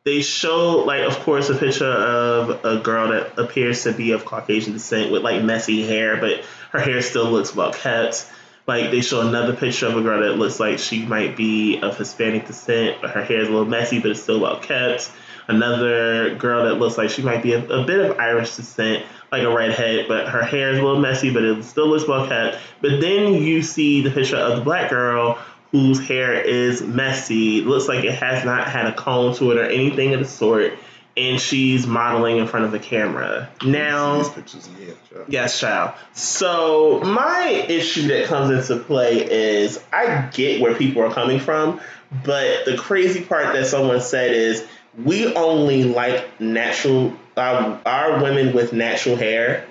they 0.05 0.23
show 0.23 0.85
like 0.87 1.03
of 1.03 1.19
course 1.21 1.51
a 1.51 1.57
picture 1.57 1.85
of 1.85 2.65
a 2.65 2.79
girl 2.79 3.09
that 3.09 3.39
appears 3.39 3.83
to 3.83 3.93
be 3.93 4.13
of 4.13 4.25
Caucasian 4.25 4.73
descent 4.73 5.11
with 5.11 5.23
like 5.23 5.43
messy 5.43 5.85
hair, 5.85 6.17
but 6.17 6.45
her 6.71 6.79
hair 6.79 7.03
still 7.03 7.31
looks 7.31 7.55
well 7.55 7.73
kept. 7.73 8.31
Like 8.69 8.93
they 8.93 9.01
show 9.01 9.27
another 9.27 9.55
picture 9.55 9.87
of 9.87 9.97
a 9.97 10.03
girl 10.03 10.23
that 10.23 10.39
looks 10.39 10.61
like 10.61 10.79
she 10.79 11.05
might 11.05 11.37
be 11.37 11.81
of 11.81 11.99
Hispanic 11.99 12.47
descent, 12.47 12.99
but 13.01 13.11
her 13.11 13.25
hair 13.25 13.41
is 13.41 13.49
a 13.49 13.51
little 13.51 13.67
messy, 13.67 13.99
but 13.99 14.13
it's 14.13 14.23
still 14.23 14.41
well 14.41 14.61
kept. 14.61 15.11
Another 15.49 16.35
girl 16.35 16.65
that 16.65 16.75
looks 16.75 16.99
like 16.99 17.11
she 17.11 17.23
might 17.23 17.43
be 17.43 17.53
a, 17.53 17.65
a 17.65 17.85
bit 17.85 18.01
of 18.01 18.19
Irish 18.19 18.57
descent, 18.57 19.05
like 19.31 19.43
a 19.43 19.55
redhead, 19.55 20.07
but 20.09 20.29
her 20.29 20.43
hair 20.43 20.71
is 20.71 20.79
a 20.79 20.83
little 20.83 21.01
messy, 21.01 21.33
but 21.33 21.45
it 21.45 21.63
still 21.65 21.89
looks 21.89 22.07
well 22.07 22.27
kept. 22.27 22.59
But 22.81 23.01
then 23.01 23.35
you 23.35 23.63
see 23.63 24.03
the 24.03 24.11
picture 24.11 24.37
of 24.37 24.59
the 24.59 24.65
black 24.65 24.91
girl 24.91 25.39
whose 25.73 26.01
hair 26.07 26.33
is 26.35 26.83
messy, 26.83 27.61
looks 27.61 27.89
like 27.89 28.05
it 28.05 28.15
has 28.15 28.45
not 28.45 28.69
had 28.69 28.87
a 28.87 28.93
comb 28.93 29.35
to 29.35 29.51
it 29.53 29.59
or 29.59 29.65
anything 29.65 30.15
of 30.15 30.21
the 30.21 30.27
sort, 30.27 30.73
and 31.17 31.41
she's 31.41 31.87
modeling 31.87 32.39
in 32.39 32.47
front 32.47 32.67
of 32.67 32.73
the 32.73 32.79
camera. 32.79 33.49
Now, 33.65 34.29
pictures 34.29 34.67
again, 34.69 34.95
child. 35.11 35.25
Yes, 35.29 35.59
child. 35.59 35.95
So 36.13 37.01
my 37.01 37.49
issue 37.69 38.09
that 38.09 38.27
comes 38.27 38.51
into 38.71 38.83
play 38.85 39.25
is 39.31 39.83
I 39.93 40.29
get 40.33 40.61
where 40.61 40.75
people 40.75 41.03
are 41.03 41.13
coming 41.13 41.41
from, 41.41 41.81
but 42.25 42.65
the 42.65 42.77
crazy 42.77 43.25
part 43.25 43.55
that 43.55 43.67
someone 43.67 44.01
said 44.01 44.33
is 44.33 44.67
we 45.03 45.35
only 45.35 45.85
like 45.85 46.41
natural 46.41 47.13
our, 47.37 47.81
our 47.85 48.23
women 48.23 48.55
with 48.55 48.73
natural 48.73 49.17
hair 49.17 49.67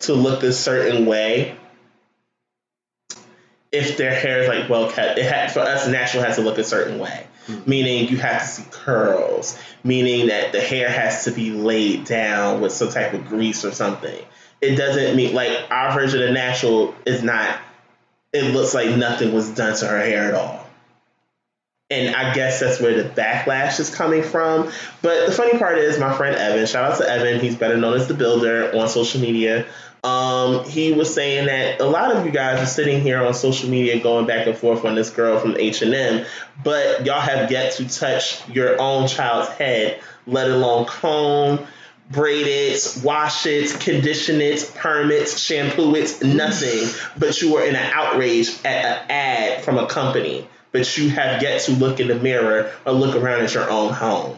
to 0.00 0.14
look 0.14 0.42
a 0.42 0.52
certain 0.52 1.06
way 1.06 1.56
if 3.72 3.96
their 3.96 4.14
hair 4.14 4.42
is 4.42 4.48
like 4.48 4.68
well 4.68 4.90
kept. 4.90 5.18
It 5.18 5.30
ha- 5.30 5.52
for 5.52 5.60
us, 5.60 5.86
natural 5.88 6.22
has 6.22 6.36
to 6.36 6.42
look 6.42 6.58
a 6.58 6.64
certain 6.64 6.98
way, 6.98 7.26
hmm. 7.46 7.58
meaning 7.66 8.08
you 8.08 8.16
have 8.18 8.42
to 8.42 8.48
see 8.48 8.64
curls, 8.70 9.58
meaning 9.84 10.28
that 10.28 10.52
the 10.52 10.60
hair 10.60 10.88
has 10.88 11.24
to 11.24 11.32
be 11.32 11.50
laid 11.50 12.04
down 12.04 12.60
with 12.60 12.72
some 12.72 12.90
type 12.90 13.12
of 13.12 13.26
grease 13.26 13.64
or 13.64 13.72
something. 13.72 14.24
It 14.60 14.76
doesn't 14.76 15.16
mean 15.16 15.34
like 15.34 15.66
our 15.70 15.92
version 15.92 16.22
of 16.22 16.32
natural 16.32 16.94
is 17.04 17.22
not. 17.22 17.58
It 18.32 18.54
looks 18.54 18.74
like 18.74 18.94
nothing 18.96 19.32
was 19.32 19.50
done 19.50 19.76
to 19.76 19.86
her 19.86 20.00
hair 20.00 20.28
at 20.28 20.34
all. 20.34 20.67
And 21.90 22.14
I 22.14 22.34
guess 22.34 22.60
that's 22.60 22.80
where 22.80 23.02
the 23.02 23.08
backlash 23.08 23.80
is 23.80 23.94
coming 23.94 24.22
from. 24.22 24.70
But 25.00 25.26
the 25.26 25.32
funny 25.32 25.58
part 25.58 25.78
is, 25.78 25.98
my 25.98 26.14
friend 26.14 26.36
Evan, 26.36 26.66
shout 26.66 26.92
out 26.92 26.98
to 26.98 27.08
Evan, 27.08 27.40
he's 27.40 27.56
better 27.56 27.78
known 27.78 27.94
as 27.94 28.08
the 28.08 28.14
Builder 28.14 28.76
on 28.76 28.88
social 28.90 29.22
media. 29.22 29.66
Um, 30.04 30.64
he 30.64 30.92
was 30.92 31.12
saying 31.12 31.46
that 31.46 31.80
a 31.80 31.84
lot 31.84 32.14
of 32.14 32.24
you 32.24 32.30
guys 32.30 32.62
are 32.62 32.66
sitting 32.66 33.00
here 33.00 33.24
on 33.24 33.34
social 33.34 33.68
media 33.68 34.00
going 34.00 34.26
back 34.26 34.46
and 34.46 34.56
forth 34.56 34.84
on 34.84 34.94
this 34.94 35.10
girl 35.10 35.40
from 35.40 35.56
H 35.56 35.82
and 35.82 35.94
M, 35.94 36.26
but 36.62 37.04
y'all 37.04 37.20
have 37.20 37.50
yet 37.50 37.72
to 37.74 37.88
touch 37.88 38.46
your 38.48 38.80
own 38.80 39.08
child's 39.08 39.48
head, 39.48 40.00
let 40.26 40.50
alone 40.50 40.84
comb, 40.84 41.66
braid 42.10 42.46
it, 42.46 42.98
wash 43.02 43.46
it, 43.46 43.80
condition 43.80 44.40
it, 44.40 44.72
perm 44.76 45.10
it, 45.10 45.28
shampoo 45.28 45.94
it, 45.96 46.22
nothing. 46.22 46.88
But 47.18 47.40
you 47.42 47.56
are 47.56 47.64
in 47.64 47.74
an 47.74 47.90
outrage 47.92 48.50
at 48.64 48.84
an 48.84 49.10
ad 49.10 49.64
from 49.64 49.78
a 49.78 49.86
company, 49.86 50.46
but 50.78 50.96
you 50.96 51.10
have 51.10 51.42
yet 51.42 51.60
to 51.62 51.72
look 51.72 51.98
in 51.98 52.06
the 52.06 52.14
mirror 52.14 52.70
or 52.86 52.92
look 52.92 53.16
around 53.16 53.42
at 53.42 53.52
your 53.52 53.68
own 53.68 53.92
home. 53.92 54.36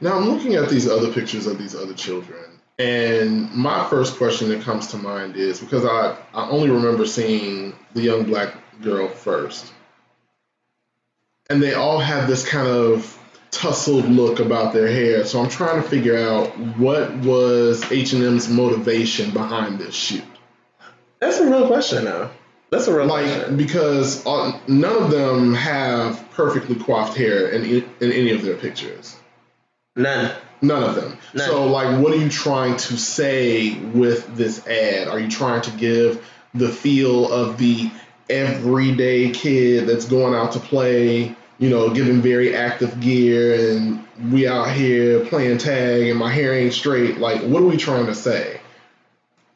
Now 0.00 0.16
I'm 0.16 0.28
looking 0.28 0.54
at 0.56 0.68
these 0.68 0.88
other 0.88 1.12
pictures 1.12 1.46
of 1.46 1.58
these 1.58 1.76
other 1.76 1.94
children, 1.94 2.42
and 2.78 3.52
my 3.52 3.88
first 3.88 4.16
question 4.16 4.48
that 4.48 4.62
comes 4.62 4.88
to 4.88 4.98
mind 4.98 5.36
is 5.36 5.60
because 5.60 5.84
I, 5.84 6.16
I 6.34 6.48
only 6.50 6.70
remember 6.70 7.06
seeing 7.06 7.72
the 7.94 8.02
young 8.02 8.24
black 8.24 8.54
girl 8.82 9.08
first. 9.08 9.72
And 11.48 11.62
they 11.62 11.74
all 11.74 12.00
have 12.00 12.26
this 12.26 12.46
kind 12.46 12.66
of 12.66 13.16
tussled 13.52 14.06
look 14.06 14.40
about 14.40 14.72
their 14.72 14.88
hair. 14.88 15.24
So 15.24 15.40
I'm 15.40 15.48
trying 15.48 15.80
to 15.80 15.88
figure 15.88 16.18
out 16.18 16.58
what 16.76 17.14
was 17.18 17.92
H&M's 17.92 18.48
motivation 18.48 19.30
behind 19.30 19.78
this 19.78 19.94
shoot. 19.94 20.24
That's 21.20 21.38
a 21.38 21.48
real 21.48 21.68
question, 21.68 22.06
though. 22.06 22.30
That's 22.74 22.88
a 22.88 22.96
real 22.96 23.06
Like 23.06 23.24
question. 23.26 23.56
because 23.56 24.26
uh, 24.26 24.58
none 24.66 25.02
of 25.04 25.10
them 25.10 25.54
have 25.54 26.28
perfectly 26.32 26.74
coiffed 26.74 27.16
hair 27.16 27.48
in, 27.50 27.64
in 27.64 27.84
any 28.12 28.32
of 28.32 28.42
their 28.42 28.56
pictures. 28.56 29.16
None. 29.94 30.32
None 30.60 30.82
of 30.82 30.96
them. 30.96 31.16
None. 31.34 31.46
So, 31.46 31.66
like, 31.66 32.02
what 32.02 32.12
are 32.12 32.16
you 32.16 32.28
trying 32.28 32.76
to 32.76 32.96
say 32.96 33.74
with 33.78 34.34
this 34.36 34.66
ad? 34.66 35.06
Are 35.06 35.20
you 35.20 35.30
trying 35.30 35.62
to 35.62 35.70
give 35.70 36.26
the 36.52 36.68
feel 36.68 37.30
of 37.32 37.58
the 37.58 37.92
everyday 38.28 39.30
kid 39.30 39.86
that's 39.86 40.06
going 40.06 40.34
out 40.34 40.52
to 40.52 40.58
play, 40.58 41.36
you 41.58 41.70
know, 41.70 41.90
giving 41.94 42.22
very 42.22 42.56
active 42.56 42.98
gear, 43.00 43.70
and 43.76 44.04
we 44.32 44.48
out 44.48 44.70
here 44.70 45.24
playing 45.26 45.58
tag, 45.58 46.08
and 46.08 46.18
my 46.18 46.32
hair 46.32 46.52
ain't 46.54 46.72
straight? 46.72 47.18
Like, 47.18 47.42
what 47.42 47.62
are 47.62 47.66
we 47.66 47.76
trying 47.76 48.06
to 48.06 48.14
say? 48.16 48.60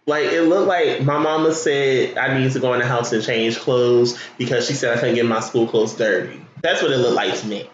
Like 0.09 0.25
it 0.25 0.41
looked 0.43 0.69
like 0.69 1.03
my 1.03 1.19
mama 1.19 1.53
said 1.53 2.17
I 2.17 2.39
need 2.39 2.51
to 2.53 2.61
go 2.61 2.73
in 2.73 2.81
the 2.81 2.87
house 2.87 3.13
and 3.13 3.23
change 3.23 3.59
clothes 3.59 4.19
because 4.39 4.67
she 4.67 4.73
said 4.73 4.97
I 4.97 4.99
couldn't 4.99 5.17
get 5.17 5.27
my 5.27 5.41
school 5.41 5.67
clothes 5.67 5.95
dirty. 5.95 6.41
That's 6.63 6.81
what 6.81 6.91
it 6.91 6.97
looked 6.97 7.15
like 7.15 7.39
to 7.39 7.47
me. 7.47 7.71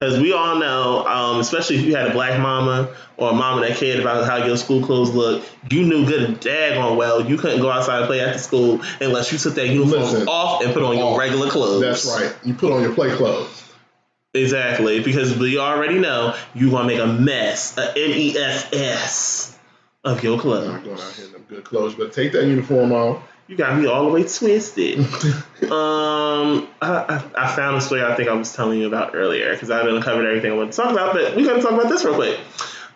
Because 0.00 0.18
we 0.18 0.32
all 0.32 0.58
know, 0.58 1.06
um, 1.06 1.38
especially 1.38 1.76
if 1.76 1.82
you 1.84 1.94
had 1.94 2.08
a 2.08 2.12
black 2.12 2.40
mama 2.40 2.92
or 3.16 3.30
a 3.30 3.32
mama 3.32 3.60
that 3.60 3.76
cared 3.76 4.00
about 4.00 4.26
how 4.26 4.44
your 4.44 4.56
school 4.56 4.84
clothes 4.84 5.14
look, 5.14 5.44
you 5.70 5.84
knew 5.84 6.04
good 6.04 6.24
and 6.24 6.40
daggone 6.40 6.96
well 6.96 7.24
you 7.24 7.36
couldn't 7.36 7.60
go 7.60 7.70
outside 7.70 7.98
and 7.98 8.06
play 8.08 8.20
after 8.20 8.40
school 8.40 8.80
unless 9.00 9.30
you 9.30 9.38
took 9.38 9.54
that 9.54 9.68
uniform 9.68 10.02
Listen, 10.02 10.26
off 10.26 10.64
and 10.64 10.74
put 10.74 10.82
on 10.82 10.98
your 10.98 11.16
regular 11.16 11.48
clothes. 11.48 11.82
That's 11.82 12.04
right. 12.04 12.34
You 12.42 12.54
put 12.54 12.72
on 12.72 12.82
your 12.82 12.92
play 12.92 13.14
clothes. 13.14 13.62
Exactly, 14.34 15.00
because 15.04 15.38
we 15.38 15.58
already 15.58 16.00
know 16.00 16.34
you 16.52 16.72
gonna 16.72 16.88
make 16.88 16.98
a 16.98 17.06
mess, 17.06 17.78
a 17.78 17.90
M 17.90 18.10
E 18.10 18.36
S 18.36 18.72
S, 18.72 19.51
of 20.04 20.22
your 20.22 20.34
I'm 20.34 20.40
clothes. 20.40 20.68
not 20.68 20.84
going 20.84 21.00
out 21.00 21.12
here 21.12 21.26
in 21.26 21.32
them 21.32 21.44
good 21.48 21.64
clothes, 21.64 21.94
but 21.94 22.12
take 22.12 22.32
that 22.32 22.44
uniform 22.44 22.92
off. 22.92 23.22
You 23.48 23.56
got 23.56 23.78
me 23.78 23.86
all 23.86 24.06
the 24.06 24.12
way 24.12 24.22
twisted. 24.22 24.98
um, 25.70 26.68
I, 26.80 26.88
I, 27.08 27.24
I 27.36 27.54
found 27.54 27.76
a 27.76 27.80
story 27.80 28.02
I 28.02 28.14
think 28.14 28.28
I 28.28 28.34
was 28.34 28.52
telling 28.54 28.80
you 28.80 28.86
about 28.86 29.14
earlier 29.14 29.52
because 29.52 29.70
I 29.70 29.82
didn't 29.82 30.02
cover 30.02 30.26
everything 30.26 30.52
I 30.52 30.54
wanted 30.54 30.72
to 30.72 30.76
talk 30.76 30.92
about, 30.92 31.12
but 31.12 31.36
we're 31.36 31.46
gonna 31.46 31.62
talk 31.62 31.72
about 31.72 31.88
this 31.88 32.04
real 32.04 32.14
quick. 32.14 32.38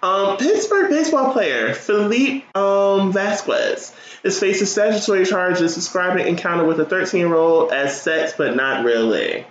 Um, 0.03 0.37
Pittsburgh 0.37 0.91
baseball 0.91 1.33
player 1.33 1.75
Felipe 1.75 2.45
um, 2.57 3.13
Vazquez 3.13 3.95
is 4.25 4.39
facing 4.39 4.67
statutory 4.67 5.25
charges 5.25 5.75
describing 5.75 6.23
an 6.23 6.29
encounter 6.29 6.65
with 6.65 6.79
a 6.81 6.85
13 6.85 7.21
year 7.21 7.35
old 7.35 7.73
as 7.73 8.01
sex, 8.01 8.35
but 8.37 8.55
not 8.57 8.85
really. 8.85 9.47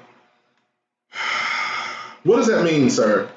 What 2.24 2.38
does 2.38 2.48
that 2.48 2.64
mean, 2.64 2.90
sir? 2.90 3.30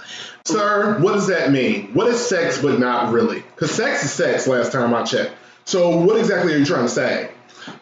Sir, 0.45 0.99
what 1.01 1.13
does 1.13 1.27
that 1.27 1.51
mean? 1.51 1.93
What 1.93 2.07
is 2.09 2.27
sex 2.27 2.63
but 2.63 2.79
not 2.79 3.13
really? 3.13 3.43
Because 3.59 3.75
sex 3.75 4.05
is 4.05 4.13
sex 4.13 4.47
last 4.47 4.71
time 4.71 4.95
I 4.95 5.03
checked. 5.03 5.33
So 5.65 5.99
what 5.99 6.17
exactly 6.17 6.55
are 6.55 6.59
you 6.59 6.65
trying 6.65 6.85
to 6.85 6.89
say? 6.89 7.31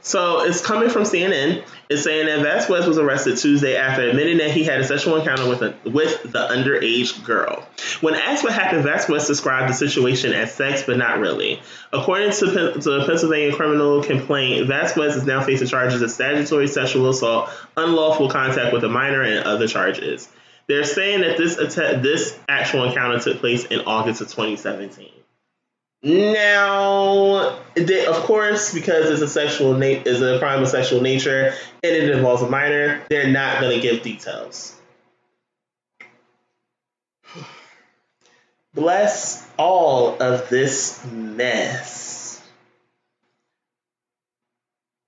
So 0.00 0.40
it's 0.40 0.64
coming 0.64 0.88
from 0.88 1.02
CNN. 1.02 1.62
It's 1.90 2.02
saying 2.02 2.26
that 2.26 2.40
Vazquez 2.40 2.88
was 2.88 2.98
arrested 2.98 3.36
Tuesday 3.36 3.76
after 3.76 4.08
admitting 4.08 4.38
that 4.38 4.50
he 4.50 4.64
had 4.64 4.80
a 4.80 4.84
sexual 4.84 5.16
encounter 5.16 5.48
with 5.48 5.62
a, 5.62 5.74
with 5.84 6.22
the 6.22 6.48
underage 6.48 7.22
girl. 7.24 7.68
When 8.00 8.14
asked 8.14 8.42
what 8.42 8.54
happened, 8.54 8.84
Vazquez 8.84 9.26
described 9.26 9.68
the 9.68 9.74
situation 9.74 10.32
as 10.32 10.52
sex, 10.52 10.82
but 10.84 10.96
not 10.96 11.18
really. 11.18 11.60
According 11.92 12.32
to, 12.32 12.72
to 12.72 12.80
the 12.80 13.04
Pennsylvania 13.06 13.54
criminal 13.54 14.02
complaint, 14.02 14.66
Vazquez 14.68 15.14
is 15.14 15.24
now 15.26 15.44
facing 15.44 15.68
charges 15.68 16.00
of 16.00 16.10
statutory 16.10 16.68
sexual 16.68 17.10
assault, 17.10 17.50
unlawful 17.76 18.30
contact 18.30 18.72
with 18.72 18.82
a 18.82 18.88
minor, 18.88 19.22
and 19.22 19.44
other 19.44 19.68
charges. 19.68 20.28
They're 20.68 20.84
saying 20.84 21.20
that 21.20 21.36
this 21.36 21.58
atta- 21.58 22.00
this 22.02 22.36
actual 22.48 22.84
encounter 22.84 23.20
took 23.20 23.38
place 23.38 23.66
in 23.66 23.82
August 23.82 24.20
of 24.22 24.28
2017. 24.28 25.10
Now, 26.02 27.58
they, 27.74 28.06
of 28.06 28.14
course, 28.16 28.72
because 28.72 29.10
it's 29.10 29.22
a 29.22 29.28
sexual 29.28 29.74
na- 29.74 30.02
is 30.04 30.22
a 30.22 30.38
crime 30.38 30.62
of 30.62 30.68
sexual 30.68 31.00
nature 31.00 31.54
and 31.82 31.92
it 31.92 32.10
involves 32.10 32.42
a 32.42 32.48
minor, 32.48 33.02
they're 33.08 33.28
not 33.28 33.60
going 33.60 33.74
to 33.74 33.80
give 33.80 34.02
details. 34.02 34.74
Bless 38.74 39.48
all 39.58 40.22
of 40.22 40.48
this 40.50 41.02
mess. 41.06 42.42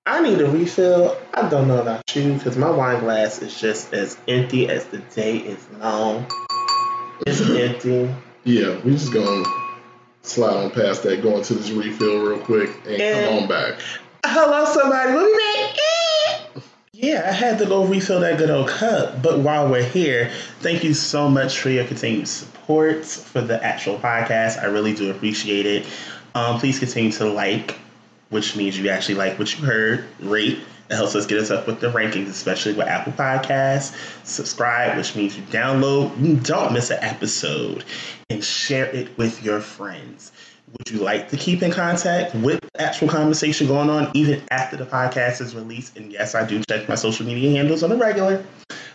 I 0.07 0.23
need 0.23 0.41
a 0.41 0.51
refill. 0.51 1.19
I 1.35 1.51
don't 1.51 1.69
know 1.69 1.83
about 1.83 2.17
you 2.17 2.33
because 2.33 2.57
my 2.57 2.71
wine 2.71 3.01
glass 3.01 3.43
is 3.43 3.61
just 3.61 3.93
as 3.93 4.17
empty 4.27 4.69
as 4.71 4.87
the 4.87 4.99
day 4.99 5.37
is 5.37 5.69
long. 5.79 6.27
It's 7.27 7.43
empty. 7.43 8.15
Yeah, 8.45 8.81
we 8.83 8.93
just 8.93 9.13
gonna 9.13 9.45
slide 10.29 10.57
on 10.57 10.71
past 10.71 11.03
that, 11.05 11.23
going 11.23 11.43
to 11.45 11.55
this 11.55 11.71
refill 11.71 12.19
real 12.23 12.39
quick, 12.39 12.71
and 12.87 13.01
And- 13.01 13.27
come 13.27 13.43
on 13.43 13.49
back. 13.49 13.81
Hello, 14.25 14.65
somebody. 14.65 15.13
We'll 15.13 15.27
be 15.27 15.39
back. 15.39 15.77
Eh. 16.57 16.61
Yeah, 16.93 17.27
I 17.29 17.33
had 17.33 17.59
to 17.61 17.67
go 17.67 17.85
refill 17.85 18.19
that 18.21 18.39
good 18.39 18.51
old 18.51 18.69
cup. 18.69 19.23
But 19.23 19.39
while 19.39 19.69
we're 19.71 19.85
here, 19.85 20.31
thank 20.61 20.83
you 20.83 20.93
so 20.95 21.29
much 21.29 21.59
for 21.59 21.71
your 21.71 21.85
continued 21.85 22.27
support 22.27 23.05
for 23.05 23.41
the 23.41 23.63
actual 23.65 23.99
podcast. 23.99 24.61
I 24.61 24.67
really 24.67 24.93
do 24.95 25.11
appreciate 25.13 25.65
it. 25.65 25.87
Um, 26.35 26.59
please 26.59 26.81
continue 26.81 27.13
to 27.13 27.27
like, 27.27 27.79
which 28.31 28.57
means 28.57 28.77
you 28.77 28.89
actually 28.91 29.15
like 29.15 29.39
what 29.39 29.57
you 29.57 29.65
heard, 29.65 30.07
rate. 30.19 30.59
It 30.91 30.95
helps 30.95 31.15
us 31.15 31.27
get 31.27 31.39
us 31.39 31.51
up 31.51 31.67
with 31.67 31.81
the 31.81 31.89
rankings, 31.89 32.29
especially 32.29 32.73
with 32.73 32.87
Apple 32.87 33.13
Podcasts. 33.13 33.95
Subscribe, 34.25 34.97
which 34.97 35.15
means 35.15 35.37
you 35.37 35.43
download, 35.45 36.19
you 36.25 36.37
don't 36.37 36.73
miss 36.73 36.91
an 36.91 36.99
episode, 37.03 37.85
and 38.31 38.43
share 38.43 38.87
it 38.87 39.17
with 39.19 39.43
your 39.43 39.61
friends. 39.61 40.33
Would 40.73 40.91
you 40.91 41.01
like 41.01 41.31
to 41.31 41.37
keep 41.37 41.63
in 41.63 41.71
contact 41.71 42.35
with 42.35 42.61
the 42.61 42.83
actual 42.83 43.09
conversation 43.09 43.67
going 43.67 43.89
on 43.89 44.11
even 44.15 44.43
after 44.51 44.77
the 44.77 44.85
podcast 44.85 45.41
is 45.41 45.55
released? 45.55 45.97
And 45.97 46.13
yes, 46.13 46.35
I 46.35 46.47
do 46.47 46.63
check 46.69 46.89
my 46.89 46.95
social 46.95 47.27
media 47.27 47.51
handles 47.57 47.83
on 47.83 47.91
the 47.91 47.97
regular. 47.97 48.45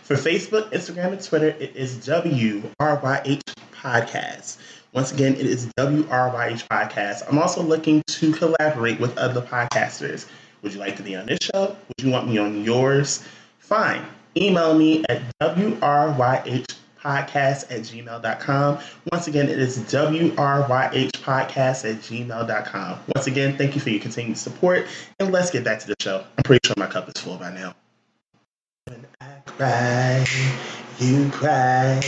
For 0.02 0.14
Facebook, 0.14 0.70
Instagram, 0.70 1.12
and 1.12 1.22
Twitter, 1.22 1.48
it 1.48 1.74
is 1.74 1.96
WRYH 2.06 3.42
Podcast. 3.72 4.58
Once 4.92 5.10
again, 5.12 5.34
it 5.34 5.46
is 5.46 5.66
WRYH 5.78 6.68
Podcast. 6.68 7.22
I'm 7.28 7.38
also 7.38 7.62
looking 7.62 8.02
to 8.06 8.32
collaborate 8.32 9.00
with 9.00 9.16
other 9.18 9.40
podcasters. 9.40 10.26
Would 10.64 10.72
you 10.72 10.80
like 10.80 10.96
to 10.96 11.02
be 11.02 11.14
on 11.14 11.26
this 11.26 11.40
show? 11.42 11.76
Would 11.88 12.02
you 12.02 12.10
want 12.10 12.26
me 12.26 12.38
on 12.38 12.64
yours? 12.64 13.22
Fine. 13.58 14.02
Email 14.34 14.72
me 14.76 15.04
at 15.10 15.20
WRYH 15.38 16.74
podcast 16.98 17.70
at 17.70 17.82
gmail.com. 17.82 18.78
Once 19.12 19.28
again, 19.28 19.50
it 19.50 19.58
is 19.58 19.78
WRYH 19.78 21.10
podcast 21.10 21.84
at 21.88 21.96
gmail.com. 22.00 22.98
Once 23.14 23.26
again, 23.26 23.58
thank 23.58 23.74
you 23.74 23.80
for 23.82 23.90
your 23.90 24.00
continued 24.00 24.38
support. 24.38 24.86
And 25.20 25.30
let's 25.30 25.50
get 25.50 25.64
back 25.64 25.80
to 25.80 25.86
the 25.86 25.96
show. 26.00 26.24
I'm 26.38 26.42
pretty 26.44 26.66
sure 26.66 26.74
my 26.78 26.86
cup 26.86 27.10
is 27.14 27.22
full 27.22 27.36
by 27.36 27.52
now. 27.52 27.74
When 28.86 29.04
I 29.20 29.34
cry, 29.44 30.26
you 30.98 31.28
cry, 31.28 32.00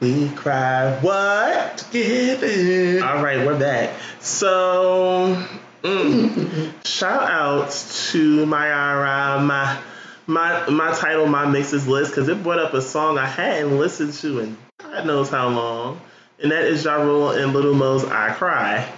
we 0.00 0.28
cry. 0.30 0.98
What? 0.98 1.78
Together. 1.78 3.06
All 3.06 3.22
right, 3.22 3.46
we're 3.46 3.56
back. 3.56 3.90
So, 4.18 5.40
mm, 5.86 6.86
shout 6.86 7.30
out 7.30 7.70
to 8.10 8.46
my 8.46 8.70
uh, 8.72 9.40
my 9.40 9.78
my 10.26 10.68
my 10.68 10.92
title, 10.94 11.26
my 11.26 11.46
mixes 11.46 11.86
list, 11.86 12.10
because 12.10 12.28
it 12.28 12.42
brought 12.42 12.58
up 12.58 12.74
a 12.74 12.82
song 12.82 13.18
I 13.18 13.26
hadn't 13.26 13.78
listened 13.78 14.12
to 14.14 14.40
in 14.40 14.56
God 14.78 15.06
knows 15.06 15.30
how 15.30 15.48
long, 15.48 16.00
and 16.42 16.50
that 16.52 16.64
is 16.64 16.84
Ja 16.84 16.96
Rule 16.96 17.30
and 17.30 17.52
Lil' 17.52 17.74
Mo's 17.74 18.04
"I 18.04 18.32
Cry." 18.32 18.92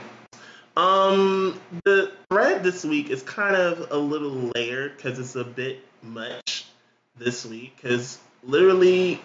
Um, 0.76 1.60
the 1.84 2.12
thread 2.30 2.62
this 2.62 2.84
week 2.84 3.10
is 3.10 3.22
kind 3.22 3.56
of 3.56 3.90
a 3.90 3.96
little 3.96 4.52
layered 4.54 4.96
because 4.96 5.18
it's 5.18 5.34
a 5.34 5.44
bit 5.44 5.84
much 6.02 6.66
this 7.16 7.44
week 7.44 7.76
because 7.76 8.18
literally 8.44 9.20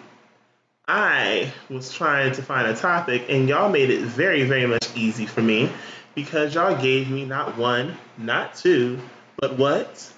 I 0.88 1.52
was 1.70 1.92
trying 1.92 2.32
to 2.34 2.42
find 2.42 2.66
a 2.66 2.74
topic, 2.74 3.26
and 3.28 3.48
y'all 3.48 3.70
made 3.70 3.90
it 3.90 4.00
very, 4.00 4.42
very 4.44 4.66
much 4.66 4.88
easy 4.96 5.26
for 5.26 5.42
me 5.42 5.70
because 6.14 6.54
y'all 6.54 6.80
gave 6.80 7.10
me 7.10 7.24
not 7.24 7.56
one, 7.56 7.96
not 8.18 8.54
two, 8.54 9.00
but 9.36 9.58
what? 9.58 10.12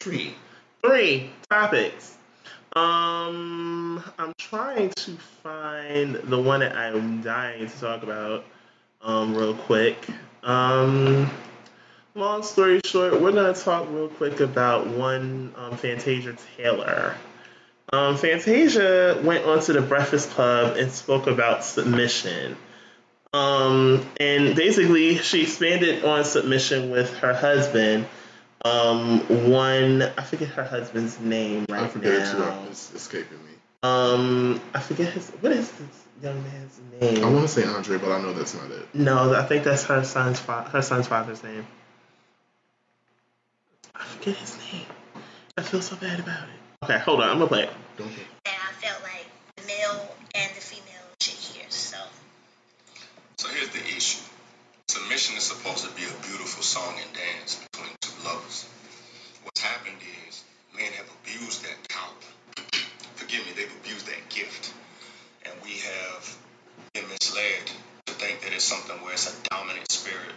Three. 0.00 0.34
Three 0.84 1.30
topics. 1.48 2.16
Um, 2.74 4.02
I'm 4.18 4.32
trying 4.38 4.90
to 4.90 5.12
find 5.42 6.14
the 6.14 6.38
one 6.38 6.60
that 6.60 6.76
I'm 6.76 7.22
dying 7.22 7.68
to 7.68 7.80
talk 7.80 8.02
about, 8.02 8.44
um, 9.02 9.34
real 9.36 9.54
quick. 9.54 9.98
Um, 10.42 11.30
long 12.14 12.42
story 12.42 12.80
short, 12.84 13.20
we're 13.20 13.32
gonna 13.32 13.54
talk 13.54 13.88
real 13.90 14.08
quick 14.08 14.40
about 14.40 14.86
one 14.86 15.52
um, 15.56 15.76
Fantasia 15.76 16.34
Taylor. 16.56 17.14
Um, 17.92 18.16
Fantasia 18.16 19.20
went 19.22 19.44
onto 19.44 19.74
the 19.74 19.82
Breakfast 19.82 20.30
Club 20.30 20.76
and 20.78 20.90
spoke 20.90 21.26
about 21.26 21.62
submission. 21.62 22.56
Um, 23.34 24.06
and 24.20 24.54
basically, 24.54 25.16
she 25.18 25.42
expanded 25.42 26.04
on 26.04 26.24
submission 26.24 26.90
with 26.90 27.12
her 27.18 27.32
husband. 27.32 28.06
Um, 28.64 29.50
one, 29.50 30.02
I 30.02 30.22
forget 30.22 30.48
her 30.50 30.64
husband's 30.64 31.18
name 31.18 31.66
right 31.68 31.82
I 31.84 31.88
forget 31.88 32.12
it 32.12 32.30
too. 32.30 32.44
It's 32.70 32.92
escaping 32.94 33.38
me. 33.38 33.50
Um, 33.82 34.60
I 34.74 34.80
forget 34.80 35.12
his. 35.12 35.30
What 35.40 35.50
is 35.52 35.70
this 35.72 36.04
young 36.22 36.40
man's 36.44 36.78
name? 37.00 37.24
I 37.24 37.28
want 37.30 37.42
to 37.42 37.48
say 37.48 37.64
Andre, 37.64 37.98
but 37.98 38.12
I 38.12 38.20
know 38.20 38.32
that's 38.32 38.54
not 38.54 38.70
it. 38.70 38.86
No, 38.94 39.34
I 39.34 39.42
think 39.44 39.64
that's 39.64 39.84
her 39.84 40.04
son's 40.04 40.38
fa- 40.38 40.68
her 40.70 40.82
son's 40.82 41.08
father's 41.08 41.42
name. 41.42 41.66
I 43.96 44.04
forget 44.04 44.36
his 44.36 44.56
name. 44.72 44.86
I 45.58 45.62
feel 45.62 45.82
so 45.82 45.96
bad 45.96 46.20
about 46.20 46.44
it. 46.44 46.84
Okay, 46.84 46.98
hold 46.98 47.20
on. 47.20 47.30
I'm 47.30 47.38
gonna 47.38 47.48
play 47.48 47.62
it. 47.64 47.70
Don't 47.96 48.10
you? 48.10 48.16
that 48.44 48.54
I 48.68 48.72
felt 48.80 49.02
like 49.02 49.26
the 49.56 49.66
male 49.66 50.14
and 50.34 50.50
the 50.54 50.60
female 50.60 51.02
should 51.20 51.34
hear. 51.34 51.64
So 51.68 51.96
So 53.38 53.48
here's 53.62 53.74
the 53.74 53.96
issue. 53.96 54.22
Submission 54.88 55.36
is 55.36 55.44
supposed 55.44 55.84
to 55.86 55.90
be 55.94 56.02
a 56.02 56.14
beautiful 56.26 56.62
song 56.62 56.94
and 56.98 57.10
dance 57.14 57.62
between 57.70 57.94
two 58.00 58.10
lovers. 58.24 58.66
What's 59.44 59.60
happened 59.60 59.98
is 60.26 60.42
men 60.74 60.90
have 60.98 61.06
abused 61.22 61.62
that 61.62 61.78
power. 61.88 62.18
Forgive 63.14 63.46
me, 63.46 63.52
they've 63.54 63.76
abused 63.84 64.06
that 64.06 64.28
gift. 64.28 64.72
And 65.46 65.54
we 65.62 65.78
have 65.78 66.36
been 66.92 67.06
misled 67.08 67.70
to 68.06 68.14
think 68.14 68.42
that 68.42 68.52
it's 68.52 68.64
something 68.64 68.96
where 69.02 69.12
it's 69.12 69.30
a 69.30 69.42
dominant 69.48 69.90
spirit 69.90 70.34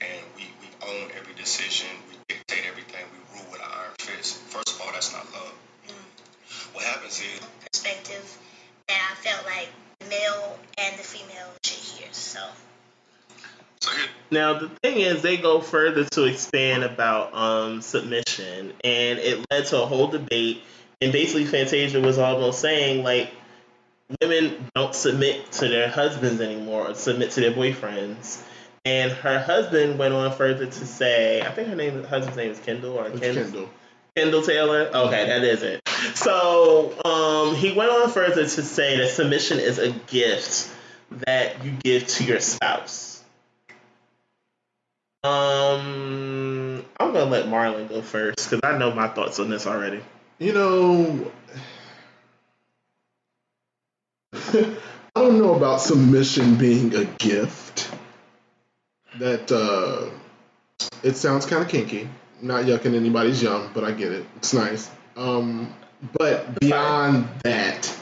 and 0.00 0.22
we, 0.36 0.50
we 0.60 0.68
own 0.90 1.10
every 1.16 1.34
decision, 1.34 1.88
we 2.10 2.18
dictate 2.28 2.66
everything, 2.68 3.02
we 3.14 3.38
rule 3.38 3.46
with 3.52 3.62
our 3.62 3.70
iron 3.70 3.94
fist. 3.98 4.36
First 4.50 4.74
of 4.74 4.80
all, 4.82 4.92
that's 4.92 5.12
not 5.12 5.24
love. 5.32 5.54
Mm. 5.86 6.74
What 6.74 6.84
happens 6.84 7.20
is 7.20 7.40
perspective 7.70 8.26
that 8.88 8.98
I 8.98 9.14
felt 9.22 9.46
like 9.46 9.70
the 10.00 10.06
male 10.06 10.58
and 10.78 10.98
the 10.98 11.02
female 11.02 11.48
should 11.64 11.78
hear. 11.78 12.08
So 12.12 12.40
So 13.80 13.90
here, 13.90 14.08
Now 14.30 14.58
the 14.58 14.68
thing 14.82 14.98
is, 14.98 15.22
they 15.22 15.36
go 15.36 15.60
further 15.60 16.04
to 16.04 16.24
expand 16.24 16.84
about 16.84 17.34
um, 17.34 17.80
submission, 17.82 18.72
and 18.84 19.18
it 19.18 19.44
led 19.50 19.66
to 19.66 19.82
a 19.82 19.86
whole 19.86 20.08
debate. 20.08 20.62
And 21.00 21.12
basically, 21.12 21.44
Fantasia 21.44 22.00
was 22.00 22.18
almost 22.18 22.60
saying 22.60 23.04
like, 23.04 23.30
women 24.20 24.66
don't 24.74 24.94
submit 24.94 25.50
to 25.52 25.68
their 25.68 25.88
husbands 25.88 26.40
anymore, 26.40 26.90
or 26.90 26.94
submit 26.94 27.32
to 27.32 27.40
their 27.40 27.52
boyfriends. 27.52 28.42
And 28.84 29.10
her 29.10 29.40
husband 29.40 29.98
went 29.98 30.14
on 30.14 30.32
further 30.32 30.66
to 30.66 30.86
say, 30.86 31.42
I 31.42 31.50
think 31.50 31.68
her 31.68 31.74
name, 31.74 32.02
her 32.02 32.08
husband's 32.08 32.36
name 32.36 32.50
is 32.52 32.60
Kendall 32.60 32.98
or 32.98 33.08
It's 33.08 33.18
Ken- 33.20 33.34
Kendall. 33.34 33.68
Kendall 34.16 34.42
Taylor. 34.42 34.90
Okay, 34.92 35.26
that 35.26 35.44
is 35.44 35.62
it. 35.62 35.80
So 36.14 36.94
um, 37.04 37.54
he 37.54 37.72
went 37.72 37.90
on 37.90 38.10
further 38.10 38.42
to 38.42 38.48
say 38.62 38.96
that 38.96 39.10
submission 39.10 39.58
is 39.58 39.78
a 39.78 39.90
gift 39.90 40.72
that 41.26 41.62
you 41.64 41.72
give 41.72 42.06
to 42.06 42.24
your 42.24 42.40
spouse. 42.40 43.22
Um, 45.22 46.84
I'm 46.98 47.12
gonna 47.12 47.24
let 47.24 47.46
Marlon 47.46 47.88
go 47.88 48.00
first 48.00 48.50
because 48.50 48.60
I 48.62 48.78
know 48.78 48.92
my 48.92 49.08
thoughts 49.08 49.38
on 49.38 49.50
this 49.50 49.66
already. 49.66 50.00
You 50.38 50.52
know, 50.52 51.32
I 54.32 54.76
don't 55.14 55.38
know 55.38 55.54
about 55.54 55.80
submission 55.80 56.56
being 56.56 56.94
a 56.94 57.04
gift. 57.04 57.90
That 59.18 59.50
uh, 59.50 60.10
it 61.02 61.16
sounds 61.16 61.44
kind 61.44 61.62
of 61.62 61.68
kinky. 61.68 62.08
Not 62.42 62.64
yucking 62.64 62.94
anybody's 62.94 63.42
yum, 63.42 63.70
but 63.74 63.84
I 63.84 63.92
get 63.92 64.12
it. 64.12 64.26
It's 64.36 64.52
nice. 64.52 64.90
Um, 65.16 65.74
but 66.12 66.60
beyond 66.60 67.28
that, 67.44 67.94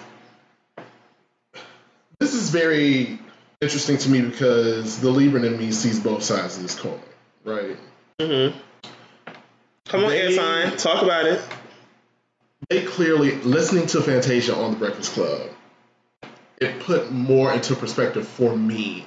this 2.18 2.34
is 2.34 2.50
very 2.50 3.18
interesting 3.60 3.96
to 3.98 4.10
me 4.10 4.22
because 4.22 5.00
the 5.00 5.08
Libran 5.10 5.44
in 5.46 5.56
me 5.58 5.70
sees 5.70 6.00
both 6.00 6.22
sides 6.22 6.56
of 6.56 6.62
this 6.64 6.74
coin, 6.78 6.98
right? 7.44 7.76
Mm-hmm. 8.18 8.58
Come 9.86 10.04
on, 10.04 10.10
They- 10.10 10.36
Airtime, 10.36 10.76
talk 10.82 11.02
about 11.02 11.26
it. 11.26 11.40
they 12.68 12.84
clearly 12.84 13.36
listening 13.36 13.86
to 13.88 14.00
Fantasia 14.00 14.56
on 14.56 14.72
the 14.72 14.76
Breakfast 14.78 15.12
Club. 15.12 15.50
It 16.60 16.80
put 16.80 17.12
more 17.12 17.52
into 17.52 17.74
perspective 17.76 18.26
for 18.26 18.56
me 18.56 19.04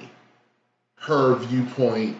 her 1.00 1.34
viewpoint 1.36 2.18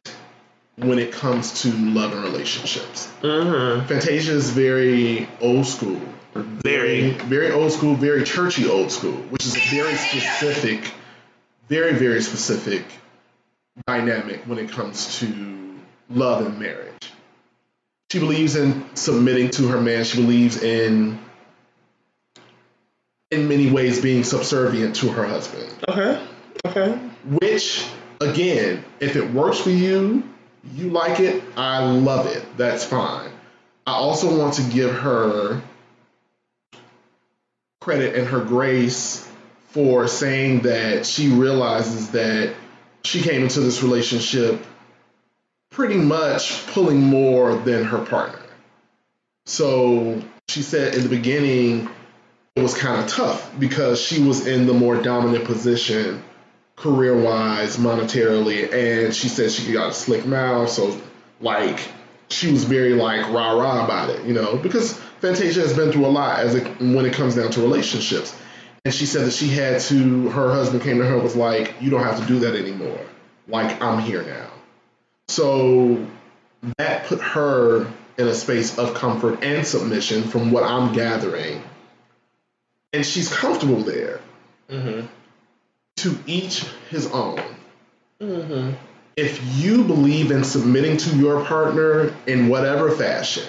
when 0.79 0.99
it 0.99 1.13
comes 1.13 1.63
to 1.63 1.73
love 1.73 2.13
and 2.13 2.23
relationships. 2.23 3.09
Mm-hmm. 3.23 3.87
Fantasia 3.87 4.33
is 4.33 4.51
very 4.51 5.29
old 5.41 5.67
school, 5.67 6.01
Very. 6.35 7.11
very 7.11 7.51
old 7.51 7.73
school, 7.73 7.95
very 7.95 8.25
churchy 8.25 8.69
old 8.69 8.93
school, 8.93 9.17
which 9.31 9.45
is 9.45 9.57
a 9.57 9.61
very 9.71 9.95
specific, 9.97 10.93
very 11.69 11.95
very 11.95 12.23
specific 12.23 12.85
dynamic 13.87 14.41
when 14.47 14.59
it 14.59 14.71
comes 14.71 15.19
to 15.19 15.77
love 16.11 16.47
and 16.47 16.59
marriage. 16.59 17.13
She 18.11 18.21
believes 18.21 18.57
in 18.57 18.85
submitting 18.95 19.51
to 19.51 19.69
her 19.69 19.81
man. 19.81 20.05
She 20.05 20.21
believes 20.23 20.63
in, 20.63 21.19
in 23.31 23.49
many 23.49 23.71
ways, 23.71 24.01
being 24.01 24.25
subservient 24.25 24.97
to 24.97 25.09
her 25.11 25.27
husband. 25.27 25.71
Okay. 25.89 26.27
Okay. 26.65 26.93
Which, 27.41 27.85
again, 28.21 28.83
if 29.01 29.17
it 29.17 29.31
works 29.31 29.61
for 29.61 29.71
you, 29.71 30.23
you 30.75 30.91
like 30.91 31.21
it, 31.21 31.43
I 31.57 31.85
love 31.85 32.27
it. 32.27 32.45
That's 32.57 32.85
fine. 32.85 33.31
I 33.87 33.93
also 33.93 34.39
want 34.39 34.55
to 34.55 34.63
give 34.63 34.95
her 34.95 35.63
credit 37.81 38.17
and 38.17 38.29
her 38.29 38.45
grace 38.45 39.27
for 39.69 40.09
saying 40.09 40.61
that 40.63 41.07
she 41.07 41.29
realizes 41.29 42.11
that 42.11 42.55
she 43.05 43.23
came 43.23 43.43
into 43.43 43.61
this 43.61 43.83
relationship 43.83 44.65
pretty 45.71 45.97
much 45.97 46.67
pulling 46.69 47.01
more 47.01 47.55
than 47.57 47.85
her 47.85 48.05
partner. 48.05 48.43
So 49.47 50.23
she 50.49 50.63
said 50.63 50.95
in 50.95 51.03
the 51.03 51.09
beginning 51.09 51.89
it 52.57 52.63
was 52.63 52.77
kind 52.77 53.03
of 53.03 53.09
tough 53.09 53.51
because 53.59 54.01
she 54.01 54.23
was 54.23 54.47
in 54.47 54.67
the 54.67 54.75
more 54.75 55.01
dominant 55.01 55.45
position 55.45 56.23
career 56.81 57.21
wise, 57.21 57.77
monetarily, 57.77 58.73
and 58.73 59.15
she 59.15 59.29
said 59.29 59.51
she 59.51 59.73
got 59.73 59.91
a 59.91 59.93
slick 59.93 60.25
mouth, 60.25 60.71
so 60.71 61.01
like 61.41 61.81
she 62.29 62.53
was 62.53 62.65
very 62.65 62.95
like 62.95 63.29
rah 63.33 63.53
rah 63.53 63.85
about 63.85 64.11
it, 64.11 64.25
you 64.25 64.35
know, 64.35 64.57
because 64.57 64.93
Fantasia 65.21 65.61
has 65.61 65.75
been 65.75 65.93
through 65.93 66.07
a 66.07 66.09
lot 66.09 66.41
as 66.41 66.55
it 66.55 66.67
when 66.81 67.05
it 67.07 67.15
comes 67.15 67.35
down 67.35 67.51
to 67.53 67.61
relationships. 67.61 68.37
And 68.85 68.95
she 68.95 69.07
said 69.07 69.27
that 69.27 69.33
she 69.33 69.49
had 69.49 69.81
to 69.83 70.29
her 70.31 70.53
husband 70.53 70.83
came 70.83 70.99
to 70.99 71.05
her 71.05 71.15
and 71.15 71.23
was 71.23 71.37
like, 71.37 71.75
You 71.81 71.91
don't 71.91 72.05
have 72.05 72.21
to 72.21 72.27
do 72.27 72.41
that 72.41 72.55
anymore. 72.55 73.01
Like 73.49 73.83
I'm 73.83 74.01
here 74.01 74.23
now. 74.23 74.51
So 75.29 76.07
that 76.79 77.07
put 77.07 77.21
her 77.21 77.93
in 78.17 78.29
a 78.29 78.35
space 78.35 78.79
of 78.79 78.95
comfort 78.95 79.43
and 79.43 79.67
submission 79.67 80.23
from 80.23 80.53
what 80.53 80.65
I'm 80.65 80.93
gathering. 80.93 81.63
And 82.93 83.05
she's 83.05 83.33
comfortable 83.33 83.83
there 83.83 84.21
Mm-hmm. 84.71 85.07
To 85.99 86.19
each 86.27 86.65
his 86.91 87.07
own. 87.13 87.41
Mm-hmm. 88.21 88.75
If 89.17 89.41
you 89.57 89.85
believe 89.85 90.31
in 90.31 90.45
submitting 90.45 90.97
to 90.99 91.17
your 91.17 91.45
partner 91.45 92.15
in 92.27 92.49
whatever 92.49 92.91
fashion, 92.91 93.45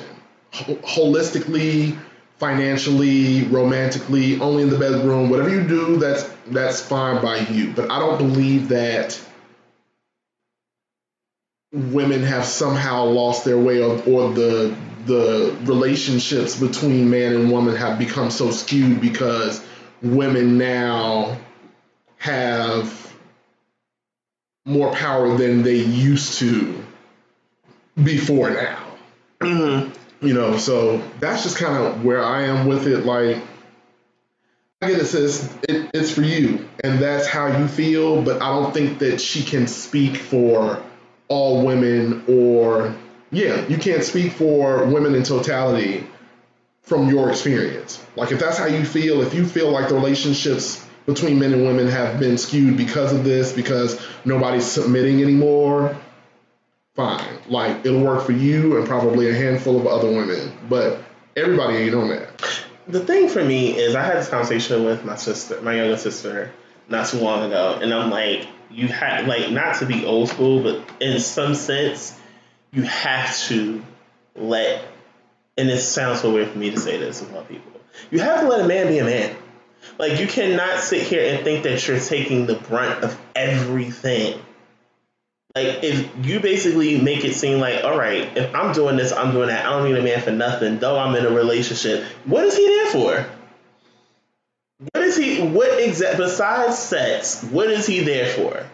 ho- 0.52 0.76
holistically, 0.76 1.98
financially, 2.38 3.44
romantically, 3.46 4.40
only 4.40 4.64
in 4.64 4.70
the 4.70 4.78
bedroom, 4.78 5.30
whatever 5.30 5.50
you 5.50 5.68
do, 5.68 5.98
that's 5.98 6.24
that's 6.48 6.82
fine 6.82 7.22
by 7.22 7.38
you. 7.38 7.72
But 7.74 7.92
I 7.92 8.00
don't 8.00 8.18
believe 8.18 8.70
that 8.70 9.20
women 11.72 12.24
have 12.24 12.46
somehow 12.46 13.06
lost 13.06 13.46
their 13.46 13.60
way 13.60 13.82
or, 13.82 14.02
or 14.08 14.34
the 14.34 14.76
the 15.06 15.56
relationships 15.64 16.60
between 16.60 17.10
man 17.10 17.34
and 17.34 17.52
woman 17.52 17.76
have 17.76 17.98
become 17.98 18.30
so 18.32 18.52
skewed 18.52 19.02
because 19.02 19.64
women 20.02 20.58
now 20.58 21.38
have 22.20 23.14
more 24.66 24.94
power 24.94 25.36
than 25.36 25.64
they 25.64 25.78
used 25.78 26.38
to 26.40 26.86
before 28.02 28.52
now. 28.52 28.86
Mm-hmm. 29.40 30.26
You 30.26 30.34
know, 30.34 30.58
so 30.58 31.02
that's 31.20 31.44
just 31.44 31.58
kind 31.58 31.78
of 31.78 32.04
where 32.04 32.24
I 32.24 32.44
am 32.44 32.68
with 32.68 32.88
it. 32.88 33.06
Like, 33.06 33.38
I 34.82 34.90
get 34.90 35.00
it 35.00 35.06
says 35.06 35.54
it, 35.68 35.90
it's 35.94 36.12
for 36.12 36.22
you, 36.22 36.68
and 36.84 37.00
that's 37.00 37.26
how 37.26 37.58
you 37.58 37.68
feel. 37.68 38.22
But 38.22 38.42
I 38.42 38.50
don't 38.50 38.74
think 38.74 39.00
that 39.00 39.22
she 39.22 39.44
can 39.44 39.66
speak 39.68 40.18
for 40.18 40.84
all 41.30 41.66
women, 41.66 42.26
or 42.28 42.94
yeah, 43.32 43.66
you 43.68 43.78
can't 43.78 44.04
speak 44.04 44.34
for 44.34 44.86
women 44.86 45.16
in 45.16 45.24
totality 45.24 46.06
from 46.82 47.08
your 47.08 47.30
experience. 47.30 48.04
Like, 48.18 48.34
if 48.34 48.40
that's 48.40 48.58
how 48.58 48.66
you 48.66 48.84
feel, 48.84 49.22
if 49.22 49.34
you 49.34 49.46
feel 49.46 49.72
like 49.72 49.88
the 49.88 49.96
relationships 49.96 50.86
between 51.10 51.40
men 51.40 51.54
and 51.54 51.66
women 51.66 51.88
have 51.88 52.20
been 52.20 52.38
skewed 52.38 52.78
because 52.78 53.12
of 53.12 53.24
this, 53.24 53.52
because 53.52 54.00
nobody's 54.26 54.66
submitting 54.66 55.22
anymore, 55.22 55.98
fine. 56.96 57.40
Like, 57.48 57.86
it'll 57.86 58.04
work 58.04 58.26
for 58.26 58.32
you 58.32 58.78
and 58.78 58.88
probably 58.88 59.30
a 59.30 59.34
handful 59.34 59.80
of 59.80 59.88
other 59.88 60.08
women, 60.08 60.52
but 60.70 61.04
everybody 61.36 61.78
ain't 61.78 61.96
on 61.96 62.10
that. 62.10 62.30
the 62.88 63.00
thing 63.00 63.28
for 63.28 63.44
me 63.44 63.78
is 63.78 63.96
I 63.96 64.04
had 64.04 64.18
this 64.18 64.30
conversation 64.30 64.86
with 64.86 65.04
my 65.04 65.16
sister, 65.16 65.60
my 65.62 65.76
younger 65.76 65.98
sister, 65.98 66.52
not 66.88 67.08
too 67.08 67.20
long 67.20 67.44
ago, 67.44 67.80
and 67.82 67.94
I'm 67.94 68.12
like, 68.12 68.48
you 68.72 68.88
have 68.88 69.26
like 69.28 69.50
not 69.50 69.78
to 69.78 69.86
be 69.86 70.06
old 70.06 70.30
school, 70.30 70.62
but 70.62 70.88
in 71.00 71.20
some 71.20 71.56
sense, 71.56 72.18
you 72.72 72.84
have 72.84 73.36
to 73.48 73.84
let. 74.36 74.86
And 75.58 75.70
it 75.70 75.80
sounds 75.80 76.22
so 76.22 76.32
weird 76.34 76.50
for 76.50 76.58
me 76.58 76.70
to 76.70 76.80
say 76.80 76.98
this 76.98 77.22
my 77.32 77.42
people. 77.42 77.72
You 78.12 78.20
have 78.20 78.42
to 78.42 78.48
let 78.48 78.62
a 78.62 78.68
man 78.68 78.88
be 78.88 79.00
a 79.00 79.04
man. 79.04 79.36
Like 79.98 80.20
you 80.20 80.28
cannot 80.28 80.80
sit 80.80 81.04
here 81.04 81.34
and 81.34 81.44
think 81.44 81.64
that 81.64 81.88
you're 81.88 82.00
taking 82.00 82.46
the 82.46 82.56
brunt 82.56 83.04
of 83.04 83.20
everything. 83.36 84.40
Like 85.56 85.84
if 85.84 86.26
you 86.26 86.40
basically 86.40 87.02
make 87.02 87.26
it 87.26 87.34
seem 87.34 87.60
like, 87.60 87.84
all 87.84 87.98
right, 87.98 88.38
if 88.38 88.54
I'm 88.54 88.74
doing 88.74 88.98
this, 88.98 89.12
I'm 89.12 89.32
doing 89.32 89.48
that. 89.48 89.66
I 89.66 89.70
don't 89.72 89.92
need 89.92 89.98
a 89.98 90.04
man 90.04 90.22
for 90.22 90.32
nothing. 90.32 90.80
Though 90.80 90.98
I'm 90.98 91.16
in 91.16 91.26
a 91.26 91.32
relationship, 91.32 92.04
what 92.26 92.46
is 92.46 92.56
he 92.56 92.66
there 92.66 92.86
for? 92.88 93.30
What 94.94 95.04
is 95.04 95.18
he? 95.18 95.42
What 95.42 95.82
exact 95.82 96.18
besides 96.18 96.78
sex? 96.78 97.44
What 97.44 97.70
is 97.70 97.86
he 97.86 98.02
there 98.02 98.28
for? 98.28 98.66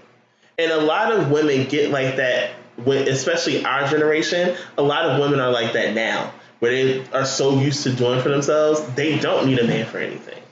And 0.57 0.71
a 0.71 0.81
lot 0.81 1.11
of 1.11 1.31
women 1.31 1.67
get 1.67 1.91
like 1.91 2.17
that. 2.17 2.51
Especially 2.85 3.63
our 3.63 3.87
generation, 3.87 4.57
a 4.77 4.81
lot 4.81 5.05
of 5.05 5.19
women 5.21 5.39
are 5.39 5.49
like 5.49 5.73
that 5.73 5.95
now, 5.95 6.33
where 6.59 6.71
they 6.71 7.07
are 7.13 7.23
so 7.23 7.57
used 7.57 7.83
to 7.83 7.93
doing 7.93 8.21
for 8.21 8.27
themselves, 8.27 8.85
they 8.95 9.17
don't 9.17 9.47
need 9.47 9.59
a 9.59 9.65
man 9.65 9.85
for 9.85 9.97
anything. 9.97 10.43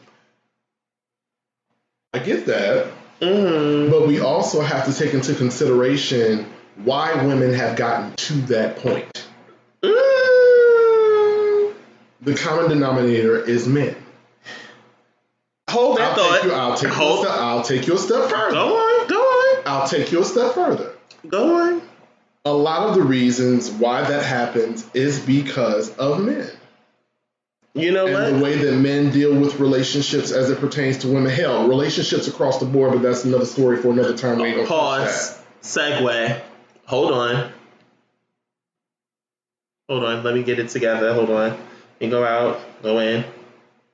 I 2.14 2.20
get 2.20 2.46
that, 2.48 2.88
Mm-hmm. 3.22 3.90
but 3.92 4.08
we 4.08 4.20
also 4.20 4.60
have 4.62 4.86
to 4.88 4.94
take 4.94 5.14
into 5.14 5.34
consideration 5.34 6.46
why 6.84 7.14
women 7.26 7.54
have 7.54 7.78
gotten 7.78 8.14
to 8.16 8.34
that 8.48 8.76
point. 8.78 9.26
Mm. 10.44 11.74
The 12.22 12.36
common 12.36 12.70
denominator 12.70 13.40
is 13.44 13.66
men. 13.68 13.96
hold 15.70 15.98
that 15.98 16.10
I'll 16.10 16.16
thought. 16.16 16.42
take 16.42 16.44
you. 16.44 16.52
I'll 16.54 16.76
take 16.76 16.84
you. 16.84 16.90
A 16.90 16.94
hold. 16.94 17.26
step, 17.26 17.36
I'll 17.38 17.64
take 17.64 17.88
you 17.88 17.94
a 17.96 17.98
step 17.98 18.30
further. 18.30 18.52
Go 18.52 18.76
on. 18.78 19.08
Go 19.08 19.16
on. 19.22 19.64
I'll 19.66 19.88
take 19.88 20.12
you 20.12 20.22
a 20.22 20.26
step 20.26 20.54
further. 20.54 20.94
Go 21.28 21.62
on. 21.62 21.82
A 22.46 22.52
lot 22.52 22.90
of 22.90 22.96
the 22.96 23.04
reasons 23.04 23.72
why 23.72 24.02
that 24.04 24.26
happens 24.26 24.86
is 24.94 25.20
because 25.20 25.96
of 25.98 26.22
men. 26.22 26.50
You 27.76 27.92
know 27.92 28.06
and 28.06 28.14
what? 28.14 28.38
the 28.38 28.44
way 28.44 28.56
that 28.58 28.74
men 28.74 29.12
deal 29.12 29.34
with 29.34 29.60
relationships 29.60 30.32
as 30.32 30.52
it 30.52 30.60
pertains 30.60 31.00
to 31.00 31.08
women. 31.08 31.32
Hell, 31.32 31.68
relationships 31.68 32.28
across 32.28 32.60
the 32.60 32.66
board, 32.66 32.94
but 32.94 33.02
that's 33.02 33.24
another 33.24 33.46
story 33.46 33.78
for 33.78 33.92
another 33.92 34.16
time. 34.16 34.38
We 34.38 34.50
ain't 34.50 34.68
Pause. 34.68 35.40
Segue. 35.64 36.42
Hold 36.86 37.12
on. 37.12 37.52
Hold 39.90 40.04
on. 40.04 40.24
Let 40.24 40.36
me 40.36 40.44
get 40.44 40.60
it 40.60 40.70
together. 40.70 41.14
Hold 41.14 41.32
on. 41.32 41.58
You 42.00 42.12
go 42.12 42.24
out. 42.24 42.60
Go 42.84 43.00
in. 43.00 43.24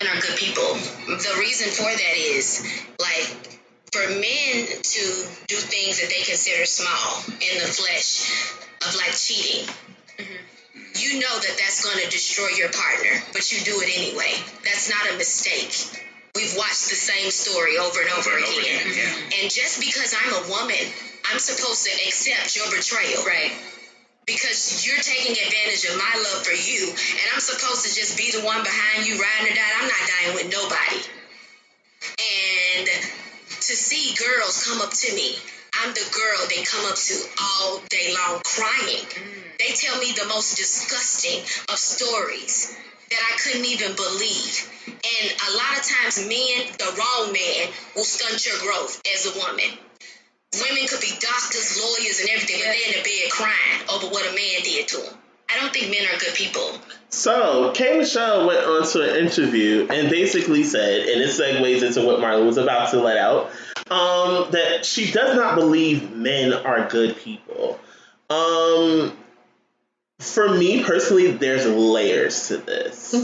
and 0.02 0.10
are 0.10 0.22
good 0.22 0.36
people. 0.36 0.74
The 1.08 1.36
reason 1.40 1.70
for 1.70 1.84
that 1.84 2.18
is 2.18 2.68
like 3.00 3.60
for 3.94 4.10
men 4.10 4.66
to 4.68 5.28
do 5.48 5.56
things 5.56 6.02
that 6.02 6.10
they 6.10 6.24
consider 6.24 6.66
small 6.66 7.24
in 7.28 7.60
the 7.60 7.68
flesh 7.68 8.56
of 8.86 8.96
like 8.96 9.16
cheating. 9.16 9.68
Mm-hmm. 10.18 10.59
You 10.96 11.20
know 11.20 11.36
that 11.40 11.56
that's 11.58 11.84
going 11.84 12.04
to 12.04 12.10
destroy 12.10 12.50
your 12.58 12.70
partner, 12.70 13.24
but 13.34 13.52
you 13.52 13.64
do 13.64 13.80
it 13.82 13.90
anyway. 13.94 14.34
That's 14.64 14.90
not 14.90 15.14
a 15.14 15.18
mistake. 15.18 15.74
We've 16.36 16.56
watched 16.58 16.90
the 16.90 17.00
same 17.00 17.32
story 17.32 17.78
over 17.78 18.02
and 18.02 18.10
over, 18.12 18.30
Over 18.30 18.38
and 18.38 18.46
over 18.46 18.62
again. 18.62 18.88
again, 18.88 18.96
yeah. 18.96 19.42
And 19.42 19.46
just 19.52 19.80
because 19.80 20.14
I'm 20.14 20.34
a 20.34 20.44
woman, 20.50 20.84
I'm 21.32 21.40
supposed 21.40 21.86
to 21.86 21.92
accept 22.08 22.56
your 22.56 22.70
betrayal. 22.70 23.24
Right 23.26 23.52
because 24.30 24.86
you're 24.86 25.02
taking 25.02 25.34
advantage 25.34 25.90
of 25.90 25.98
my 25.98 26.14
love 26.22 26.46
for 26.46 26.54
you, 26.54 26.86
and 26.94 27.28
I'm 27.34 27.42
supposed 27.42 27.82
to 27.82 27.90
just 27.90 28.14
be 28.14 28.30
the 28.30 28.46
one 28.46 28.62
behind 28.62 29.08
you 29.10 29.18
riding 29.18 29.52
or 29.52 29.56
dying. 29.56 29.76
I'm 29.82 29.90
not 29.90 30.04
dying 30.06 30.34
with 30.38 30.48
nobody. 30.54 31.02
And 32.22 32.86
to 32.86 33.74
see 33.74 34.14
girls 34.14 34.64
come 34.66 34.82
up 34.82 34.94
to 34.94 35.16
me, 35.16 35.34
I'm 35.82 35.94
the 35.94 36.06
girl 36.14 36.46
they 36.48 36.62
come 36.64 36.86
up 36.86 36.96
to 36.96 37.16
all 37.42 37.82
day 37.90 38.14
long 38.14 38.42
crying. 38.46 39.06
Mm. 39.10 39.49
They 39.60 39.74
tell 39.76 40.00
me 40.00 40.14
the 40.14 40.26
most 40.28 40.56
disgusting 40.56 41.42
of 41.68 41.78
stories 41.78 42.74
that 43.10 43.20
I 43.20 43.38
couldn't 43.44 43.66
even 43.66 43.96
believe. 43.96 44.70
And 44.88 45.32
a 45.32 45.52
lot 45.52 45.78
of 45.78 45.84
times, 45.84 46.20
men, 46.20 46.72
the 46.78 46.96
wrong 46.98 47.34
man, 47.34 47.68
will 47.96 48.04
stunt 48.04 48.46
your 48.46 48.58
growth 48.60 49.02
as 49.14 49.26
a 49.26 49.38
woman. 49.38 49.78
Women 50.54 50.88
could 50.88 51.02
be 51.02 51.12
doctors, 51.20 51.78
lawyers, 51.78 52.22
and 52.22 52.30
everything, 52.30 52.58
but 52.60 52.72
they're 52.72 52.88
in 52.88 52.98
the 52.98 53.04
bed 53.04 53.32
crying 53.32 53.82
over 53.94 54.08
what 54.08 54.24
a 54.26 54.34
man 54.34 54.64
did 54.64 54.88
to 54.88 54.98
them. 54.98 55.14
I 55.50 55.60
don't 55.60 55.74
think 55.74 55.92
men 55.92 56.08
are 56.08 56.20
good 56.20 56.36
people. 56.36 56.80
So, 57.10 57.72
K. 57.74 57.98
Michelle 57.98 58.48
went 58.48 58.66
on 58.66 58.88
to 58.88 59.10
an 59.10 59.26
interview 59.26 59.88
and 59.90 60.10
basically 60.10 60.64
said, 60.64 61.08
and 61.10 61.22
it 61.22 61.30
segues 61.30 61.84
into 61.84 62.06
what 62.06 62.20
Marlon 62.20 62.46
was 62.46 62.58
about 62.58 62.92
to 62.92 63.02
let 63.02 63.18
out, 63.18 63.50
um, 63.90 64.52
that 64.52 64.86
she 64.86 65.12
does 65.12 65.36
not 65.36 65.56
believe 65.56 66.12
men 66.12 66.54
are 66.54 66.88
good 66.88 67.18
people. 67.18 67.80
Um, 68.30 69.18
for 70.20 70.50
me 70.50 70.84
personally, 70.84 71.32
there's 71.32 71.66
layers 71.66 72.50
to 72.50 72.58
this. 72.58 73.16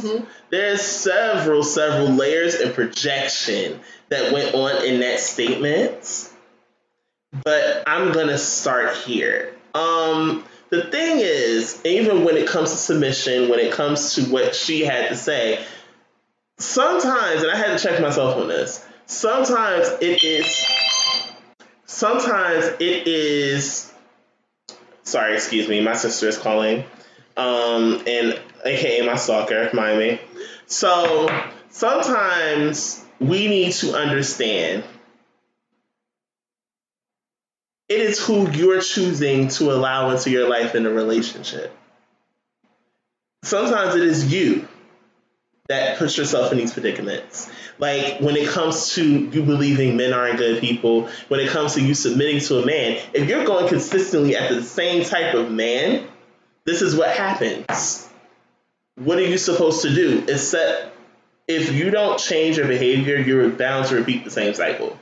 There's 0.50 0.82
several, 0.82 1.64
several 1.64 2.08
layers 2.08 2.56
and 2.56 2.74
projection 2.74 3.82
that 4.10 4.32
went 4.32 4.56
on 4.56 4.84
in 4.86 5.02
that 5.02 5.20
statement. 5.20 6.32
But 7.44 7.84
I'm 7.86 8.14
gonna 8.14 8.38
start 8.38 8.96
here. 8.96 9.54
Um, 9.74 10.46
the 10.70 10.84
thing 10.84 11.18
is, 11.20 11.82
even 11.84 12.24
when 12.24 12.38
it 12.38 12.48
comes 12.48 12.72
to 12.72 12.78
submission, 12.78 13.50
when 13.50 13.60
it 13.60 13.74
comes 13.74 14.16
to 14.16 14.24
what 14.24 14.56
she 14.56 14.86
had 14.86 15.10
to 15.10 15.16
say, 15.16 15.64
sometimes, 16.58 17.44
and 17.44 17.52
I 17.52 17.58
had 17.58 17.78
to 17.78 17.84
check 17.84 18.02
myself 18.02 18.38
on 18.38 18.48
this, 18.48 18.86
sometimes 19.06 19.90
it 20.02 20.24
is, 20.24 20.66
sometimes 21.86 22.66
it 22.80 23.08
is, 23.08 23.92
sorry, 25.06 25.36
excuse 25.36 25.70
me, 25.70 25.82
my 25.82 25.94
sister 25.94 26.28
is 26.28 26.38
calling, 26.38 26.84
um, 27.38 28.04
and 28.06 28.40
aka 28.66 29.06
my 29.06 29.16
stalker, 29.16 29.70
mind 29.74 30.00
me. 30.00 30.22
So 30.68 31.30
sometimes 31.70 33.04
we 33.20 33.48
need 33.48 33.72
to 33.74 33.94
understand 33.94 34.84
it 37.88 38.00
is 38.00 38.20
who 38.20 38.50
you're 38.52 38.82
choosing 38.82 39.48
to 39.48 39.72
allow 39.72 40.10
into 40.10 40.32
your 40.32 40.50
life 40.50 40.76
in 40.76 40.86
a 40.86 40.90
relationship. 40.90 41.76
Sometimes 43.44 43.96
it 43.96 44.04
is 44.04 44.34
you 44.34 44.68
that 45.68 45.98
puts 45.98 46.18
yourself 46.18 46.52
in 46.52 46.58
these 46.58 46.74
predicaments. 46.74 47.50
Like 47.78 48.20
when 48.20 48.36
it 48.36 48.48
comes 48.48 48.94
to 48.96 49.04
you 49.04 49.44
believing 49.44 49.98
men 49.98 50.14
aren't 50.14 50.38
good 50.38 50.62
people, 50.62 51.10
when 51.28 51.40
it 51.40 51.50
comes 51.50 51.74
to 51.74 51.82
you 51.82 51.94
submitting 51.94 52.40
to 52.42 52.60
a 52.60 52.66
man, 52.66 53.02
if 53.14 53.28
you're 53.28 53.46
going 53.46 53.68
consistently 53.68 54.36
after 54.36 54.56
the 54.56 54.64
same 54.64 55.04
type 55.04 55.34
of 55.34 55.52
man, 55.52 56.08
this 56.66 56.82
is 56.82 56.96
what 56.96 57.10
happens. 57.10 58.08
What 58.96 59.18
are 59.18 59.26
you 59.26 59.38
supposed 59.38 59.82
to 59.82 59.94
do? 59.94 60.24
Except 60.28 60.96
if 61.48 61.74
you 61.74 61.92
don't 61.92 62.20
change 62.20 62.58
your 62.58 62.68
behavior, 62.68 63.18
you're 63.18 63.50
bound 63.50 63.88
to 63.88 63.96
repeat 63.96 64.24
the 64.24 64.32
same 64.32 64.54
cycle 64.54 64.98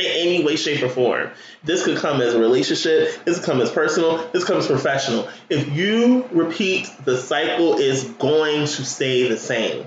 in 0.00 0.28
any 0.28 0.44
way, 0.44 0.56
shape, 0.56 0.82
or 0.82 0.88
form. 0.88 1.30
This 1.62 1.84
could 1.84 1.98
come 1.98 2.20
as 2.20 2.34
a 2.34 2.40
relationship, 2.40 3.24
this 3.24 3.38
could 3.38 3.46
come 3.46 3.60
as 3.60 3.70
personal, 3.70 4.28
this 4.32 4.44
comes 4.44 4.66
professional. 4.66 5.28
If 5.48 5.68
you 5.74 6.26
repeat, 6.32 6.88
the 7.04 7.16
cycle 7.16 7.74
is 7.74 8.04
going 8.04 8.66
to 8.66 8.84
stay 8.84 9.28
the 9.28 9.36
same. 9.36 9.86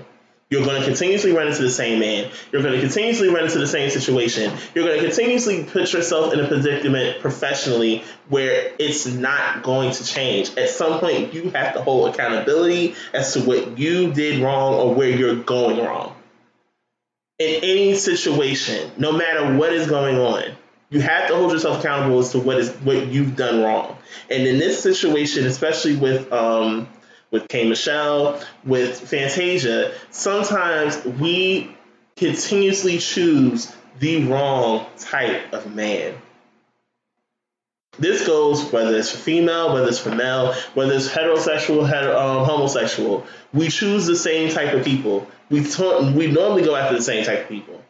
You're 0.50 0.64
going 0.64 0.78
to 0.78 0.86
continuously 0.86 1.32
run 1.32 1.48
into 1.48 1.62
the 1.62 1.70
same 1.70 1.98
man. 1.98 2.30
You're 2.52 2.62
going 2.62 2.74
to 2.74 2.80
continuously 2.80 3.28
run 3.28 3.44
into 3.44 3.58
the 3.58 3.66
same 3.66 3.90
situation. 3.90 4.56
You're 4.74 4.84
going 4.84 5.00
to 5.00 5.04
continuously 5.04 5.64
put 5.64 5.92
yourself 5.92 6.32
in 6.32 6.38
a 6.38 6.46
predicament 6.46 7.20
professionally 7.20 8.04
where 8.28 8.72
it's 8.78 9.06
not 9.06 9.62
going 9.62 9.92
to 9.92 10.04
change. 10.04 10.56
At 10.56 10.68
some 10.68 11.00
point, 11.00 11.34
you 11.34 11.50
have 11.50 11.74
to 11.74 11.82
hold 11.82 12.14
accountability 12.14 12.94
as 13.12 13.32
to 13.32 13.40
what 13.40 13.78
you 13.78 14.12
did 14.12 14.42
wrong 14.42 14.74
or 14.74 14.94
where 14.94 15.10
you're 15.10 15.42
going 15.42 15.78
wrong 15.78 16.14
in 17.38 17.64
any 17.64 17.94
situation, 17.96 18.90
no 18.96 19.12
matter 19.12 19.56
what 19.56 19.72
is 19.72 19.88
going 19.88 20.18
on, 20.18 20.44
you 20.90 21.00
have 21.00 21.28
to 21.28 21.34
hold 21.34 21.50
yourself 21.50 21.80
accountable 21.80 22.20
as 22.20 22.30
to 22.32 22.38
what 22.38 22.58
is 22.58 22.70
what 22.76 23.08
you've 23.08 23.34
done 23.34 23.62
wrong. 23.62 23.96
And 24.30 24.46
in 24.46 24.58
this 24.58 24.80
situation, 24.80 25.46
especially 25.46 25.96
with 25.96 26.32
um, 26.32 26.88
with 27.30 27.48
K 27.48 27.68
Michelle, 27.68 28.40
with 28.64 29.00
Fantasia, 29.00 29.92
sometimes 30.10 31.04
we 31.04 31.76
continuously 32.16 32.98
choose 32.98 33.74
the 33.98 34.24
wrong 34.26 34.86
type 34.98 35.52
of 35.52 35.74
man. 35.74 36.14
This 37.98 38.26
goes 38.26 38.64
whether 38.72 38.96
it's 38.96 39.10
for 39.10 39.18
female, 39.18 39.72
whether 39.72 39.88
it's 39.88 39.98
for 39.98 40.14
male, 40.14 40.52
whether 40.74 40.92
it's 40.92 41.08
heterosexual, 41.08 41.88
hetero, 41.88 42.18
um, 42.18 42.44
homosexual. 42.44 43.26
We 43.52 43.68
choose 43.68 44.06
the 44.06 44.16
same 44.16 44.50
type 44.50 44.72
of 44.74 44.84
people. 44.84 45.26
We 45.50 45.60
we 45.60 46.26
normally 46.26 46.62
go 46.62 46.74
after 46.74 46.96
the 46.96 47.02
same 47.02 47.24
type 47.24 47.42
of 47.42 47.48
people, 47.48 47.82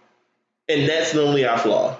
and 0.69 0.89
that's 0.89 1.15
normally 1.15 1.47
our 1.47 1.59
flaw. 1.59 1.97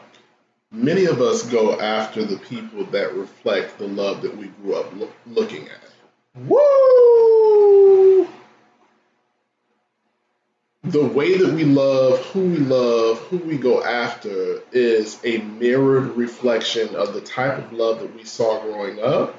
Many 0.73 1.05
of 1.05 1.21
us 1.23 1.45
go 1.45 1.79
after 1.79 2.25
the 2.25 2.37
people 2.37 2.85
that 2.87 3.15
reflect 3.15 3.79
the 3.79 3.87
love 3.87 4.23
that 4.23 4.37
we 4.37 4.49
grew 4.49 4.75
up 4.75 4.93
loo- 4.95 5.13
looking 5.27 5.69
at. 5.69 5.81
Woo! 6.49 7.94
The 10.85 11.03
way 11.03 11.39
that 11.39 11.55
we 11.55 11.65
love, 11.65 12.19
who 12.27 12.41
we 12.41 12.59
love, 12.59 13.19
who 13.19 13.39
we 13.39 13.57
go 13.57 13.83
after 13.83 14.61
is 14.71 15.19
a 15.25 15.39
mirrored 15.39 16.15
reflection 16.15 16.95
of 16.95 17.15
the 17.15 17.23
type 17.23 17.57
of 17.57 17.73
love 17.73 18.01
that 18.01 18.15
we 18.15 18.25
saw 18.25 18.61
growing 18.61 19.03
up, 19.03 19.35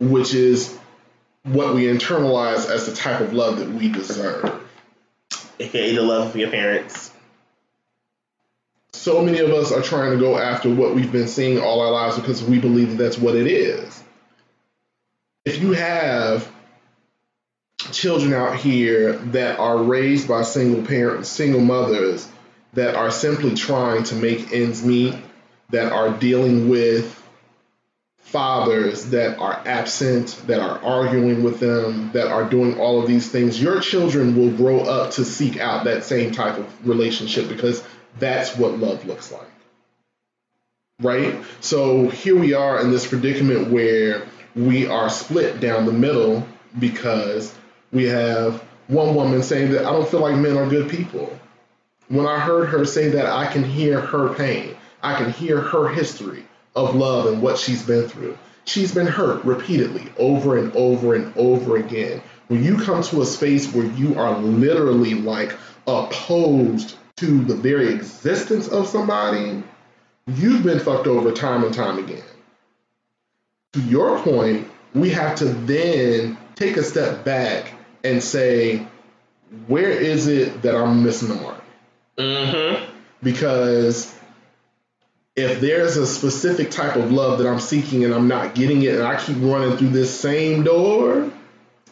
which 0.00 0.32
is 0.32 0.78
what 1.42 1.74
we 1.74 1.84
internalize 1.84 2.70
as 2.70 2.86
the 2.86 2.96
type 2.96 3.20
of 3.20 3.34
love 3.34 3.58
that 3.58 3.68
we 3.68 3.90
deserve. 3.90 4.62
AKA 5.60 5.96
the 5.96 6.02
love 6.02 6.28
of 6.30 6.36
your 6.36 6.50
parents. 6.50 7.12
so 8.94 9.22
many 9.22 9.40
of 9.40 9.50
us 9.50 9.72
are 9.72 9.82
trying 9.82 10.12
to 10.12 10.18
go 10.18 10.38
after 10.38 10.74
what 10.74 10.94
we've 10.94 11.12
been 11.12 11.28
seeing 11.28 11.60
all 11.60 11.82
our 11.82 11.90
lives 11.90 12.16
because 12.16 12.42
we 12.42 12.58
believe 12.58 12.90
that 12.90 13.02
that's 13.04 13.18
what 13.18 13.36
it 13.36 13.46
is. 13.46 14.02
If 15.44 15.60
you 15.60 15.72
have 15.72 16.50
children 17.92 18.32
out 18.32 18.56
here 18.56 19.12
that 19.12 19.58
are 19.58 19.82
raised 19.82 20.28
by 20.28 20.42
single 20.42 20.82
parents, 20.82 21.28
single 21.28 21.60
mothers 21.60 22.28
that 22.74 22.94
are 22.94 23.10
simply 23.10 23.54
trying 23.54 24.04
to 24.04 24.14
make 24.14 24.52
ends 24.52 24.84
meet, 24.84 25.14
that 25.70 25.92
are 25.92 26.10
dealing 26.10 26.68
with 26.68 27.14
fathers 28.28 29.06
that 29.06 29.38
are 29.38 29.62
absent, 29.64 30.42
that 30.46 30.60
are 30.60 30.78
arguing 30.84 31.42
with 31.42 31.60
them, 31.60 32.12
that 32.12 32.26
are 32.26 32.44
doing 32.44 32.78
all 32.78 33.00
of 33.00 33.08
these 33.08 33.30
things, 33.30 33.60
your 33.60 33.80
children 33.80 34.36
will 34.36 34.50
grow 34.50 34.80
up 34.80 35.12
to 35.12 35.24
seek 35.24 35.58
out 35.58 35.84
that 35.84 36.04
same 36.04 36.30
type 36.30 36.58
of 36.58 36.86
relationship 36.86 37.48
because 37.48 37.82
that's 38.18 38.54
what 38.56 38.78
love 38.78 39.06
looks 39.06 39.32
like. 39.32 39.48
Right? 41.00 41.42
So 41.60 42.08
here 42.08 42.36
we 42.36 42.52
are 42.52 42.80
in 42.80 42.90
this 42.90 43.06
predicament 43.06 43.70
where 43.70 44.26
we 44.54 44.86
are 44.86 45.08
split 45.08 45.60
down 45.60 45.86
the 45.86 45.92
middle 45.92 46.46
because 46.78 47.54
we 47.92 48.04
have 48.04 48.62
one 48.88 49.14
woman 49.14 49.42
saying 49.42 49.72
that 49.72 49.84
I 49.84 49.92
don't 49.92 50.08
feel 50.08 50.20
like 50.20 50.36
men 50.36 50.56
are 50.56 50.68
good 50.68 50.90
people. 50.90 51.38
When 52.08 52.26
I 52.26 52.38
heard 52.38 52.68
her 52.68 52.84
say 52.84 53.08
that, 53.10 53.26
I 53.26 53.46
can 53.46 53.62
hear 53.62 54.00
her 54.00 54.34
pain. 54.34 54.74
I 55.02 55.14
can 55.14 55.30
hear 55.30 55.60
her 55.60 55.88
history 55.88 56.44
of 56.74 56.94
love 56.94 57.26
and 57.26 57.42
what 57.42 57.58
she's 57.58 57.82
been 57.82 58.08
through. 58.08 58.36
She's 58.64 58.94
been 58.94 59.06
hurt 59.06 59.44
repeatedly, 59.44 60.10
over 60.18 60.58
and 60.58 60.74
over 60.74 61.14
and 61.14 61.36
over 61.36 61.76
again. 61.76 62.22
When 62.48 62.64
you 62.64 62.76
come 62.78 63.02
to 63.02 63.22
a 63.22 63.26
space 63.26 63.72
where 63.72 63.86
you 63.86 64.18
are 64.18 64.38
literally 64.38 65.14
like 65.14 65.54
opposed 65.86 66.96
to 67.16 67.44
the 67.44 67.54
very 67.54 67.92
existence 67.92 68.68
of 68.68 68.86
somebody, 68.86 69.62
you've 70.26 70.62
been 70.62 70.80
fucked 70.80 71.06
over 71.06 71.32
time 71.32 71.64
and 71.64 71.74
time 71.74 71.98
again. 71.98 72.22
To 73.74 73.80
your 73.82 74.18
point, 74.20 74.68
we 74.94 75.10
have 75.10 75.36
to 75.36 75.44
then 75.44 76.38
take 76.54 76.76
a 76.76 76.82
step 76.82 77.24
back 77.24 77.72
and 78.04 78.22
say, 78.22 78.86
where 79.66 79.90
is 79.90 80.26
it 80.26 80.62
that 80.62 80.76
I'm 80.76 81.02
missing 81.02 81.28
the 81.28 81.34
mark? 81.36 81.62
Mm-hmm. 82.16 82.90
Because 83.22 84.14
if 85.36 85.60
there's 85.60 85.96
a 85.96 86.06
specific 86.06 86.70
type 86.70 86.96
of 86.96 87.12
love 87.12 87.38
that 87.38 87.46
I'm 87.46 87.60
seeking 87.60 88.04
and 88.04 88.12
I'm 88.12 88.28
not 88.28 88.54
getting 88.54 88.82
it, 88.82 88.94
and 88.94 89.02
I 89.04 89.20
keep 89.20 89.36
running 89.40 89.76
through 89.76 89.90
this 89.90 90.18
same 90.18 90.64
door, 90.64 91.30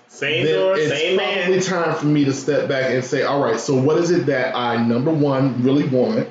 Same 0.09 0.45
then 0.45 0.55
door, 0.59 0.77
it's 0.77 0.91
same 0.91 1.19
probably 1.19 1.55
man. 1.55 1.63
time 1.63 1.95
for 1.95 2.07
me 2.07 2.25
to 2.25 2.33
step 2.33 2.69
back 2.69 2.91
and 2.91 3.05
say, 3.05 3.23
all 3.23 3.41
right, 3.43 3.59
so 3.61 3.75
what 3.81 3.99
is 3.99 4.11
it 4.11 4.27
that 4.27 4.57
I 4.57 4.77
number 4.85 5.13
one 5.13 5.63
really 5.63 5.87
want, 5.89 6.29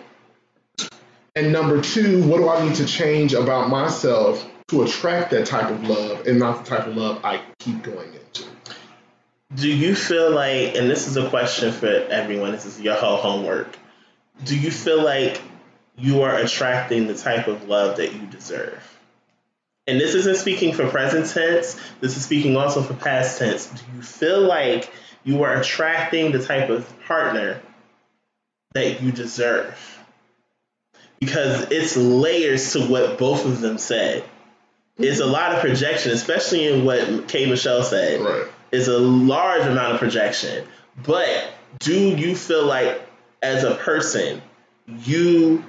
and 1.35 1.51
number 1.51 1.81
two, 1.81 2.25
what 2.27 2.37
do 2.37 2.49
I 2.49 2.65
need 2.65 2.75
to 2.75 2.85
change 2.85 3.33
about 3.33 3.69
myself 3.69 4.45
to 4.69 4.83
attract 4.83 5.31
that 5.31 5.45
type 5.45 5.69
of 5.69 5.83
love 5.87 6.25
and 6.27 6.39
not 6.39 6.63
the 6.63 6.69
type 6.69 6.87
of 6.87 6.95
love 6.95 7.23
I 7.23 7.41
keep 7.59 7.83
going 7.83 8.13
into? 8.13 8.45
Do 9.55 9.69
you 9.69 9.95
feel 9.95 10.31
like, 10.31 10.75
and 10.75 10.89
this 10.89 11.07
is 11.07 11.17
a 11.17 11.29
question 11.29 11.71
for 11.71 11.87
everyone, 11.87 12.51
this 12.51 12.65
is 12.65 12.79
your 12.79 12.95
whole 12.95 13.17
homework. 13.17 13.77
Do 14.43 14.57
you 14.57 14.69
feel 14.69 15.01
like 15.01 15.41
you 15.97 16.23
are 16.23 16.35
attracting 16.35 17.07
the 17.07 17.15
type 17.15 17.47
of 17.47 17.67
love 17.67 17.97
that 17.97 18.13
you 18.13 18.25
deserve? 18.27 18.81
And 19.87 19.99
this 19.99 20.13
isn't 20.15 20.37
speaking 20.37 20.73
for 20.73 20.89
present 20.89 21.27
tense, 21.27 21.79
this 22.01 22.17
is 22.17 22.25
speaking 22.25 22.57
also 22.57 22.81
for 22.81 22.95
past 22.95 23.39
tense. 23.39 23.67
Do 23.67 23.81
you 23.95 24.01
feel 24.01 24.41
like 24.41 24.91
you 25.23 25.43
are 25.43 25.55
attracting 25.55 26.31
the 26.31 26.43
type 26.43 26.69
of 26.69 26.91
partner 27.05 27.61
that 28.73 29.01
you 29.01 29.11
deserve? 29.11 29.79
Because 31.19 31.71
it's 31.71 31.95
layers 31.95 32.73
to 32.73 32.81
what 32.87 33.17
both 33.17 33.45
of 33.45 33.61
them 33.61 33.77
said. 33.77 34.23
It's 34.97 35.19
a 35.19 35.25
lot 35.25 35.53
of 35.53 35.61
projection, 35.61 36.11
especially 36.11 36.67
in 36.67 36.83
what 36.83 37.27
K. 37.27 37.45
Michelle 37.45 37.83
said 37.83 38.21
Right. 38.21 38.47
Is 38.71 38.87
a 38.87 38.97
large 38.97 39.65
amount 39.65 39.93
of 39.93 39.99
projection. 39.99 40.67
But 41.05 41.53
do 41.79 41.93
you 41.93 42.35
feel 42.35 42.65
like, 42.65 43.01
as 43.41 43.63
a 43.63 43.75
person, 43.75 44.41
you 45.03 45.63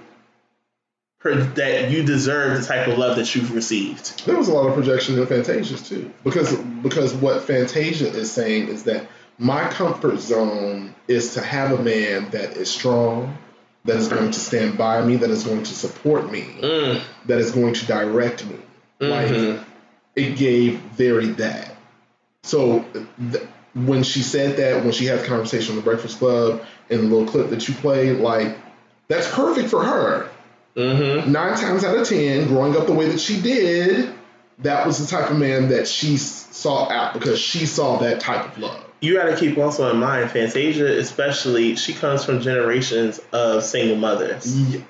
that 1.25 1.91
you 1.91 2.05
deserve 2.05 2.61
the 2.61 2.65
type 2.65 2.87
of 2.87 2.99
love 2.99 3.17
that 3.17 3.35
you've 3.35 3.53
received? 3.55 4.25
There 4.27 4.37
was 4.37 4.49
a 4.49 4.53
lot 4.53 4.69
of 4.69 4.75
projection 4.75 5.19
in 5.19 5.27
Fantasia's 5.27 5.87
too, 5.89 6.13
because 6.23 6.55
because 6.57 7.13
what 7.15 7.43
Fantasia 7.43 8.09
is 8.09 8.31
saying 8.31 8.69
is 8.69 8.85
that 8.85 9.09
my 9.39 9.69
comfort 9.69 10.19
zone 10.21 10.95
is 11.09 11.35
to 11.35 11.43
have 11.43 11.73
a 11.79 11.83
man 11.83 12.31
that 12.31 12.57
is 12.57 12.71
strong, 12.71 13.37
that 13.85 13.97
is 13.97 14.09
going 14.09 14.31
to 14.31 14.41
stand 14.41 14.79
by 14.79 15.05
me, 15.05 15.17
that 15.17 15.31
is 15.31 15.45
going 15.45 15.63
to 15.65 15.75
support 15.75 16.31
me, 16.31 16.43
Mm, 16.61 17.03
that 17.27 17.39
is 17.39 17.51
going 17.51 17.75
to 17.75 17.87
direct 17.87 18.47
me. 18.47 18.57
Like 19.01 19.29
mhm. 19.29 19.65
it 20.15 20.37
gave 20.37 20.79
very 20.79 21.27
that. 21.33 21.76
So 22.47 22.85
th- 23.33 23.45
when 23.75 24.03
she 24.03 24.23
said 24.23 24.57
that, 24.57 24.83
when 24.85 24.93
she 24.93 25.05
had 25.05 25.21
the 25.21 25.27
conversation 25.27 25.73
on 25.73 25.77
the 25.77 25.83
Breakfast 25.83 26.19
Club, 26.19 26.63
and 26.89 27.01
the 27.01 27.05
little 27.05 27.27
clip 27.27 27.51
that 27.51 27.67
you 27.69 27.75
played, 27.75 28.19
like 28.19 28.57
that's 29.09 29.31
perfect 29.33 29.69
for 29.69 29.85
her. 29.85 30.29
Mhm. 30.77 31.27
nine 31.29 31.57
times 31.57 31.85
out 31.85 31.97
of 31.97 32.07
ten, 32.07 32.47
growing 32.49 32.77
up 32.77 32.87
the 32.87 32.93
way 32.93 33.09
that 33.09 33.19
she 33.19 33.41
did, 33.41 34.11
that 34.59 34.87
was 34.87 34.99
the 34.99 35.07
type 35.07 35.31
of 35.31 35.39
man 35.39 35.71
that 35.71 35.89
she 35.89 36.17
sought 36.17 36.91
out 36.91 37.15
because 37.15 37.39
she 37.39 37.65
saw 37.67 37.99
that 37.99 38.21
type 38.21 38.45
of 38.45 38.59
love. 38.59 38.81
You 39.01 39.15
got 39.15 39.25
to 39.25 39.37
keep 39.37 39.57
also 39.59 39.91
in 39.91 39.99
mind, 39.99 40.31
Fantasia, 40.31 40.87
especially, 40.99 41.77
she 41.77 41.93
comes 41.95 42.25
from 42.25 42.41
generations 42.41 43.21
of 43.33 43.63
single 43.63 43.97
mothers. 43.97 44.59
Yeah. 44.59 44.81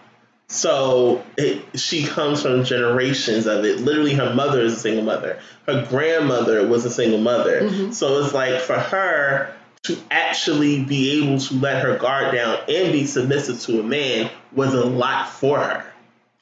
So 0.49 1.25
it, 1.37 1.65
she 1.79 2.05
comes 2.05 2.41
from 2.43 2.63
generations 2.65 3.47
of 3.47 3.65
it. 3.65 3.81
Literally, 3.81 4.15
her 4.15 4.33
mother 4.33 4.61
is 4.61 4.75
a 4.75 4.79
single 4.79 5.03
mother. 5.05 5.41
Her 5.67 5.85
grandmother 5.89 6.67
was 6.67 6.85
a 6.85 6.91
single 6.91 7.19
mother. 7.19 7.63
Mhm. 7.63 7.93
So 7.93 8.23
it's 8.23 8.33
like 8.33 8.61
for 8.61 8.79
her 8.79 9.53
to 9.85 9.97
actually 10.11 10.85
be 10.85 11.21
able 11.23 11.39
to 11.41 11.55
let 11.55 11.83
her 11.83 11.97
guard 11.97 12.35
down 12.35 12.59
and 12.69 12.93
be 12.93 13.07
submissive 13.07 13.61
to 13.63 13.81
a 13.81 13.83
man 13.83 14.31
was 14.53 14.73
a 14.75 14.85
lot 14.85 15.29
for 15.31 15.59
her. 15.59 15.85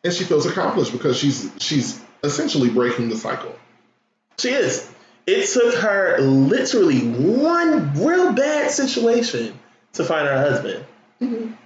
And 0.02 0.12
she 0.12 0.24
feels 0.24 0.44
accomplished 0.46 0.92
because 0.92 1.18
she's 1.18 1.50
she's 1.58 1.98
essentially 2.22 2.68
breaking 2.70 3.08
the 3.08 3.16
cycle. 3.16 3.54
She 4.38 4.50
is. 4.50 4.90
It 5.26 5.48
took 5.48 5.74
her 5.76 6.18
literally 6.20 7.00
one 7.00 7.94
real 8.04 8.32
bad 8.34 8.70
situation 8.70 9.58
to 9.94 10.04
find 10.04 10.26
her 10.28 10.36
husband. 10.36 10.84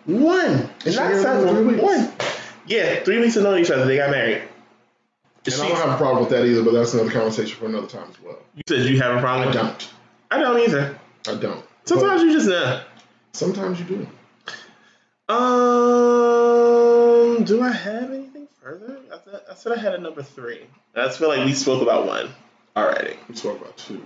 One. 0.05 0.45
And 0.45 0.71
she 0.85 0.91
Not 0.95 1.11
married 1.11 1.17
him 1.17 1.23
several. 1.23 1.65
One. 1.85 2.13
Yeah, 2.69 3.01
three 3.03 3.19
weeks 3.19 3.37
of 3.37 3.43
knowing 3.45 3.65
each 3.65 3.71
other, 3.71 3.85
they 3.87 3.97
got 3.97 4.11
married. 4.11 4.43
And 5.45 5.55
She- 5.55 5.61
I 5.63 5.69
don't 5.69 5.77
have 5.79 5.91
a 5.91 5.97
problem 5.97 6.21
with 6.21 6.31
that 6.31 6.45
either, 6.45 6.63
but 6.63 6.73
that's 6.75 6.93
another 6.95 7.11
conversation 7.11 7.57
for 7.59 7.67
another 7.67 7.87
time 7.87 8.09
as 8.11 8.21
well. 8.23 8.39
you 8.55 8.63
said 8.69 8.85
you 8.87 9.01
have 9.01 9.17
a 9.17 9.21
problem 9.21 9.49
I 9.49 9.53
don't. 9.53 9.89
I 10.31 10.39
don't 10.39 10.61
either. 10.61 10.99
I 11.29 11.35
don't. 11.35 11.65
Sometimes 11.85 12.23
you 12.23 12.33
just 12.33 12.47
know. 12.49 12.83
Sometimes 13.33 13.79
you 13.81 13.87
do. 13.87 14.07
Um, 16.19 17.45
do 17.45 17.61
I 17.63 17.71
have 17.71 18.11
anything 18.11 18.49
further? 18.63 18.99
I, 19.13 19.17
th- 19.31 19.43
I 19.51 19.55
said 19.55 19.73
I 19.73 19.77
had 19.77 19.95
a 19.95 19.99
number 19.99 20.23
three. 20.23 20.63
I 20.95 21.09
feel 21.11 21.29
like 21.29 21.45
we 21.45 21.53
spoke 21.55 21.83
about 21.83 22.07
one 22.07 22.31
already. 22.77 23.17
We 23.29 23.35
talk 23.35 23.61
about 23.61 23.77
two. 23.77 24.03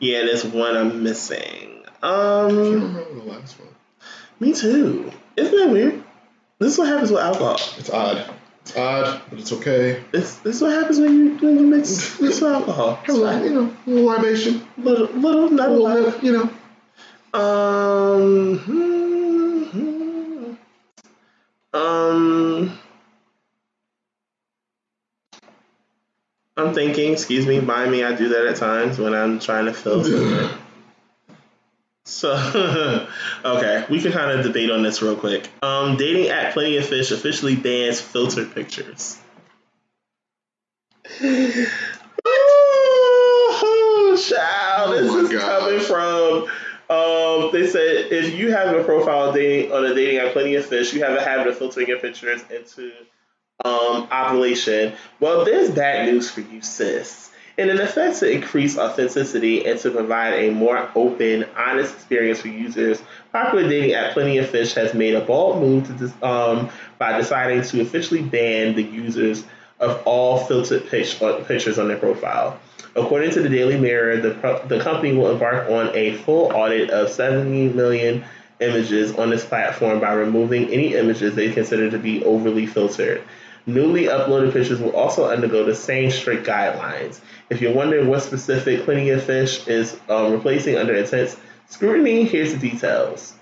Yeah, 0.00 0.22
there's 0.24 0.44
one 0.44 0.76
I'm 0.76 1.02
missing. 1.02 1.82
I 2.02 2.08
can't 2.48 2.52
Um, 2.52 2.56
remember 2.72 3.14
the 3.14 3.22
last 3.30 3.58
one. 3.60 3.68
me 4.40 4.52
too. 4.52 5.12
Isn't 5.36 5.56
that 5.56 5.68
weird? 5.70 6.02
This 6.58 6.72
is 6.72 6.78
what 6.78 6.88
happens 6.88 7.10
with 7.10 7.20
alcohol. 7.20 7.54
It's 7.78 7.90
odd. 7.90 8.30
It's 8.62 8.76
odd, 8.76 9.20
but 9.30 9.38
it's 9.38 9.52
okay. 9.52 10.02
It's 10.12 10.36
this 10.38 10.56
is 10.56 10.62
what 10.62 10.72
happens 10.72 10.98
when 10.98 11.12
you 11.14 11.36
when 11.38 11.56
you 11.58 11.66
mix 11.66 12.18
mix 12.20 12.40
with 12.40 12.50
alcohol. 12.50 12.98
It's 13.04 13.14
little, 13.14 13.44
you 13.44 13.50
know, 13.54 13.76
a 13.86 13.90
little 13.90 14.06
libation, 14.06 14.66
Little, 14.78 15.06
little, 15.08 15.50
not 15.50 15.68
a 15.68 15.72
a 15.72 15.74
little 15.74 16.10
lot. 16.10 16.24
you 16.24 16.32
know. 16.32 16.50
Um, 17.38 18.58
hmm, 18.58 19.62
hmm. 19.64 20.54
um, 21.76 22.78
I'm 26.56 26.72
thinking. 26.74 27.12
Excuse 27.12 27.46
me, 27.46 27.60
by 27.60 27.86
me. 27.88 28.02
I 28.02 28.14
do 28.14 28.28
that 28.30 28.46
at 28.46 28.56
times 28.56 28.98
when 28.98 29.14
I'm 29.14 29.38
trying 29.38 29.66
to 29.66 29.74
fill 29.74 30.02
something. 30.02 30.58
So, 32.08 32.34
okay, 33.44 33.84
we 33.90 34.00
can 34.00 34.12
kind 34.12 34.30
of 34.38 34.44
debate 34.46 34.70
on 34.70 34.84
this 34.84 35.02
real 35.02 35.16
quick. 35.16 35.48
Um, 35.60 35.96
dating 35.96 36.28
app 36.28 36.52
Plenty 36.52 36.76
of 36.76 36.86
Fish 36.86 37.10
officially 37.10 37.56
bans 37.56 38.00
filtered 38.00 38.54
pictures. 38.54 39.18
oh, 42.24 44.16
child, 44.28 44.94
this 44.94 45.10
Oh 45.10 45.18
is 45.24 45.32
God. 45.32 45.60
coming 45.60 45.80
from. 45.80 46.44
Um, 46.88 47.50
they 47.52 47.66
said 47.66 48.12
if 48.12 48.36
you 48.36 48.52
have 48.52 48.76
a 48.76 48.84
profile 48.84 49.32
dating 49.32 49.72
on 49.72 49.84
a 49.84 49.92
dating 49.92 50.18
app 50.18 50.32
Plenty 50.32 50.54
of 50.54 50.64
Fish, 50.64 50.94
you 50.94 51.02
have 51.02 51.18
a 51.18 51.22
habit 51.22 51.48
of 51.48 51.58
filtering 51.58 51.88
your 51.88 51.98
pictures 51.98 52.40
into 52.54 52.92
um, 53.64 54.06
ovulation. 54.12 54.92
Well, 55.18 55.44
there's 55.44 55.72
bad 55.72 56.06
news 56.06 56.30
for 56.30 56.42
you, 56.42 56.62
sis. 56.62 57.32
In 57.58 57.70
an 57.70 57.80
effort 57.80 58.14
to 58.16 58.30
increase 58.30 58.76
authenticity 58.76 59.66
and 59.66 59.78
to 59.80 59.90
provide 59.90 60.34
a 60.34 60.50
more 60.50 60.90
open, 60.94 61.46
honest 61.56 61.94
experience 61.94 62.40
for 62.40 62.48
users, 62.48 63.00
popular 63.32 63.66
dating 63.66 63.94
app 63.94 64.12
Plenty 64.12 64.36
of 64.36 64.50
Fish 64.50 64.74
has 64.74 64.92
made 64.92 65.14
a 65.14 65.22
bold 65.22 65.60
move 65.60 65.86
to 65.98 66.26
um, 66.26 66.68
by 66.98 67.16
deciding 67.16 67.62
to 67.62 67.80
officially 67.80 68.20
ban 68.20 68.74
the 68.74 68.82
users 68.82 69.44
of 69.80 70.02
all 70.06 70.44
filtered 70.44 70.82
uh, 70.82 71.44
pictures 71.44 71.78
on 71.78 71.88
their 71.88 71.96
profile. 71.96 72.60
According 72.94 73.30
to 73.32 73.42
the 73.42 73.48
Daily 73.48 73.78
Mirror, 73.78 74.18
the, 74.18 74.62
the 74.68 74.80
company 74.80 75.16
will 75.16 75.30
embark 75.30 75.70
on 75.70 75.94
a 75.96 76.16
full 76.18 76.52
audit 76.52 76.90
of 76.90 77.10
70 77.10 77.70
million 77.70 78.22
images 78.60 79.14
on 79.16 79.30
this 79.30 79.44
platform 79.44 80.00
by 80.00 80.12
removing 80.12 80.68
any 80.70 80.94
images 80.94 81.34
they 81.34 81.52
consider 81.52 81.90
to 81.90 81.98
be 81.98 82.22
overly 82.24 82.66
filtered. 82.66 83.22
Newly 83.66 84.04
uploaded 84.04 84.52
pictures 84.52 84.80
will 84.80 84.94
also 84.94 85.28
undergo 85.28 85.64
the 85.64 85.74
same 85.74 86.10
strict 86.10 86.46
guidelines. 86.46 87.20
If 87.50 87.60
you're 87.60 87.74
wondering 87.74 88.08
what 88.08 88.22
specific 88.22 88.84
Plenty 88.84 89.10
of 89.10 89.24
Fish 89.24 89.66
is 89.66 89.98
um, 90.08 90.32
replacing 90.32 90.76
under 90.76 90.94
intense 90.94 91.36
scrutiny, 91.68 92.24
here's 92.24 92.52
the 92.52 92.58
details. 92.58 93.34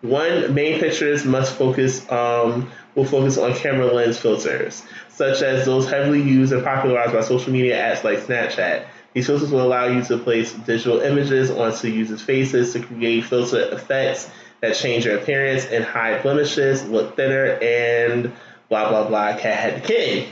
One, 0.00 0.54
main 0.54 0.80
pictures 0.80 1.24
must 1.24 1.54
focus 1.54 2.10
um, 2.10 2.70
will 2.94 3.04
focus 3.04 3.36
on 3.36 3.54
camera 3.54 3.92
lens 3.92 4.18
filters, 4.18 4.82
such 5.08 5.42
as 5.42 5.66
those 5.66 5.88
heavily 5.88 6.22
used 6.22 6.52
and 6.52 6.64
popularized 6.64 7.12
by 7.12 7.20
social 7.20 7.52
media 7.52 7.76
apps 7.76 8.04
like 8.04 8.20
Snapchat. 8.20 8.86
These 9.12 9.26
filters 9.26 9.50
will 9.50 9.62
allow 9.62 9.86
you 9.86 10.02
to 10.04 10.18
place 10.18 10.52
digital 10.52 11.00
images 11.00 11.50
onto 11.50 11.88
users' 11.88 12.22
faces 12.22 12.72
to 12.72 12.80
create 12.80 13.24
filter 13.24 13.72
effects 13.72 14.30
that 14.60 14.76
change 14.76 15.04
your 15.04 15.18
appearance 15.18 15.66
and 15.66 15.84
hide 15.84 16.22
blemishes, 16.22 16.84
look 16.86 17.16
thinner, 17.16 17.58
and 17.60 18.32
blah 18.68 18.88
blah 18.88 19.08
blah. 19.08 19.36
Cat 19.36 19.58
had 19.58 19.82
the 19.82 19.86
king. 19.86 20.28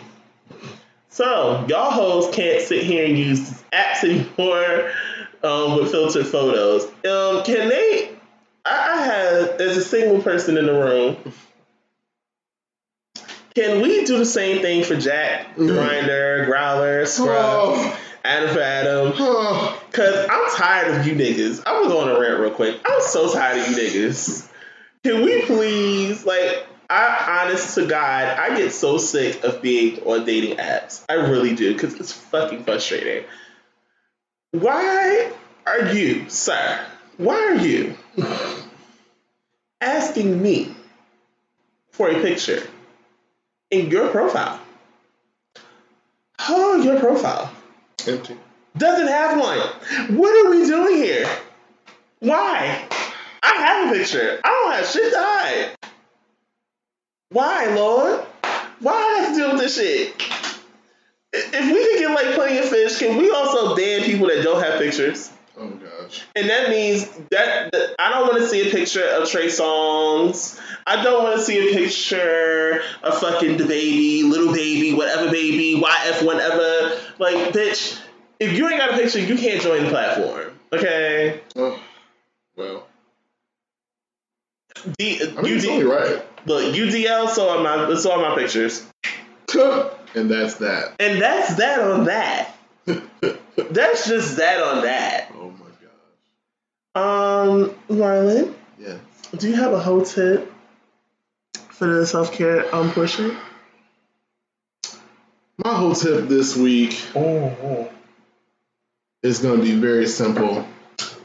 So 1.08 1.64
y'all 1.68 1.90
hoes 1.90 2.34
can't 2.34 2.62
sit 2.62 2.82
here 2.84 3.06
and 3.06 3.16
use 3.18 3.40
these 3.48 3.64
apps 3.72 4.04
anymore 4.04 4.90
um, 5.42 5.76
with 5.78 5.90
filtered 5.90 6.26
photos. 6.26 6.84
Um, 6.84 7.42
can 7.44 7.68
they? 7.68 8.10
I, 8.66 8.92
I 8.92 9.02
have 9.02 9.60
as 9.60 9.76
a 9.76 9.82
single 9.82 10.20
person 10.22 10.56
in 10.58 10.66
the 10.66 10.72
room. 10.72 11.16
Can 13.54 13.80
we 13.80 14.04
do 14.04 14.18
the 14.18 14.26
same 14.26 14.60
thing 14.60 14.84
for 14.84 14.96
Jack, 14.96 15.56
Grindr, 15.56 16.46
Growlr, 16.46 17.06
Scruff, 17.06 17.38
Oh, 17.38 17.98
Adam 18.24 18.50
for 18.54 18.60
Adam? 18.60 19.12
oh. 19.16 19.82
Cause 19.92 20.26
I'm 20.28 20.56
tired 20.56 20.94
of 20.94 21.06
you 21.06 21.14
niggas. 21.14 21.62
I'm 21.64 21.84
gonna 21.84 21.94
go 21.94 22.00
on 22.00 22.08
a 22.14 22.20
rant 22.20 22.38
real 22.40 22.50
quick. 22.50 22.78
I'm 22.84 23.00
so 23.00 23.32
tired 23.32 23.58
of 23.60 23.68
you 23.70 23.76
niggas. 23.76 24.46
Can 25.04 25.24
we 25.24 25.42
please, 25.46 26.26
like, 26.26 26.66
I 26.88 27.42
honest 27.44 27.74
to 27.74 27.86
God, 27.86 28.38
I 28.38 28.56
get 28.56 28.72
so 28.72 28.98
sick 28.98 29.42
of 29.44 29.60
being 29.62 30.00
on 30.04 30.24
dating 30.24 30.58
apps. 30.58 31.04
I 31.08 31.14
really 31.14 31.54
do, 31.54 31.72
because 31.72 31.94
it's 31.94 32.12
fucking 32.12 32.64
frustrating. 32.64 33.24
Why 34.52 35.30
are 35.66 35.92
you, 35.92 36.28
sir? 36.28 36.80
Why 37.16 37.34
are 37.34 37.56
you 37.56 37.96
asking 39.80 40.40
me 40.42 40.74
for 41.90 42.08
a 42.10 42.20
picture 42.22 42.62
in 43.70 43.90
your 43.90 44.10
profile? 44.10 44.60
Oh, 46.48 46.82
your 46.82 47.00
profile 47.00 47.50
Empty. 48.06 48.36
doesn't 48.76 49.08
have 49.08 49.38
one. 49.40 49.58
What 50.16 50.46
are 50.46 50.50
we 50.50 50.66
doing 50.66 50.96
here? 50.96 51.28
Why? 52.20 52.86
I 53.42 53.54
have 53.54 53.90
a 53.90 53.98
picture. 53.98 54.40
I 54.44 54.48
don't 54.48 54.72
have 54.74 54.86
shit 54.86 55.12
to 55.12 55.18
hide. 55.18 55.70
Why, 57.30 57.66
Lord? 57.74 58.20
Why 58.80 58.92
I 58.92 59.20
have 59.20 59.30
to 59.30 59.36
deal 59.36 59.52
with 59.52 59.60
this 59.60 59.76
shit? 59.76 60.14
If 61.32 61.52
we 61.52 61.84
can 61.90 61.98
get 61.98 62.10
like 62.10 62.34
plenty 62.34 62.58
of 62.58 62.66
fish, 62.66 62.98
can 62.98 63.18
we 63.18 63.30
also 63.30 63.74
ban 63.74 64.02
people 64.04 64.28
that 64.28 64.42
don't 64.42 64.62
have 64.62 64.78
pictures? 64.78 65.30
Oh 65.58 65.68
gosh. 65.68 66.24
And 66.36 66.48
that 66.48 66.68
means 66.68 67.08
that, 67.30 67.72
that 67.72 67.94
I 67.98 68.10
don't 68.10 68.28
want 68.28 68.38
to 68.38 68.46
see 68.46 68.68
a 68.68 68.70
picture 68.70 69.04
of 69.04 69.28
Trey 69.28 69.46
Songz. 69.46 70.60
I 70.86 71.02
don't 71.02 71.24
want 71.24 71.36
to 71.36 71.42
see 71.42 71.70
a 71.70 71.74
picture 71.74 72.82
of 73.02 73.18
fucking 73.18 73.56
the 73.56 73.66
baby, 73.66 74.22
little 74.22 74.52
baby, 74.52 74.94
whatever 74.94 75.30
baby, 75.30 75.80
YF, 75.80 76.24
whatever. 76.24 77.00
Like, 77.18 77.52
bitch, 77.52 77.98
if 78.38 78.56
you 78.56 78.68
ain't 78.68 78.78
got 78.78 78.94
a 78.94 78.96
picture, 78.96 79.20
you 79.20 79.36
can't 79.36 79.62
join 79.62 79.84
the 79.84 79.90
platform. 79.90 80.58
Okay? 80.72 81.40
Oh, 81.56 81.80
well, 82.54 82.86
D, 84.98 85.20
I 85.36 85.42
mean, 85.42 85.58
UD 85.58 85.66
only 85.66 85.84
right. 85.84 86.22
Look, 86.46 86.74
UDL 86.74 87.28
saw 87.28 87.62
my 87.62 87.94
saw 87.96 88.16
my 88.20 88.34
pictures, 88.36 88.86
and 89.54 90.30
that's 90.30 90.54
that. 90.56 90.94
and 91.00 91.20
that's 91.20 91.56
that 91.56 91.80
on 91.80 92.04
that. 92.04 92.52
That's 93.70 94.06
just 94.06 94.36
that 94.36 94.62
on 94.62 94.82
that. 94.84 95.32
Oh 95.34 95.50
my 95.50 95.66
gosh. 95.80 97.48
Um, 97.48 97.74
Marlon, 97.88 98.54
Yes. 98.78 98.98
do 99.36 99.48
you 99.48 99.56
have 99.56 99.72
a 99.72 99.80
whole 99.80 100.02
tip 100.02 100.52
for 101.70 101.86
the 101.86 102.06
self 102.06 102.32
care 102.32 102.72
um 102.74 102.92
portion? 102.92 103.36
My 105.64 105.74
whole 105.74 105.94
tip 105.94 106.28
this 106.28 106.54
week 106.56 107.00
Oh, 107.16 107.90
is 109.22 109.38
going 109.40 109.58
to 109.58 109.64
be 109.64 109.74
very 109.74 110.06
simple, 110.06 110.62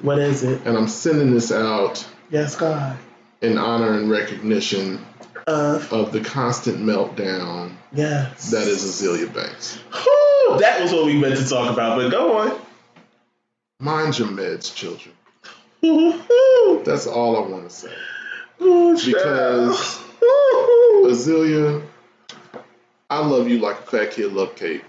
what 0.02 0.18
is 0.18 0.44
it? 0.44 0.62
and 0.66 0.78
I'm 0.78 0.88
sending 0.88 1.32
this 1.34 1.52
out 1.52 2.08
Yes, 2.30 2.56
God. 2.56 2.98
In 3.42 3.58
honor 3.58 3.94
and 3.94 4.10
recognition 4.10 5.04
Uh, 5.48 5.84
of 5.92 6.12
the 6.12 6.22
constant 6.22 6.78
meltdown 6.80 7.72
yes. 7.92 8.52
that 8.52 8.68
is 8.68 8.84
Azealia 8.84 9.34
Banks. 9.34 9.78
Whew, 9.92 10.58
that 10.60 10.80
was 10.82 10.92
what 10.94 11.06
we 11.06 11.18
meant 11.18 11.38
to 11.38 11.48
talk 11.50 11.72
about, 11.74 11.98
but 11.98 12.10
go 12.12 12.38
on. 12.38 12.60
Mind 13.80 14.20
your 14.20 14.28
meds, 14.28 14.74
children. 14.74 15.16
That's 16.86 17.08
all 17.08 17.36
I 17.38 17.48
want 17.48 17.68
to 17.70 17.76
say. 17.76 17.94
ooh, 18.62 18.96
Because-. 18.96 20.00
Azealia, 21.06 21.82
I 23.10 23.26
love 23.26 23.50
you 23.50 23.58
like 23.60 23.80
a 23.80 23.84
fat 23.84 24.12
kid 24.12 24.32
love 24.34 24.56
cake. 24.56 24.84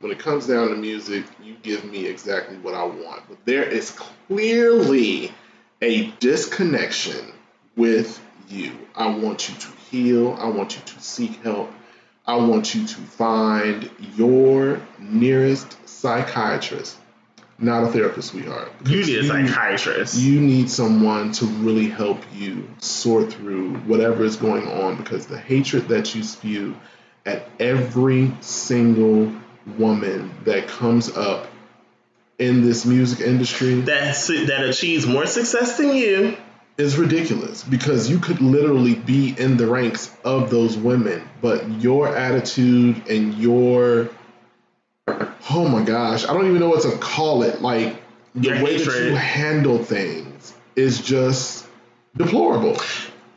When 0.00 0.10
it 0.10 0.18
comes 0.18 0.48
down 0.48 0.68
to 0.70 0.74
music, 0.74 1.24
you 1.42 1.54
give 1.62 1.84
me 1.84 2.06
exactly 2.06 2.56
what 2.56 2.74
I 2.74 2.82
want. 2.84 3.22
But 3.28 3.38
there 3.44 3.62
is 3.62 3.92
clearly 4.26 5.32
a 5.80 6.06
disconnection 6.18 7.32
with 7.76 8.20
you. 8.48 8.72
I 8.94 9.08
want 9.08 9.48
you 9.48 9.54
to 9.56 9.68
heal. 9.90 10.36
I 10.38 10.48
want 10.48 10.76
you 10.76 10.82
to 10.84 11.00
seek 11.00 11.42
help. 11.42 11.72
I 12.26 12.36
want 12.36 12.74
you 12.74 12.86
to 12.86 12.94
find 12.94 13.90
your 14.16 14.80
nearest 14.98 15.76
psychiatrist, 15.88 16.96
not 17.58 17.82
a 17.84 17.88
therapist, 17.88 18.28
sweetheart. 18.28 18.70
You 18.86 19.04
need 19.04 19.18
a 19.18 19.26
psychiatrist. 19.26 20.18
you 20.20 20.40
need 20.40 20.70
someone 20.70 21.32
to 21.32 21.46
really 21.46 21.88
help 21.88 22.20
you 22.32 22.68
sort 22.78 23.32
through 23.32 23.74
whatever 23.78 24.24
is 24.24 24.36
going 24.36 24.68
on 24.68 24.96
because 24.96 25.26
the 25.26 25.38
hatred 25.38 25.88
that 25.88 26.14
you 26.14 26.22
spew 26.22 26.76
at 27.26 27.48
every 27.58 28.32
single 28.40 29.32
woman 29.78 30.32
that 30.44 30.68
comes 30.68 31.08
up 31.10 31.48
in 32.38 32.62
this 32.62 32.84
music 32.84 33.20
industry 33.20 33.80
that 33.82 34.14
that 34.46 34.64
achieves 34.68 35.06
more 35.06 35.26
success 35.26 35.76
than 35.76 35.94
you. 35.94 36.36
Is 36.78 36.96
ridiculous 36.96 37.62
because 37.62 38.10
you 38.10 38.18
could 38.18 38.40
literally 38.40 38.94
be 38.94 39.34
in 39.38 39.56
the 39.56 39.66
ranks 39.66 40.10
of 40.24 40.50
those 40.50 40.76
women, 40.76 41.22
but 41.40 41.68
your 41.80 42.14
attitude 42.14 43.08
and 43.08 43.34
your 43.34 44.08
oh 45.50 45.68
my 45.68 45.84
gosh, 45.84 46.24
I 46.24 46.32
don't 46.32 46.46
even 46.46 46.60
know 46.60 46.68
what 46.68 46.82
to 46.82 46.96
call 46.98 47.42
it. 47.42 47.60
Like 47.60 47.96
the 48.34 48.62
way 48.62 48.78
that 48.78 49.04
you 49.08 49.14
handle 49.14 49.78
things 49.78 50.54
is 50.76 51.00
just 51.00 51.66
deplorable. 52.16 52.78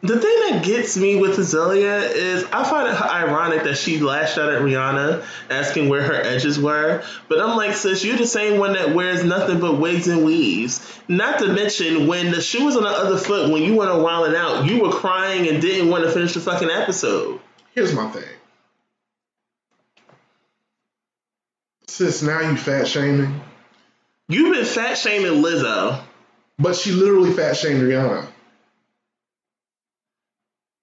The 0.05 0.19
thing 0.19 0.39
that 0.51 0.63
gets 0.63 0.95
me 0.97 1.15
with 1.15 1.37
Azealia 1.37 2.13
is 2.13 2.43
I 2.51 2.63
find 2.69 2.87
it 2.87 3.01
ironic 3.01 3.63
that 3.63 3.75
she 3.75 3.99
lashed 3.99 4.37
out 4.37 4.53
at 4.53 4.61
Rihanna 4.61 5.25
asking 5.49 5.89
where 5.89 6.03
her 6.03 6.13
edges 6.13 6.59
were. 6.59 7.03
But 7.27 7.41
I'm 7.41 7.57
like, 7.57 7.73
sis, 7.75 8.05
you're 8.05 8.17
the 8.17 8.27
same 8.27 8.59
one 8.59 8.73
that 8.73 8.93
wears 8.93 9.23
nothing 9.23 9.59
but 9.59 9.79
wigs 9.79 10.07
and 10.07 10.23
weaves. 10.23 10.99
Not 11.07 11.39
to 11.39 11.47
mention, 11.47 12.05
when 12.05 12.31
the 12.31 12.39
shoe 12.39 12.65
was 12.65 12.75
on 12.75 12.83
the 12.83 12.89
other 12.89 13.17
foot, 13.17 13.51
when 13.51 13.63
you 13.63 13.73
went 13.73 13.89
on 13.89 14.03
Wild 14.03 14.27
'N 14.27 14.35
Out, 14.35 14.65
you 14.65 14.83
were 14.83 14.91
crying 14.91 15.47
and 15.47 15.59
didn't 15.59 15.89
want 15.89 16.03
to 16.03 16.11
finish 16.11 16.33
the 16.33 16.39
fucking 16.39 16.69
episode. 16.69 17.39
Here's 17.73 17.93
my 17.93 18.07
thing. 18.09 18.23
Sis, 21.87 22.21
now 22.21 22.41
you 22.41 22.55
fat 22.57 22.87
shaming. 22.87 23.41
You've 24.27 24.53
been 24.53 24.65
fat 24.65 24.99
shaming 24.99 25.41
Lizzo. 25.41 25.99
But 26.59 26.75
she 26.75 26.91
literally 26.91 27.33
fat 27.33 27.57
shamed 27.57 27.81
Rihanna. 27.81 28.27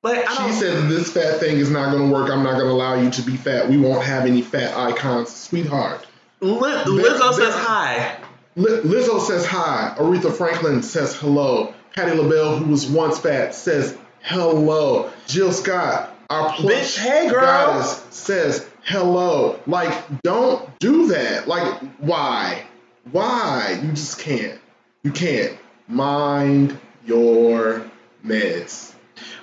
I 0.04 0.46
She 0.46 0.52
said 0.52 0.88
this 0.88 1.12
fat 1.12 1.38
thing 1.38 1.58
is 1.58 1.70
not 1.70 1.92
going 1.92 2.08
to 2.08 2.12
work. 2.12 2.30
I'm 2.30 2.42
not 2.42 2.54
going 2.54 2.66
to 2.66 2.72
allow 2.72 3.00
you 3.00 3.10
to 3.10 3.22
be 3.22 3.36
fat. 3.36 3.68
We 3.68 3.76
won't 3.76 4.04
have 4.04 4.26
any 4.26 4.42
fat 4.42 4.76
icons, 4.76 5.28
sweetheart. 5.34 6.06
Li- 6.40 6.58
Lizzo 6.60 7.32
says 7.32 7.54
hi. 7.54 8.16
Li- 8.56 8.80
Lizzo 8.80 9.20
says 9.20 9.46
hi. 9.46 9.94
Aretha 9.98 10.32
Franklin 10.32 10.82
says 10.82 11.14
hello. 11.14 11.72
Patti 11.94 12.16
LaBelle, 12.16 12.56
who 12.56 12.70
was 12.70 12.86
once 12.86 13.18
fat, 13.20 13.54
says 13.54 13.96
hello. 14.22 15.12
Jill 15.28 15.52
Scott, 15.52 16.12
our 16.30 16.52
plush 16.52 16.96
Bitch, 16.96 16.98
hey, 16.98 17.28
girl. 17.30 17.40
goddess, 17.42 18.04
says 18.10 18.66
hello. 18.82 19.60
Like, 19.66 19.94
don't 20.22 20.68
do 20.80 21.08
that. 21.08 21.46
Like, 21.46 21.80
why? 21.98 22.64
Why? 23.12 23.78
You 23.82 23.90
just 23.92 24.18
can't. 24.18 24.58
You 25.02 25.12
can't. 25.12 25.56
Mind 25.86 26.78
your 27.04 27.84
meds. 28.24 28.91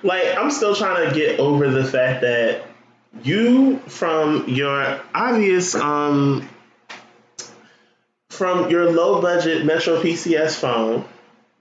Like 0.03 0.35
I'm 0.37 0.51
still 0.51 0.75
trying 0.75 1.09
to 1.09 1.15
get 1.15 1.39
over 1.39 1.69
the 1.69 1.83
fact 1.83 2.21
that 2.21 2.63
you 3.23 3.79
from 3.79 4.47
your 4.47 5.01
obvious 5.13 5.75
um 5.75 6.47
from 8.29 8.69
your 8.69 8.91
low 8.91 9.21
budget 9.21 9.65
Metro 9.65 10.01
PCS 10.01 10.55
phone, 10.59 11.05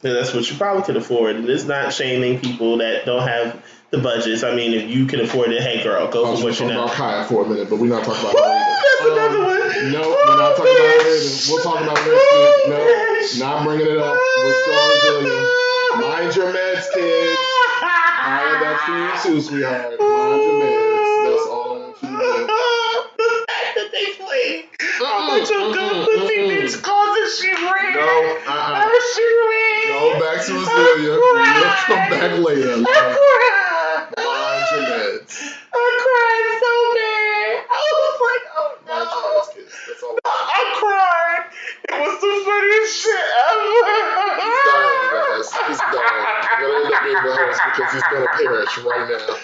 and 0.02 0.14
that's 0.16 0.32
what 0.32 0.48
you 0.50 0.56
probably 0.56 0.82
could 0.84 0.96
afford. 0.96 1.36
And 1.36 1.48
it's 1.48 1.64
not 1.64 1.92
shaming 1.92 2.38
people 2.40 2.78
that 2.78 3.04
don't 3.04 3.26
have 3.26 3.64
the 3.90 3.98
budgets. 3.98 4.42
I 4.44 4.54
mean, 4.54 4.74
if 4.74 4.88
you 4.88 5.06
can 5.06 5.20
afford 5.20 5.50
it, 5.50 5.62
hey 5.62 5.82
girl, 5.82 6.08
go 6.08 6.36
for 6.36 6.44
what 6.44 6.60
you 6.60 6.66
know. 6.66 6.84
about 6.84 7.28
for 7.28 7.44
a 7.44 7.48
minute, 7.48 7.70
but 7.70 7.78
we're 7.78 7.88
not 7.88 8.04
talking 8.04 8.20
about 8.20 8.34
Woo, 8.34 8.40
her 8.42 8.46
either. 8.46 8.76
that's 8.82 9.00
another 9.10 9.38
one. 9.40 9.92
No, 9.92 10.00
we're 10.10 10.36
not 10.36 10.56
talking 10.56 10.76
about 10.76 11.00
either. 11.00 11.30
We'll 11.48 11.62
talk 11.62 11.80
about 11.80 11.96
next 11.96 12.32
week. 12.32 13.38
No, 13.40 13.46
not 13.46 13.64
bringing 13.64 13.86
it 13.86 13.98
up. 13.98 14.16
We're 14.38 14.62
still 14.62 15.26
on. 15.26 16.00
Mind 16.00 16.36
your 16.36 16.52
meds, 16.52 16.86
kids. 16.94 17.38
Kaya, 18.18 18.58
that's 18.60 18.82
for 18.82 18.92
you 18.98 19.10
too, 19.22 19.40
sweetheart. 19.40 19.94
Mind 20.00 20.42
your 20.42 20.56
meds. 20.58 21.24
That's 21.24 21.46
all 21.46 21.70
I 21.70 21.78
want 21.78 22.02
you 22.02 22.08
to 22.08 22.16
do. 22.18 22.46
the 23.18 23.30
fact 23.46 23.70
that 23.78 23.88
they 23.92 24.06
play 24.18 24.68
how 24.98 25.26
much 25.28 25.46
of 25.46 25.72
good 25.72 25.94
Mm-mm, 25.94 26.04
pussy 26.04 26.34
mm-mm. 26.34 26.50
bitch 26.50 26.82
causes 26.82 27.38
she 27.38 27.50
ran. 27.54 27.94
No, 27.94 28.02
uh-uh. 28.02 28.74
How 28.74 28.90
she 29.14 29.22
ran. 29.22 29.86
Go 29.94 30.18
back 30.18 30.38
to 30.46 30.52
Azealia. 30.58 31.14
We'll 31.14 31.74
come 31.86 32.04
back 32.10 32.32
later. 32.42 32.74
I 32.82 32.98
cried. 33.14 34.18
Mind 34.18 34.66
your 34.74 34.82
meds. 34.90 35.54
I 35.70 35.86
cried 36.02 36.46
so 36.58 36.72
bad. 36.98 37.54
I 37.70 37.86
was 37.94 38.16
like, 38.26 38.44
oh 38.58 38.70
no. 38.82 38.98
That's 39.86 40.02
all. 40.02 40.18
I 40.26 40.62
cried. 40.82 41.44
It 41.88 41.94
was 42.02 42.16
the 42.20 42.32
funniest 42.44 42.98
shit 42.98 43.26
ever. 43.46 44.87
He's 45.08 45.16
dying, 45.16 45.32
you 45.32 45.40
guys. 45.40 45.48
He's 45.68 45.78
dying. 45.78 46.24
I'm 46.48 46.60
gonna 46.60 46.84
end 46.84 46.92
up 46.94 47.02
being 47.02 47.22
the 47.24 47.32
host 47.34 47.60
because 47.64 47.92
he's 47.92 48.08
gonna 48.12 48.28
perish 48.36 48.72
right 48.84 49.06
now. 49.08 49.36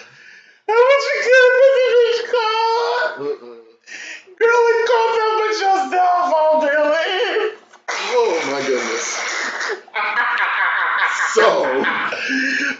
How 0.65 0.81
much 0.81 1.05
you 1.09 1.17
get 1.25 1.41
a 1.45 1.61
bitch 1.85 2.21
card? 2.33 3.13
Mm-mm. 3.21 3.61
Girl, 4.35 4.63
it 4.73 4.81
comes 4.89 5.17
up 5.25 5.33
with 5.41 5.61
your 5.61 5.79
cell 5.93 6.19
phone, 6.33 6.59
Billy. 6.65 7.61
Oh 8.17 8.33
my 8.53 8.61
goodness. 8.67 9.07
So 11.35 11.43
that's 11.43 12.15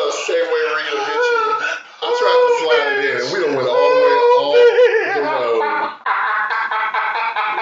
what 0.02 0.14
same 0.26 0.46
way 0.46 0.62
Rhea 0.74 0.98
hit 0.98 1.22
you? 1.30 1.46
I 2.02 2.10
tried 2.18 2.40
to 2.42 2.50
slide 2.58 2.90
it 2.98 3.06
in. 3.06 3.22
We 3.32 3.38
done 3.46 3.54
went 3.54 3.68
all 3.68 3.88
the 3.94 4.00
way 4.02 4.14
off 4.34 4.58
the 5.14 5.22
road. 5.22 5.62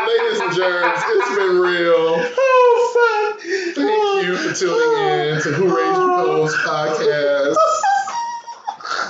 Ladies 0.09 0.41
and 0.41 0.53
germs, 0.57 1.01
it's 1.05 1.31
been 1.37 1.57
real. 1.61 2.17
Oh, 2.17 2.73
fuck. 2.97 3.45
Thank 3.77 4.27
you 4.27 4.33
for 4.37 4.53
tuning 4.57 4.95
in 5.05 5.43
to 5.43 5.49
Who 5.53 5.65
Raised 5.69 6.01
Your 6.01 6.17
Post 6.25 6.57
podcast. 6.65 7.61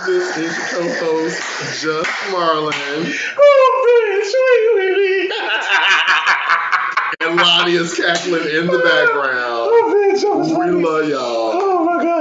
This 0.07 0.27
is 0.37 0.43
your 0.43 0.89
co-host, 0.99 1.39
Just 1.83 2.11
Marlon. 2.31 3.01
Oh, 3.39 3.67
bitch. 3.87 4.33
Wait, 4.47 4.67
wait, 4.77 5.31
And 7.21 7.39
Loni 7.39 7.75
is 7.79 7.95
cackling 7.95 8.49
in 8.49 8.67
the 8.67 8.79
background. 8.79 9.69
Oh, 9.71 9.93
bitch. 9.95 10.23
We 10.59 10.67
love 10.83 11.09
y'all. 11.09 11.53
Oh, 11.55 11.85
my 11.85 11.99
God. 12.03 12.20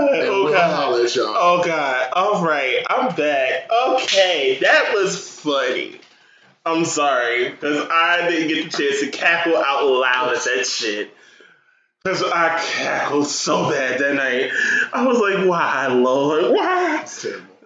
And 0.63 0.71
Oh, 0.71 0.77
we'll 0.77 0.77
God. 0.77 0.83
holler 0.83 1.05
at 1.05 1.15
y'all. 1.15 1.33
Oh 1.35 1.63
God! 1.63 2.09
All 2.13 2.45
right, 2.45 2.83
I'm 2.89 3.15
back. 3.15 3.69
Okay, 3.87 4.57
that 4.61 4.91
was 4.93 5.17
funny. 5.39 5.99
I'm 6.65 6.85
sorry 6.85 7.49
because 7.49 7.87
I 7.89 8.27
didn't 8.29 8.49
get 8.49 8.71
the 8.71 8.77
chance 8.77 8.99
to 9.01 9.07
cackle 9.09 9.57
out 9.57 9.85
loud 9.85 10.35
at 10.35 10.43
that 10.43 10.65
shit. 10.67 11.15
Because 12.03 12.23
I 12.23 12.57
cackled 12.59 13.27
so 13.27 13.69
bad 13.69 13.99
that 13.99 14.13
night. 14.15 14.51
I 14.93 15.05
was 15.05 15.19
like, 15.19 15.47
"Why, 15.47 15.87
Lord? 15.87 16.51
Why?" 16.53 17.05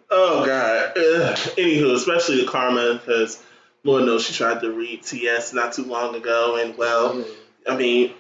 Oh 0.10 0.46
God. 0.46 0.98
Ugh. 0.98 1.38
Anywho, 1.58 1.96
especially 1.96 2.42
the 2.42 2.48
karma 2.52 2.96
because 2.96 3.42
Lord 3.84 4.06
knows 4.06 4.24
she 4.26 4.34
tried 4.34 4.62
to 4.62 4.72
read 4.72 5.04
TS 5.04 5.54
not 5.54 5.74
too 5.74 5.86
long 5.86 6.16
ago, 6.16 6.58
and 6.64 6.78
well, 6.78 7.16
mm-hmm. 7.16 7.72
I 7.72 7.76
mean, 7.76 8.14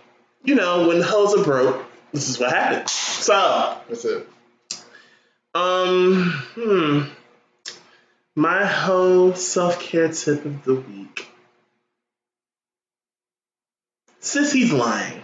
you 0.43 0.55
know, 0.55 0.87
when 0.87 0.99
the 0.99 1.05
hoes 1.05 1.35
are 1.35 1.43
broke, 1.43 1.85
this 2.11 2.29
is 2.29 2.39
what 2.39 2.51
happens. 2.51 2.91
So. 2.91 3.77
That's 3.87 4.05
it. 4.05 4.27
Um, 5.55 6.31
hmm. 6.55 7.01
My 8.35 8.65
whole 8.65 9.35
self 9.35 9.79
care 9.79 10.11
tip 10.11 10.45
of 10.45 10.63
the 10.63 10.75
week. 10.75 11.27
Since 14.19 14.51
he's 14.51 14.71
lying. 14.71 15.21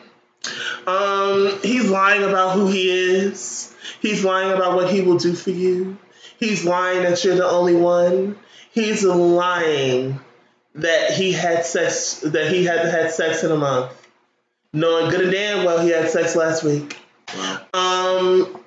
Um, 0.86 1.60
he's 1.64 1.90
lying 1.90 2.24
about 2.24 2.56
who 2.56 2.68
he 2.68 2.90
is. 2.90 3.74
He's 4.02 4.24
lying 4.24 4.52
about 4.52 4.76
what 4.76 4.90
he 4.90 5.02
will 5.02 5.18
do 5.18 5.34
for 5.34 5.52
you. 5.52 5.98
He's 6.38 6.64
lying 6.64 7.04
that 7.04 7.24
you're 7.24 7.36
the 7.36 7.50
only 7.50 7.76
one. 7.76 8.38
He's 8.72 9.04
lying 9.04 10.20
that 10.76 11.12
he 11.12 11.32
had 11.32 11.66
sex 11.66 12.20
that 12.22 12.52
he 12.52 12.66
had 12.66 12.86
had 12.86 13.12
sex 13.12 13.44
in 13.44 13.52
a 13.52 13.58
month. 13.58 13.92
Knowing 14.72 15.10
good 15.10 15.22
and 15.22 15.32
damn 15.32 15.66
well 15.66 15.80
he 15.80 15.90
had 15.90 16.10
sex 16.10 16.36
last 16.36 16.64
week. 16.64 16.98
Um, 17.74 18.59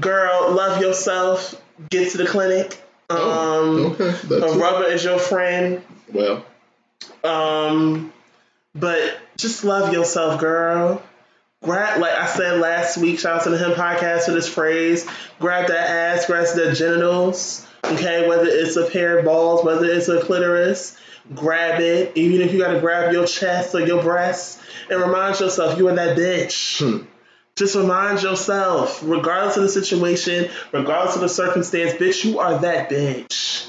girl, 0.00 0.52
love 0.52 0.80
yourself. 0.80 1.60
Get 1.90 2.12
to 2.12 2.18
the 2.18 2.26
clinic. 2.26 2.80
Um, 3.08 3.18
Oh, 3.18 3.96
okay. 4.00 4.34
a 4.36 4.58
rubber 4.58 4.84
is 4.86 5.02
your 5.04 5.18
friend. 5.18 5.82
Well, 6.12 6.44
Um, 7.24 8.12
but 8.74 9.16
just 9.36 9.64
love 9.64 9.92
yourself, 9.92 10.40
girl. 10.40 11.02
Grab, 11.62 12.00
like 12.00 12.12
I 12.12 12.26
said 12.26 12.58
last 12.60 12.96
week, 12.96 13.18
shout 13.18 13.36
out 13.38 13.42
to 13.44 13.50
the 13.50 13.58
Him 13.58 13.72
Podcast 13.72 14.24
for 14.24 14.32
this 14.32 14.48
phrase. 14.48 15.06
Grab 15.38 15.68
that 15.68 15.90
ass, 15.90 16.26
grab 16.26 16.46
the 16.54 16.72
genitals. 16.72 17.66
Okay, 17.84 18.28
whether 18.28 18.46
it's 18.46 18.76
a 18.76 18.86
pair 18.88 19.18
of 19.18 19.24
balls, 19.24 19.64
whether 19.64 19.84
it's 19.86 20.08
a 20.08 20.20
clitoris, 20.20 20.96
grab 21.34 21.80
it. 21.80 22.12
Even 22.16 22.40
if 22.40 22.52
you 22.52 22.58
gotta 22.58 22.80
grab 22.80 23.12
your 23.12 23.26
chest 23.26 23.74
or 23.74 23.80
your 23.80 24.02
breasts, 24.02 24.58
and 24.88 25.00
remind 25.00 25.38
yourself 25.40 25.78
you 25.78 25.88
are 25.88 25.94
that 25.94 26.16
bitch. 26.16 26.78
hmm. 26.80 27.04
Just 27.60 27.76
remind 27.76 28.22
yourself, 28.22 29.02
regardless 29.04 29.58
of 29.58 29.64
the 29.64 29.68
situation, 29.68 30.48
regardless 30.72 31.16
of 31.16 31.20
the 31.20 31.28
circumstance, 31.28 31.92
bitch, 31.92 32.24
you 32.24 32.38
are 32.38 32.56
that 32.60 32.88
bitch. 32.88 33.68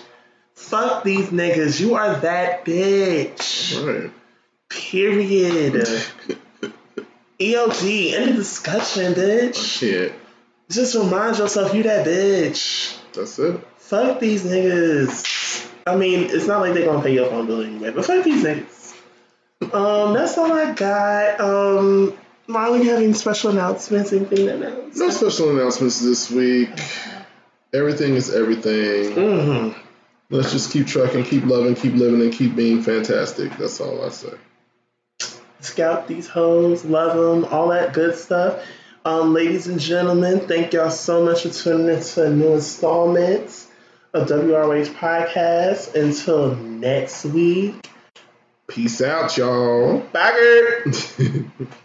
Fuck 0.55 1.03
these 1.03 1.27
niggas. 1.27 1.77
You 1.81 1.95
are 1.95 2.15
that 2.21 2.63
bitch. 2.63 3.85
right. 3.85 4.09
Period. 4.69 5.73
EOG, 7.37 8.13
end 8.13 8.29
of 8.29 8.35
discussion, 8.37 9.13
bitch. 9.13 9.81
can't. 9.81 10.13
Just 10.69 10.95
remind 10.95 11.39
yourself 11.39 11.73
you 11.73 11.83
that 11.83 12.07
bitch. 12.07 12.97
That's 13.11 13.37
it. 13.39 13.59
Fuck 13.75 14.21
these 14.21 14.45
niggas. 14.45 15.69
I 15.85 15.97
mean, 15.97 16.29
it's 16.29 16.47
not 16.47 16.61
like 16.61 16.75
they're 16.75 16.85
gonna 16.85 17.03
pay 17.03 17.13
your 17.13 17.29
phone 17.29 17.45
bill 17.45 17.61
anyway, 17.61 17.91
but 17.91 18.05
fuck 18.05 18.23
these 18.23 18.41
niggas. 18.41 18.93
Um, 19.73 20.13
that's 20.13 20.37
all 20.37 20.49
I 20.49 20.71
got. 20.71 21.41
Um, 21.41 22.17
Marley, 22.47 22.83
you 22.83 22.89
have 22.89 23.17
special 23.17 23.51
announcements? 23.51 24.11
Anything 24.13 24.47
to 24.47 24.55
announce? 24.55 24.97
No 24.97 25.09
special 25.09 25.51
announcements 25.51 26.01
this 26.01 26.29
week. 26.29 26.69
Everything 27.73 28.15
is 28.15 28.33
everything. 28.33 29.15
Mm-hmm. 29.15 29.79
Let's 30.29 30.51
just 30.51 30.71
keep 30.71 30.87
trucking, 30.87 31.25
keep 31.25 31.45
loving, 31.45 31.75
keep 31.75 31.93
living, 31.93 32.21
and 32.21 32.33
keep 32.33 32.55
being 32.55 32.81
fantastic. 32.81 33.55
That's 33.57 33.79
all 33.79 34.03
I 34.03 34.09
say. 34.09 34.33
Scout 35.59 36.07
these 36.07 36.27
hoes, 36.27 36.83
love 36.85 37.15
them, 37.15 37.45
all 37.51 37.69
that 37.69 37.93
good 37.93 38.15
stuff. 38.15 38.63
Um, 39.05 39.33
ladies 39.33 39.67
and 39.67 39.79
gentlemen, 39.79 40.39
thank 40.47 40.73
y'all 40.73 40.89
so 40.89 41.23
much 41.23 41.43
for 41.43 41.49
tuning 41.49 41.95
into 41.95 42.25
a 42.25 42.29
new 42.29 42.53
installment 42.53 43.67
of 44.13 44.27
WRH 44.27 44.93
Podcast. 44.95 45.95
Until 45.95 46.55
next 46.55 47.25
week, 47.25 47.75
Peace 48.67 49.01
out, 49.01 49.37
y'all. 49.37 49.99
bye. 50.13 50.85